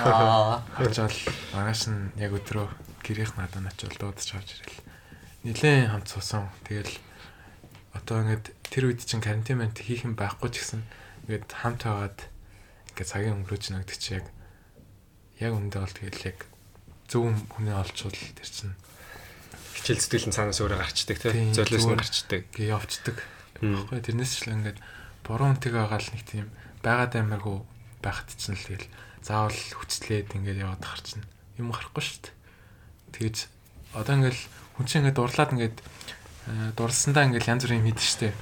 [0.03, 0.59] Аа.
[0.81, 1.15] Очоод
[1.55, 2.67] маргааш нь яг өдрөө
[3.05, 4.90] гэрийнх надад очоод дуудаж авч ирэл.
[5.41, 6.49] Нилээн хамт суусан.
[6.69, 6.93] Тэгэл
[7.97, 10.81] одоо ингээд тэр үед чинь карантин мант хийх юм байхгүй ч гэсэн
[11.25, 12.19] ингээд хамт байгаад
[12.93, 14.25] ингээд цагийн өнгөрөөж нагдчих чи яг
[15.41, 16.39] яг үндэ бол тэгэл яг
[17.09, 18.77] зөв хүний олчвол тэр чинь
[19.75, 21.57] хичээл зүтгэл нь цаанаас өөрөө гарчдаг Тийм, тий.
[21.57, 22.41] Золиос нь гарчдаг.
[22.53, 23.17] гээ явцдаг.
[23.65, 23.75] Мм.
[23.81, 24.79] Баггүй тэрнээс ч л ингээд
[25.25, 26.47] буруу үнтэйг байгаа л нэг тийм
[26.85, 27.57] байгаад амаргүй
[28.05, 28.87] байхад чинь л тэгэл
[29.25, 31.25] заавал хүчлээд ингээд яваад хар чинь
[31.57, 32.35] юм гарахгүй шүү дээ.
[33.17, 33.37] Тэгэж
[33.97, 34.39] одоо ингээд
[34.81, 38.33] хүн чинь ингээд дурлаад ингээд э, дурласандаа ингээд янз бүрийн хийдэж штэ.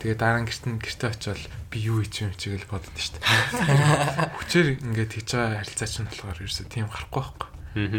[0.00, 3.20] Тэгээ дараа нь гэрт нь гэртээ очивол би юу хийж юм чигээл бодод штэ.
[4.40, 7.48] Хүчээр ингээд хийж байгаа харилцаа чинь болохоор ерөөсөө тийм гарахгүй байхгүй.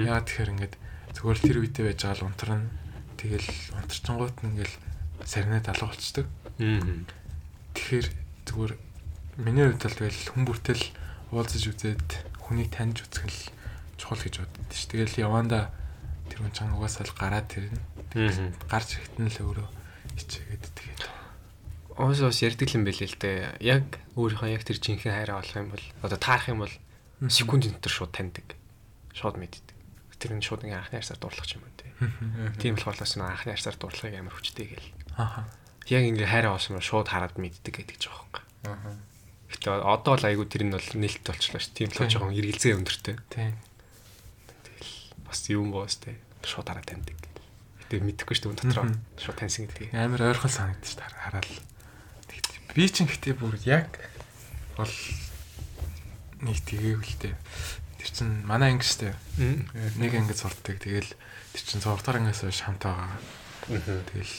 [0.09, 0.73] Яагаад тэгэхээр ингээд
[1.21, 2.61] л тэр үедээ байж байгаа л унтран
[3.21, 4.75] тэгэл унтарчингууд нь ингээл
[5.29, 6.25] сарнаа далга болцдог.
[7.77, 8.07] Тэгэхээр
[8.49, 8.73] зүгээр
[9.45, 10.83] миний хувьд бол тэгэл хүн бүртэл
[11.29, 12.09] уулзаж үзээд
[12.41, 13.41] хүнийг таньж үзэх л
[14.01, 14.89] чухал гэж боддоо ш.
[14.89, 15.69] Тэгэл яванда
[16.31, 17.79] тэр хүн чанга угаасаа л гараад тэрнэ.
[18.15, 18.47] Мгм.
[18.71, 19.67] Гарч ирэхэд нь л өөрөө
[20.15, 21.01] ичээгээд тэгээд
[21.99, 23.59] Оос оос ярьдаг юм байл л дээ.
[23.59, 26.73] Яг өөрийнхөө яг тэр жинхэнэ хайраа олох юм бол одоо таарах юм бол
[27.27, 28.47] секундын дотор шууд таньдаг.
[29.11, 29.75] Шууд мэддэг.
[30.15, 31.91] Тэр нь шууд ингээ анхны харсаар дуурлах юм байна тий.
[32.63, 34.89] Тийм болохоор л нэг анхны харсаар дуурлахыг амар хүчтэй гэл.
[35.19, 35.45] Аха.
[35.91, 38.71] Яг ингээ хайраа олсон юм шууд хараад мэддэг гэдэг ч байгаа юм.
[38.71, 38.95] Аа.
[39.51, 41.69] Гэтэ одоо л айгу тэр нь бол нэлт болчихлоо ш.
[41.75, 42.07] Тийм л Тийм.
[42.07, 43.15] жоохон эргэлзээ өндөртэй.
[43.27, 43.53] Тийм.
[45.31, 46.19] Бас юм боос тий.
[46.43, 47.15] Шууд хараад таньдаг.
[47.87, 48.43] Гэтэ мэдэхгүй ш.
[48.43, 48.99] Түн дотроо Мгм.
[49.15, 49.95] шууд таньсан гэдгийг.
[49.95, 51.47] Амар ойрхон санагдчих та хараал.
[52.75, 53.87] Би чинь гэтээ бүр яг
[54.75, 54.91] бол
[56.43, 57.35] нэг тгээвэл тээ.
[57.99, 59.15] Тэр чинь манай анги штэ.
[59.99, 60.79] Нэг ангид сурдаг.
[60.83, 61.07] Тэгэл
[61.55, 63.15] тэр чинь 6 дахь ангиас хойш хамт байгаа.
[63.67, 64.35] Тэгэл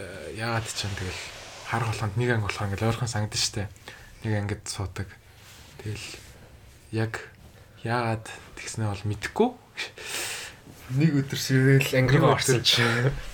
[0.00, 1.20] э, яагаад ч юм тэгэл
[1.68, 3.68] хар голгонд нэг анги болохоор ингээл ойрхон санагдаж штэ.
[4.24, 5.08] Нэг ангид суудаг.
[5.84, 6.04] Тэгэл
[6.96, 7.12] яг
[7.84, 9.48] яагаад тэгснээ бол мэдэхгүй.
[11.00, 12.84] Нэг өдөр ширэл Ангигаа орсон чи.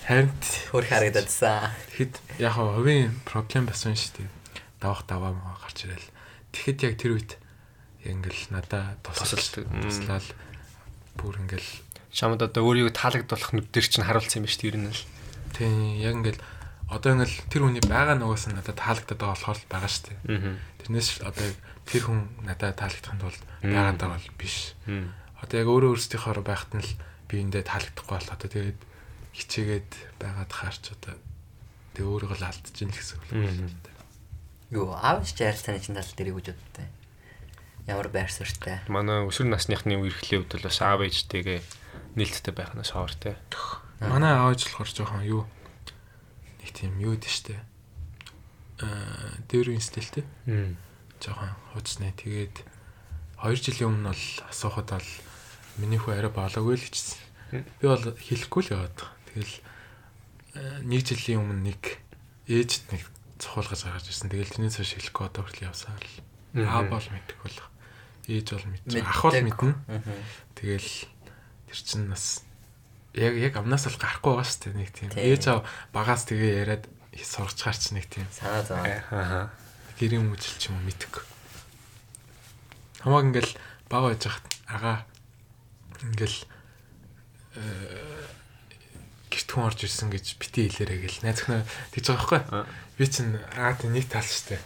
[0.06, 0.30] Харин
[0.70, 1.70] Хөрх харагдадсан.
[1.94, 4.28] тэгэхэд яг хувийн проблем байсан шүү дээ.
[4.78, 6.10] Давах даваа маа гарч ирэл.
[6.54, 7.32] Тэгэхэд яг тэр үед
[8.06, 10.28] ингээл надаа тусалж туслал
[11.18, 11.70] бүр ингээл
[12.10, 15.04] Чамд одоо өөрийгөө таалагдуулах нүдээр чинь харуулсан юм ба шүү дээ ер нь л.
[15.54, 16.42] тийм яг ингээл
[16.90, 20.18] одоо ингээл тэр хүний байгаа нугаас нь надад таалагдаад байгаа болохоор л байгаа шүү дээ.
[20.82, 21.56] Тэрнээс одоо яг
[21.90, 23.74] тэр хүн надад таалагдахын тулд Мм.
[23.74, 24.78] байгаадаа бол биш.
[25.42, 26.92] Одоо яг өөрөө өөрсдийнхөө байхад нь л
[27.26, 28.80] биендээ таалагдахгүй бол одоо тэгээд
[29.34, 29.90] хичээгээд
[30.22, 31.14] байгаад хаарч одоо
[31.94, 33.30] тэг өөрийгөө л алдчихээн л гэсэн үг.
[33.34, 33.70] Мм.
[34.70, 36.86] Юу, аав чи ярилцааны чинь тал дээр юу гэж боддтой?
[37.90, 38.78] Ямар байр суурьтай?
[38.86, 41.58] Манай өсвөр насныхны үерхлийн хувьд бол бас аав ээжтэйгээ
[42.14, 43.34] нээлттэй байх нь шоор те.
[43.98, 45.42] Манай ааж болохоор жоохон юу
[46.62, 47.58] нэг тийм юу дээ штэ.
[48.78, 50.76] Аа дээр инстэлтэй Мм.
[51.20, 52.56] Жоохон хуцнаа тэгээд
[53.40, 55.10] 2 жилийн өмнө бол асуухад бол
[55.80, 57.20] миний хүү арай болоогүй л гэжсэн.
[57.80, 59.12] Би бол хэлэхгүй л яваад байгаа.
[59.32, 59.54] Тэгэл
[60.56, 61.82] аа, нэг жилийн өмнө нэг
[62.48, 63.02] ээжд нэг
[63.40, 64.28] цохолгож гаргаж ирсэн.
[64.28, 66.16] Тэгэл тэрнээс хойш хэлэхгүй одоо хүртэл явсаар л.
[66.60, 67.68] Аа бол мэдэх болох.
[68.28, 69.06] Ээж бол мэдчих.
[69.08, 69.72] Ах бол мэднэ.
[69.88, 70.02] Аа.
[70.58, 70.90] Тэгэл
[71.70, 72.44] тэр чинь бас
[73.16, 75.10] яг яг амнаас л гарахгүй байгаа шүү дээ нэг тийм.
[75.16, 75.44] Ээж
[75.94, 76.84] багаас тэгээ яриад
[77.16, 78.78] сургачгаар ч нэг тийм Санаа зов.
[78.84, 79.50] Ахаа.
[80.00, 81.28] Гэрийн үжил ч юм уу мэдэх.
[83.04, 83.52] Хамааг ингээл
[83.92, 85.04] баг байж хат агаа
[86.00, 86.38] ингээл
[87.60, 88.24] э,
[89.28, 91.62] гэрт хүн орж ирсэн гэж бити хэлээрэй гэл найз өхнөө
[91.92, 92.64] тэгж байгаа байхгүй.
[92.96, 94.56] Би чинь аа тэ нэг тал штэ.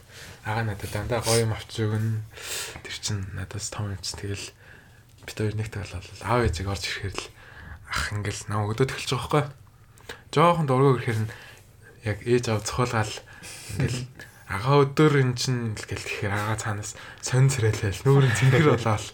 [0.47, 2.23] Агаа надад дандаа гоё юм авч өгнө.
[2.87, 4.55] Тэр чин надаас том юм чи тэгэл
[5.27, 7.27] бит хоёр нэг тал бол аав ээжийг орж ирэхээр л
[7.91, 9.45] ах ингээл нам өгдөөд эхэлж байгаа байхгүй.
[10.33, 11.33] Жохон дургуй ирэхээр нь
[12.07, 13.15] яг ээж аав цохолгаал
[13.79, 14.01] ингээл
[14.49, 16.95] агаа өдөр эн чин л гэл тэгэхээр агаа цаанаас
[17.25, 19.07] сонь царайлал нүүрэн цэнгэр болоод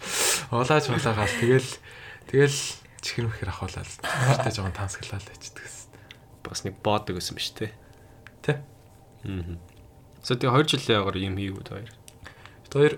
[0.51, 1.71] улааж улаагаал тэгэл
[2.27, 2.59] тэгэл
[3.01, 5.89] чихэр мэхэр ахуулаад тэртээ жоохон тансаглал байждаг гэсэн.
[6.43, 7.71] Бас нэг боодог гэсэн биз дээ.
[8.45, 8.61] Тэ.
[9.25, 9.57] Аа.
[10.21, 11.91] So тэгээ 2 жилийн агаар юм хийгүүд хоёр.
[12.69, 12.95] Тэр хоёр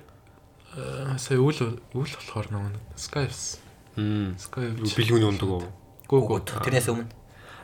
[0.76, 3.64] э, сая үл үл болохоор нөгөө Skype
[3.95, 4.35] Мм.
[4.41, 5.64] Skype Билгүүний ундаг уу?
[6.10, 7.07] Гүү гүү тэрнээс өмнө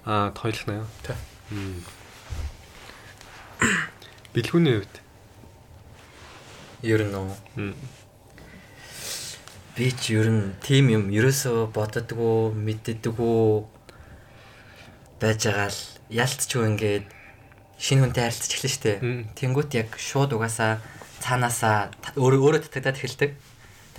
[0.06, 0.86] Аа, тойлох наа.
[1.04, 1.14] Тэ.
[1.52, 1.84] Мм.
[4.40, 4.96] Билгүүний хувьд.
[6.82, 7.12] ер нь.
[7.60, 7.76] Мм.
[9.76, 13.68] Би ч ер нь тим юм ерөөсөө боддгоо мэддэггүй
[15.20, 17.06] байж байгаа л ялцчихгүй ингээд
[17.84, 18.92] шинэ хүнтэй харилцаж эхэлнэ штэ.
[19.04, 19.22] Мм.
[19.36, 20.80] Тэнгүүт яг шууд угаасаа
[21.20, 23.36] цаанаасаа өөрөө татагдаад эхэлдэг.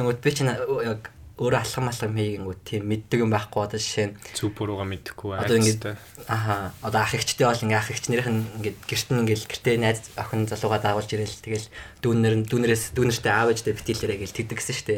[0.00, 4.14] Тэнгүүт би чинь яг өөрөө алхам алхам хийгэнгүүт тийм мэддэг юм байхгүй одоо жишээ нь
[4.36, 5.94] Зүг бурууга мэдэхгүй Одоо ингэ- айцтай.
[6.28, 10.00] Аха одоо ах эгчтэй бол ингээ ах эгчнэрийнх нь ингээ гэрт нь ингээл гэртээ найз
[10.20, 11.66] охин залуугаа дагуулж ирээл тэгэл
[12.04, 14.94] дүүнэр нь дүүнэрээс дүүнэртэй аав ээжтэй битэлэрээ гэл тэгдэг гэсэн штэ.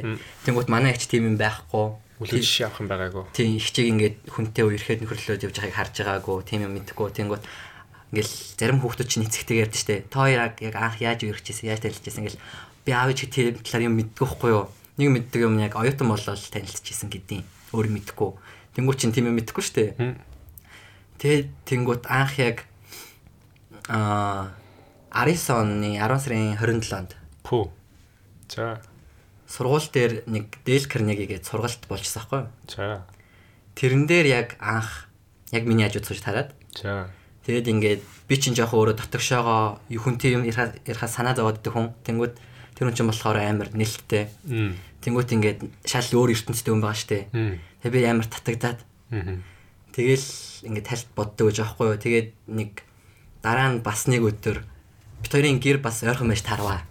[0.51, 1.95] Тэнгүүт манай эгч тийм юм байхгүй.
[2.19, 3.25] Үлэн жишээ авах юм байгаагүй.
[3.39, 7.45] Тийм их чиг ингээд хүнтэй үерхэд нөхөрлөөд явж байгааг харж байгаагүй тийм юм мэдгүй тэнгүүт
[8.13, 9.95] ингээл зарим хүүхдүүд чинь эцэгтэйг ярьдэн штэ.
[10.11, 12.43] Та хоёр яг анх яаж үргэжсэн, яаж танилцчихсан ингээл
[12.85, 14.67] би аав тэр талаар юм мэддэг байхгүй юу?
[15.01, 18.37] Нэг мэддэг юм яг оюутан болол танилцчихсан гэдیں۔ Өөр мэдхгүй.
[18.77, 19.97] Тэнгуү чинь тийм юм мэдхгүй штэ.
[21.23, 22.67] Тэгээд тэнгуут анх яг
[23.89, 24.53] аа
[25.13, 27.69] 19 оны 10 сарын 27-нд Пүү.
[28.49, 28.81] За.
[29.47, 32.49] сургууль дээр нэг Дэл Карнегигээд сургалт болчихсон байхгүй юу?
[32.67, 33.05] За.
[33.77, 35.09] Тэрэн дээр яг анх
[35.53, 37.13] яг миний хажууд сууж тараад За.
[37.45, 41.93] тэгээд ингээд би чинь жоох өөрөө дотогшоогоо юу хүнтэй юм ярихаа санаа зовоод идэх хүн.
[42.09, 42.35] Тэнгүүд
[42.83, 44.27] тэр хүн чинь болохоор амар нэлттэй.
[44.43, 44.75] Мм.
[45.07, 47.31] Тэнгүүд ингээд шал өөр ертөнцтэй хүн байгаа штэ.
[47.31, 47.63] Мм.
[47.87, 48.81] Тэгээд би амар татагдаад
[49.95, 50.27] тэгэл
[50.67, 52.03] ингээд тальт боддог гэж аахгүй юу.
[52.03, 52.83] Тэгээд нэг
[53.39, 54.67] дараа нь бас нэг өдөр
[55.23, 56.83] бит хоёрын гэр бас ойрхон байж тарваа.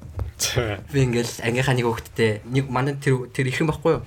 [0.95, 4.03] Би ингээл ангийнхаа нэг хүүхэдтэй нэг мандан тэр тэр их юм байхгүй юу?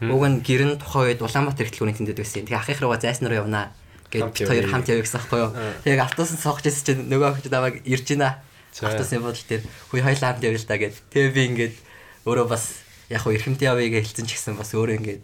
[0.00, 2.46] Уг нь гэр нь тухайн үед Улаанбаатар ихтлгүүний тэндэд байсан.
[2.48, 3.74] Тэгээ ахих руугаа зайсан руу явнаа
[4.08, 5.52] гэж бид хоёр хамт явъя гэсэн байхгүй юу?
[5.84, 8.38] Тэгээ автобусанд сууж ирсэн чинь нөгөө охид намайг ирж байна.
[8.86, 10.94] Автобусны бодол дээр хүй хоёлаа хамт явъя л та гэд.
[11.10, 11.74] Тэгээ би ингээд
[12.28, 12.64] өөрөө бас
[13.10, 15.22] яг хуу эрхэмтэй явъя гэж хэлсэн ч гэсэн бас өөрөө ингээд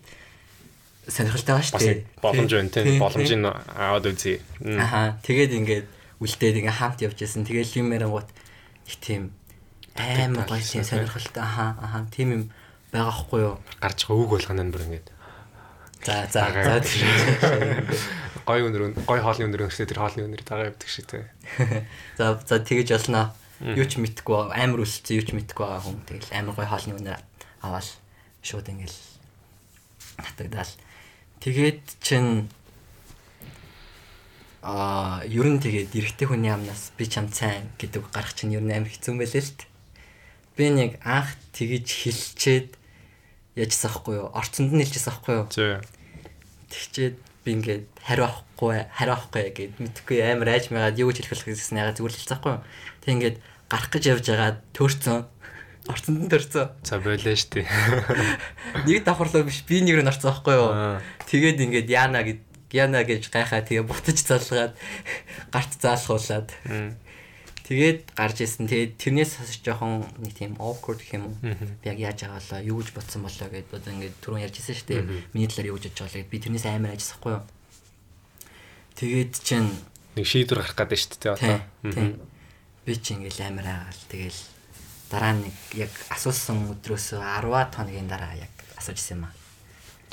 [1.08, 2.04] сонирхолтой байгаа шүү дээ.
[2.24, 2.98] боломж байна тийм.
[2.98, 4.40] Боломжийг аваад үзье.
[4.80, 5.20] Аха.
[5.20, 5.86] Тэгээд ингээд
[6.20, 7.44] үлдээд ингээ хамт явж исэн.
[7.44, 8.28] Тэгэл юм ярингууд
[8.88, 9.36] их тийм
[9.94, 11.42] амар гоё тийм сонирхолтой.
[11.44, 11.76] Аха.
[11.76, 12.08] Аха.
[12.08, 12.42] Тийм юм
[12.88, 13.56] байгаа хгүй юу?
[13.84, 15.08] Гарч байгаа үг болгоно нь бүр ингээд.
[16.04, 16.80] За за за.
[18.44, 21.24] Гой өнөр гой хоолны өнөр өсөд тэр хоолны өнөр дагаа явдаг шиг тийм.
[22.20, 23.32] За за тэгэж болно.
[23.64, 26.04] Юу ч мэдхгүй амар өсөлцөн юу ч мэдхгүй байгаа хүн.
[26.04, 27.16] Тэгэл амар гоё хоолны өнөр
[27.64, 27.88] аваад
[28.44, 28.98] шууд ингээл
[30.20, 30.72] татагдаал.
[31.40, 32.52] Тэгээд чин
[34.60, 38.68] аа ер нь тэгээд эрэгтэй хүний амнаас би чам цайн гэдэг гарах чинь ер нь
[38.68, 39.64] амар хэцүү юм байлээ л т.
[40.60, 42.68] Би нэг анх тэгэж хэлчээд
[43.56, 44.28] яжсан хгүй юу?
[44.32, 45.48] Орцонд нь хэлжсэн хгүй юу?
[46.68, 51.44] Тэгчээд би ингээд хариу авахгүй хариу авахгүй гэд мэдхгүй амар айж магаад юу гэж хэлэх
[51.44, 52.64] вэ гэсэн ягаад зүгээр л хэлсэн хгүй юу?
[53.04, 53.36] Тэг ингээд
[53.68, 55.28] гарах гэж явж байгаа төөрцөн
[55.88, 56.72] орцонд нь төрцөн.
[56.82, 57.68] За болоо штий.
[58.88, 60.72] Нэг давхарлаа биш би нэг рүү орцсон хгүй юу?
[61.28, 62.40] Тэгээд ингээд яана гэд
[62.72, 64.72] яна гэж гайхаа тэгээ бутаж залгаад
[65.52, 66.48] гарт заалхуулаад
[67.68, 68.64] тэгээд гарч исэн.
[68.64, 71.36] Тэгээд тэрнээс хасаж жоохон нэг тийм awkward гэх юм уу?
[71.44, 74.88] Би яг яаж агаалаа, юу гэж бодсон болоо гэд одоо ингээд түрүүн ярьж ирсэн шүү
[74.88, 75.02] дээ.
[75.36, 77.44] Миний талаар юу гэж бодож байгаа гэд би тэрнээс амар ажиллахгүй юу?
[78.96, 79.68] Тэгээд чинь
[80.16, 81.60] Нэг шийдвэр гарах гэдэг шүү дээ одоо.
[82.84, 84.02] Би чинь ингээл амар агаал.
[84.12, 84.40] Тэгэл
[85.08, 89.34] дараа нэг яг асуусан өдрөөс 10 хоногийн дараа яг асууж исэн юм аа.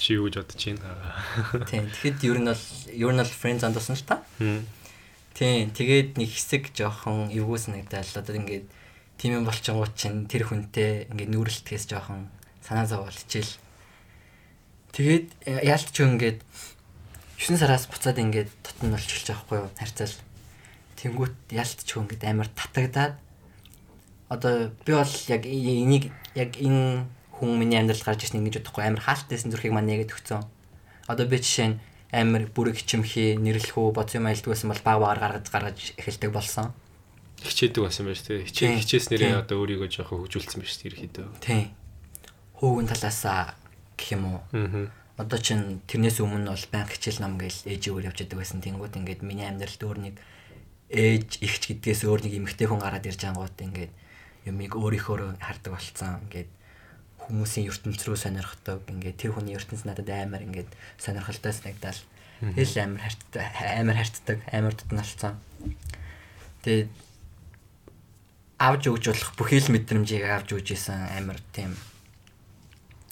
[0.01, 0.89] Чи юу гэж бодож байна?
[1.69, 1.85] Тийм.
[1.91, 4.23] Тэгэхэд ер нь бол ер нь бол friend zone досон ш та.
[4.39, 5.69] Тийм.
[5.75, 8.65] Тэгээд нэг хэсэг жоохон эвгүй санагдал одоо ингээд
[9.21, 12.31] тийм юм болчихгоо чинь тэр хүнтэй ингээд нүүрэлтгэс жоохон
[12.65, 13.53] санаа зовоол хичээл.
[14.97, 16.41] Тэгээд э, яалт ч ингээд
[17.37, 20.15] 9 сараас буцаад ингээд тотон болчихж байгаа хгүй юу харьцаал.
[21.01, 23.17] Тэнгүүт ч ингээд амар татагдаад
[24.29, 29.01] одоо би бол яг энийг яг энэ хүн миний амьдралд гарч ирсэн ингэж бодохгүй амар
[29.01, 30.45] хаалтайсэн зүрхийг маань нэгэд өгцөн.
[31.09, 31.79] Одоо би жишээ нь
[32.13, 36.69] амар бүрэг хичимхий нэрлэхүү бодсон юм айлдгүйсэн бол баг багаар гаргаж гаргаж эхэлдэг болсон.
[37.41, 38.45] Хичээдэг байсан байж тээ.
[38.45, 41.27] Хичээ хичээснээрээ одоо өөрийгөө жоохон хөгжүүлсэн байж тээ ерөөдөө.
[41.41, 41.73] Тийм.
[42.61, 43.57] Хүүгэн талаасаа
[43.97, 44.39] гэх юм уу.
[44.53, 44.91] Аа.
[45.17, 48.61] Одоо чин тэрнээс өмнө бол банк хичээл ном гээл ээжигээр явж байдаг байсан.
[48.61, 50.15] Тэнгүүд ингээд миний амьдралд өөр нэг
[50.91, 53.93] ээж ихч гэдгээс өөр нэг эмэгтэй хүн гараад ирж ангууд ингээд
[54.45, 56.19] юмыг өөрийнхөө хардаг болцсон.
[56.27, 56.51] Ингээд
[57.31, 58.83] хүмүүсийн ертөнц рүү сонирхдог.
[58.91, 60.67] Ингээд тэр хүний ертөнц надад амар ингээд
[60.99, 61.99] сонирхолтой санагдал.
[62.41, 63.45] Хэл амар хайртай
[63.79, 65.37] амар хайртдаг, амар тутналцсан.
[66.65, 66.89] Тэгээд
[68.57, 71.77] авж өгж болох бүхий л мэдрэмжийг авч өгч исэн амар тийм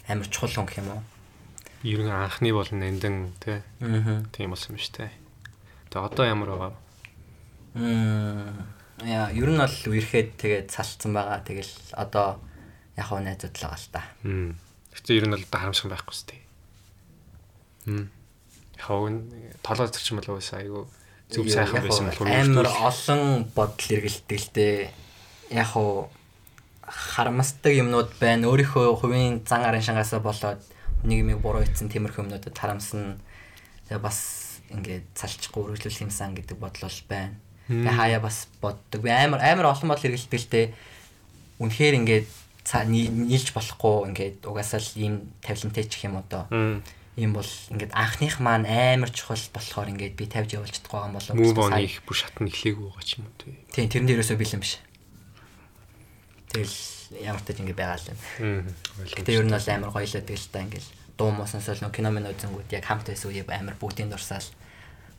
[0.10, 1.01] амар чухал хүн гэх юм уу?
[1.85, 3.61] Ер нь анхны болон эндэн тий.
[4.34, 5.14] Тийм болсон юм шүү дээ.
[5.93, 6.88] Тэгээ одоо ямар байгаа?
[7.75, 11.39] Яа, ер нь бол үерхэд тэгээд салцсан байгаа.
[11.45, 12.41] Тэгэл одоо
[12.97, 14.01] яг хөө найзууд л байгаа л та.
[14.95, 16.41] Гэтэ ер нь бол одоо харамсах байхгүй шүү дээ.
[17.87, 18.05] Мм.
[18.79, 19.15] Хавн
[19.63, 20.81] толгой зөрчин болов уу айгу
[21.29, 23.23] зүв сайхан байсан болох амар олон
[23.55, 24.89] бодол дээ.
[25.53, 26.09] Яг хөө
[26.89, 28.49] харамсдаг юмнууд байна.
[28.49, 30.61] Өөрийнхөө хувийн зан арын шангаасаа болоод
[31.05, 33.21] нэг юм буруу ицсэн тиймэрхүү юмнуудад харамсна.
[33.87, 34.19] Тэгээ бас
[34.73, 37.37] ингээд цалчихгүй үргэлжлүүлэх юмсан гэдэг бодол бол байна.
[37.69, 39.01] Тэгээ хаяа бас боддог.
[39.05, 40.67] Би амар амар олон бодол эргэлдэг л дээ.
[41.61, 42.27] Үнэхээр ингээд
[42.89, 45.13] нийлж болохгүй ингээд угаасаа л ийм
[45.45, 46.49] тавилантай ч юм одоо.
[47.13, 51.35] Ийм бол ингээд анхных маань амар чухал болохоор ингээд би тавьж явуулж чадахгүй юм болов
[51.37, 53.53] Move on их бүр шатны эхлэегүй байгаа ч юм уу тий.
[53.69, 54.73] Тийм тэрэн дээрээсөө бэлэн биш.
[56.49, 56.77] Тэгэл
[57.21, 58.19] ямар ч тач ингэ байгаа л юм.
[59.13, 60.89] Гэтэ ер нь бол амар гоёлоо тэгэл та ингээл
[61.19, 64.47] дуу муу сонсол нөө кино минь үзэнгүүд яг хамт байсан үеийг амар бүгдийн дурсаал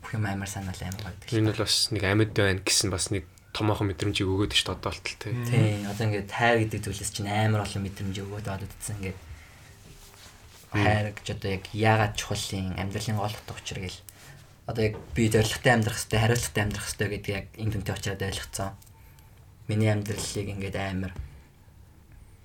[0.01, 1.28] бүх юм амар санаал амар байдаг.
[1.31, 5.16] Энэ бол бас нэг амьд байна гэсэн бас нэг томоохон мэдрэмжийг өгөөд шүү дээ одоолтол
[5.18, 5.35] тий.
[5.51, 9.18] Тийм одоо ингээд хайр гэдэг зүйлээс чинь амар олон мэдрэмж өгөөд ододсон ингээд
[10.70, 13.98] хайр гэж одоо яг яагаад чухалын амьдралын гол утга учир гэл
[14.70, 18.70] одоо яг би зоригтой амьдрах хэрэгтэй хариуцлагатай амьдрах хэрэгтэй гэдэг яг энэ дүнтэй очиад ойлгоцсон.
[19.66, 21.12] Миний амьдралыг ингээд амар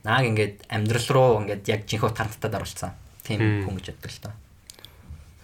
[0.01, 2.91] нааг ингээд амьдрал руу ингээд яг жинхэнэ утгаартай оруулсан.
[3.21, 4.33] Тийм хүн гэж боддог л тоо.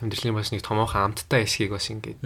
[0.02, 2.18] Амьдралын бас нэг томоохон амттай хэсгийг бас ингээд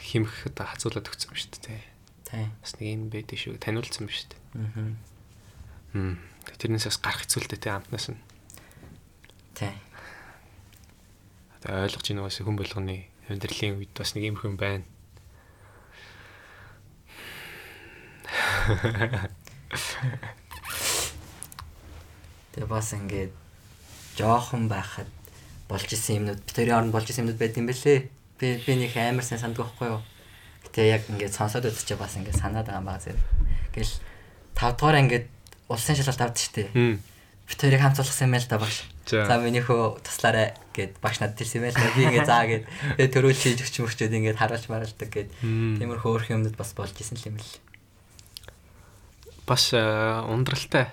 [0.00, 1.80] химэх одоо хазуулаад өгсөн юм шүү дээ тий.
[2.24, 2.48] Тийм.
[2.64, 4.40] Бас нэг юм байдаг шүү таниулсан юм шүү дээ.
[5.92, 6.16] Аа.
[6.56, 8.20] Тэрнээс бас гарах хэцүүлтэй тий амтнаас нь.
[9.52, 9.76] Тийм.
[11.60, 14.88] Одоо ойлгож ийн бас хүн болгоны амьдралын үед бас нэг юм хүн байна.
[22.56, 23.36] Тэгээ бас ингээд
[24.16, 25.08] жоохон байхад
[25.68, 28.08] болж исэн юмнууд би тэрийн оронд болж исэн юмнууд байт юм бэлээ.
[28.40, 30.00] Би би нэг амар сайн санддаг байхгүй юу.
[30.64, 33.24] Гэтэ яг ингээд сонсоод үзчихээ бас ингээд санаад байгаа юм байна зэрэг.
[33.76, 33.94] Гэл
[34.56, 35.26] 5 дугаар ингээд
[35.68, 36.72] улсын шалгалт авд штэ.
[36.72, 36.96] Хм.
[37.48, 38.88] Би тэрийг хамтуулсан юм байл та багш.
[39.08, 39.40] За.
[39.40, 41.92] Миний хөө туслаарай гэд багш надад хэлсэн байл та.
[41.96, 42.64] Би ингээд заа гэд
[43.00, 45.32] тэгээ төрүүл хийж өгч мөрчөөд ингээд харуулж маралдаг гэд.
[45.40, 47.52] Тиймэрхүү өөр юмнууд бас болж исэн юм л.
[49.48, 49.80] Бас э,
[50.28, 50.92] ундралтай.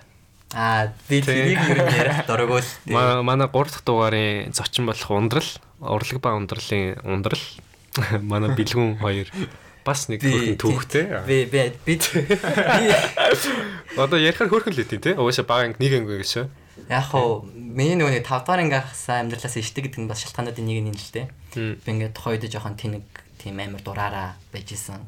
[0.54, 2.26] Аа би тэрийг юу ярих.
[2.86, 5.50] Ма- Манай 3 дахь дугаарын зочин болох ундрал,
[5.82, 7.42] урлаг ба ундралын ундрал.
[8.22, 9.28] Манай бэлгүн хоёр
[9.86, 11.06] бас нэг хөрхөн түүхтэй.
[11.26, 11.94] Би би би
[13.98, 15.14] Одоо ярихаар хөрхөн л үгүй тий.
[15.16, 16.50] Угаасаа бага анги нэг анги гэсэн.
[16.92, 20.80] Яг хоо миний нөгөө 5 дахь анги хасаа амьдралаас ишдэг гэдэг нь бас шалтгаануудын нэг
[20.84, 21.28] нь юм л дээ.
[21.56, 21.74] Хм.
[21.84, 23.06] Би ингээд тохойд жоохон тэнэг
[23.40, 25.00] тийм амар дураараа байж исэн.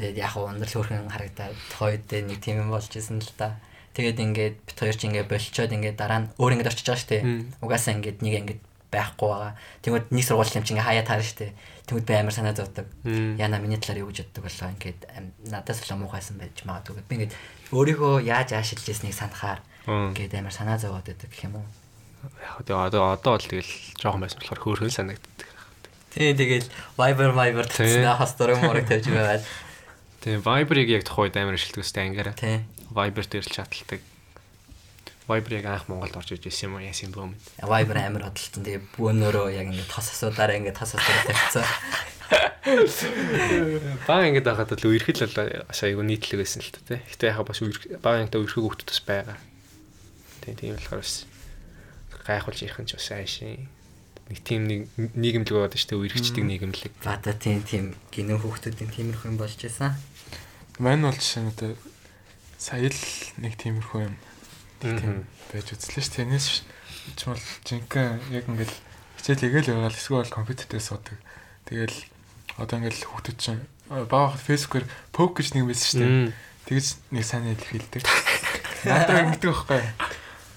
[0.00, 3.56] Тэгээд яг хоо өндөр хөөрхөн харагдаад тохойд нэг тийм юм болж исэн л та.
[3.96, 7.16] Тэгээд ингээд бит хоёр ч ингээд болчоод ингээд дараа нь өөр ингээд орчиж байгаа штэ.
[7.64, 8.60] Угаасаа ингээд нэг ингээд
[8.92, 9.52] байхгүй байгаа.
[9.80, 11.56] Тэгмэд нэг сургууль юм чи ингээд хаяа таарна штэ.
[11.88, 12.86] Тэгмэд би амар санаа зовдөг.
[13.40, 15.00] Яна миний талаар юу гэж боддог болоо ингээд
[15.48, 17.02] надаас л муухайсан байж магадгүй.
[17.08, 17.34] Би ингээд
[17.72, 21.66] өөрийгөө яаж аашилж ирснийг санахаар ингээд амар санаа зовоод байдаг гэх юм уу.
[22.36, 25.48] Яг тэгээ одоо одоо бол тэгэл жоохон байсан болохоор хөөрхөн санагддаг.
[26.12, 27.86] Тий тэгэл Viber Viber Тий.
[27.86, 29.44] гэсэн хас дөрөв мөрөг тавьж байгаад.
[30.24, 32.34] Тэгээ Viber-ыг яг тухайд амар ашигладаг өстэй ангаараа.
[32.34, 32.64] Тий.
[32.92, 34.00] Viber дээр л чаталдаг.
[35.26, 37.34] Viber-ыг анх Монголд орж иж ирсэн юм уу яасан бөөм.
[37.58, 41.66] Viber амар хөдөлтөн тэгээ бөөнөрөө яг ингээд тос асуудаараа ингээд тос асуудаар тавьчихсан.
[44.06, 47.02] Баа ингэж байгаад л үерхэл сая айгу нийтлэг байсан л та тий.
[47.10, 47.58] Гэтэ яхаа бас
[48.02, 49.38] баа ангитай үерхэг хөвгт бас байгаа.
[50.46, 51.26] Тийм тийм болохоор бас
[52.26, 53.66] гайхуулж ярих нь ч бас аашийн
[54.30, 54.80] нэг тийм нэг
[55.14, 56.92] нийгэмлэг шүү дээ үерхчдэг нийгэмлэг.
[57.06, 59.94] Бата тийм тийм гинөө хүүхдүүдийн тиймэрхүү юм болж исэн.
[60.82, 61.70] Мань бол жишээ нь одоо
[62.58, 63.02] сая л
[63.40, 64.16] нэг тиймэрхүү юм
[64.80, 66.08] тийм байж үзлээ ш.
[66.12, 66.46] Тэнэс
[67.16, 68.76] ч бол жинхэнэ яг ингээл
[69.20, 71.16] хичээл хийгээл байгаа л эсвэл компьютер дээр суудаг.
[71.68, 71.96] Тэгэл
[72.56, 76.10] одоо ингээл хүүхдүүд чинь баахад фэйсбүүкээр поke гэж нэг дээ.
[76.10, 76.32] Мм.
[76.66, 78.02] Тэгэж нэг сайн илэрхийлдэг.
[78.84, 79.82] Надад ингэдэг байхгүй.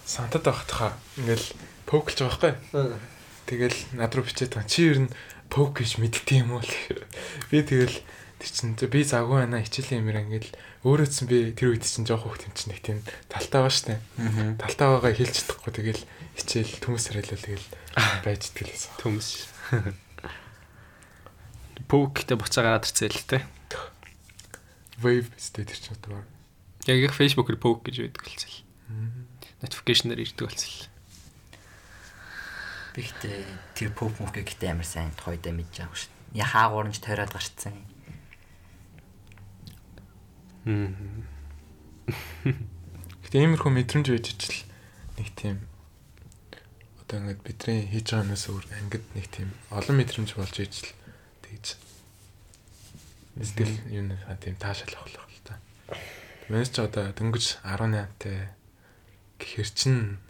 [0.05, 1.47] Сантад байхад хаа ингээл
[1.85, 2.97] поклж байгаа байхгүй.
[3.45, 4.69] Тэгэл над руу бичээд байгаа.
[4.69, 5.13] Чи ер нь
[5.53, 6.65] поke гэж мэддэг юм уу?
[7.53, 7.93] Би тэгэл
[8.40, 10.52] тэр чин би завгүй байна хичээлийн юмэр ингээл
[10.88, 13.99] өөрөө ч би тэр үед чин жоох хөвгт юм чин нэг тийм талтай байгаа штэ.
[14.56, 16.03] Талтай байгаа хэлж чадахгүй тэгэл
[16.40, 17.68] хичээл төмөс хариулал тэгэл
[18.24, 18.84] байж идгэлээс.
[18.95, 19.28] Төмс.
[21.91, 23.44] Пүүктэй буцаа гараад ирцээ л те.
[25.03, 26.24] Wave сте тэр чин одоо.
[26.88, 28.56] Яг их Facebook-ээр пүүк гэж байдаг болцсон.
[29.60, 30.88] Notification-аар ирдэг болцсон.
[32.95, 33.44] Би ихтэй
[33.76, 36.11] тэр поп мөкө гэхдээ амар сайн тохойдоо мэдж байгаа шүү.
[36.40, 37.76] Яхаа гуранж тойроод гарцсан.
[37.76, 37.98] Мм.
[43.25, 44.69] Гэтэ иймэрхүү мэдрэмж байж ичл
[45.17, 45.57] нэг тийм
[47.01, 50.93] одоо ингээд бидний хийж байгаа юмээс өөр ангид нэг тийм олон мэдрэмж болж ичл
[51.41, 51.65] тэгж
[53.41, 55.57] сэтгэл юу нэг тийм таашаалах болох л та.
[56.53, 58.53] Манайс ч одоо дөнгөж 18-тай
[59.41, 60.21] гэхэр чин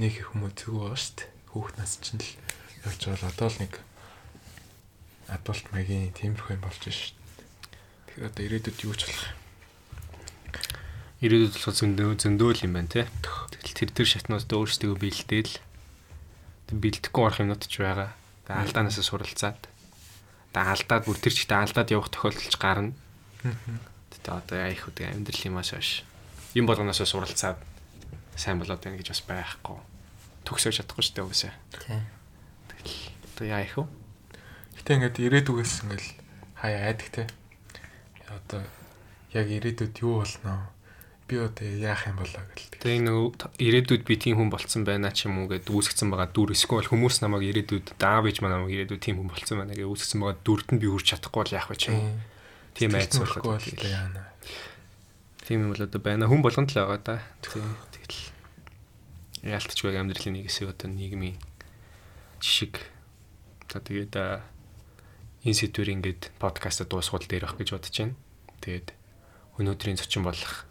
[0.00, 1.28] нэг их хүмүүс зүг байгаа шүү дээ.
[1.52, 2.32] Хүүхд нас чинь л
[2.88, 3.72] явж байгаа л одоо л нэг
[5.28, 7.23] адуулт магийн тиймэрхүү юм болж шээ.
[8.18, 9.44] Одоо ирээдүйд юу ч болох
[11.24, 13.08] Ирээдүйд болох зөндөө зөндөө юм байна те.
[13.24, 15.56] Тэгэл тэр тэр шатнаас өөрсдөө бэлдээл
[16.68, 18.12] бэлдэхгүй орох юмнууд ч байгаа.
[18.44, 19.60] Тэгээ алдаанаас суралцаад.
[20.52, 22.92] Тэгээ алдаад бүр тэр чигтээ алдаад явах тохиолдол ч гарна.
[23.40, 26.04] Тэгээ одоо яах вэ амьдрал юмас хойш.
[26.52, 27.56] Юм болгоноос суралцаад
[28.36, 29.78] сайн болоод байна гэж бас байхгүй.
[30.44, 31.52] Төгсөө чадахгүй шүү дээ үгүйсээ.
[31.88, 32.00] Тий.
[33.32, 33.84] Одоо яах вэ?
[34.76, 36.08] Гэтэ ингээд ирээдүгээс ингээл
[36.60, 37.24] хаяа айдаг те.
[38.28, 38.62] Одоо
[39.32, 40.74] яг ирээдүйд юу болно?
[41.28, 42.68] би одоо яах юм болоо гэл.
[42.84, 46.52] Тэгээ нөгөө ирээдүйд би тийм хүн болцсон байна ч юм уу гэд үүсгэсэн байгаа дүр
[46.52, 50.36] эсвэл хүмүүс намайг ирээдүйд даав ээж манайг ирээдүйд тийм хүн болцсон байна гэж үүсгэсэн байгаа
[50.44, 52.20] дүрд нь би хүрч чадахгүй бол яах вэ ч юм.
[52.76, 54.28] Тийм айцуулах бол яана.
[55.48, 56.28] Тийм юм бол одоо байна.
[56.28, 57.16] Хүн болгонд л байгаа да.
[57.40, 58.20] Тэгэл
[59.48, 61.40] яалтчгүй амьдралын нэг хэсэг одоо нийгмийн
[62.44, 62.84] жишг.
[63.72, 64.12] За тэгээд
[65.44, 68.16] энэ сэдвэр ингээд подкастад дуусгуул дээр ах гэж бодож байна.
[68.64, 68.96] Тэгээд
[69.60, 70.64] өнөөдрийн зочин болох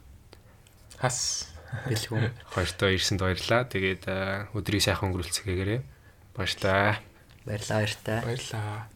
[0.98, 1.54] хас
[1.86, 2.52] бэлгүү.
[2.58, 3.70] Хоёртоо ирсэнд баярлаа.
[3.70, 4.04] Тэгээд
[4.58, 5.82] өдрийг сайхан өнгөрүүлцгээгээрэй.
[6.34, 6.98] Баярлаа.
[7.46, 8.20] Баярлаа баяртай.
[8.26, 8.90] Баярлаа.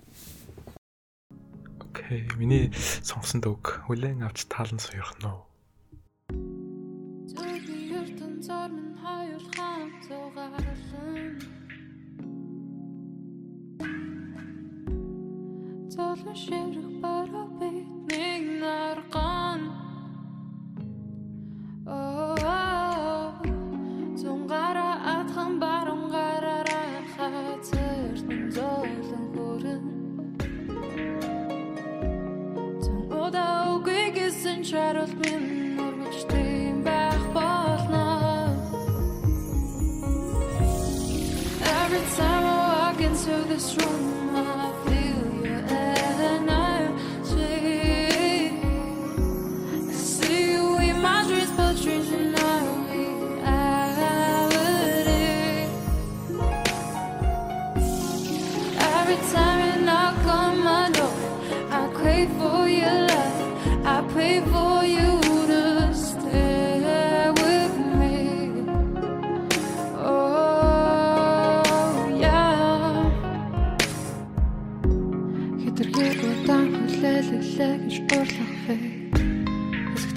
[1.78, 2.74] Окей, миний
[3.06, 5.14] сонгосон үг хүлэн авч таалан суурах
[15.98, 19.62] Золон ширх бараа бид нэг нарган
[24.22, 29.86] Зунгара атхан барунгаараа хацэрт зөөлөн хүрэн.
[32.84, 35.50] Зун удаа үгүй гэсэн чарал минь
[36.30, 38.06] тийм байх болно.
[41.82, 44.06] Every time I walk into this room
[44.38, 45.07] I feel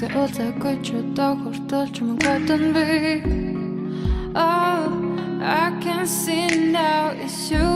[0.01, 3.21] Эсэгтэй уулзаагүй ч удаа хүртэл ч юм бодон би
[4.33, 4.89] Oh
[5.45, 7.69] I can see now it's you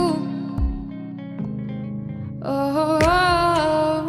[2.41, 4.01] Oh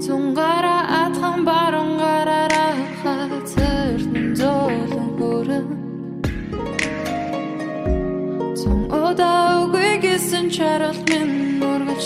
[0.00, 4.08] Зунгара атхан барунгаараа хацэрт
[4.40, 5.66] зөөлөн хүрэн
[8.56, 12.04] Зун удаа үгүй гэсэн чарал минь ургаж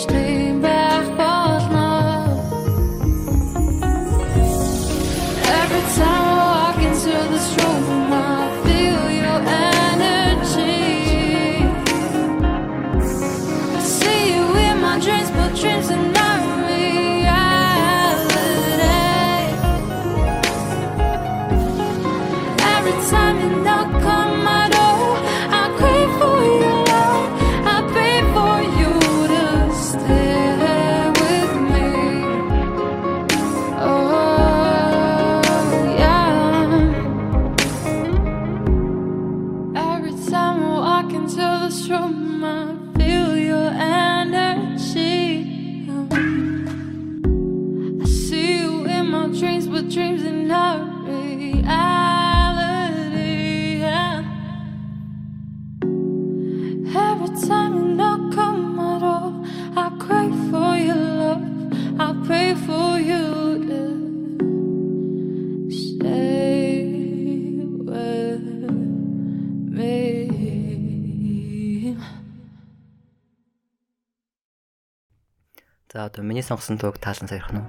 [76.19, 77.63] одоо миний сонгосон тууг таалан саярах нь.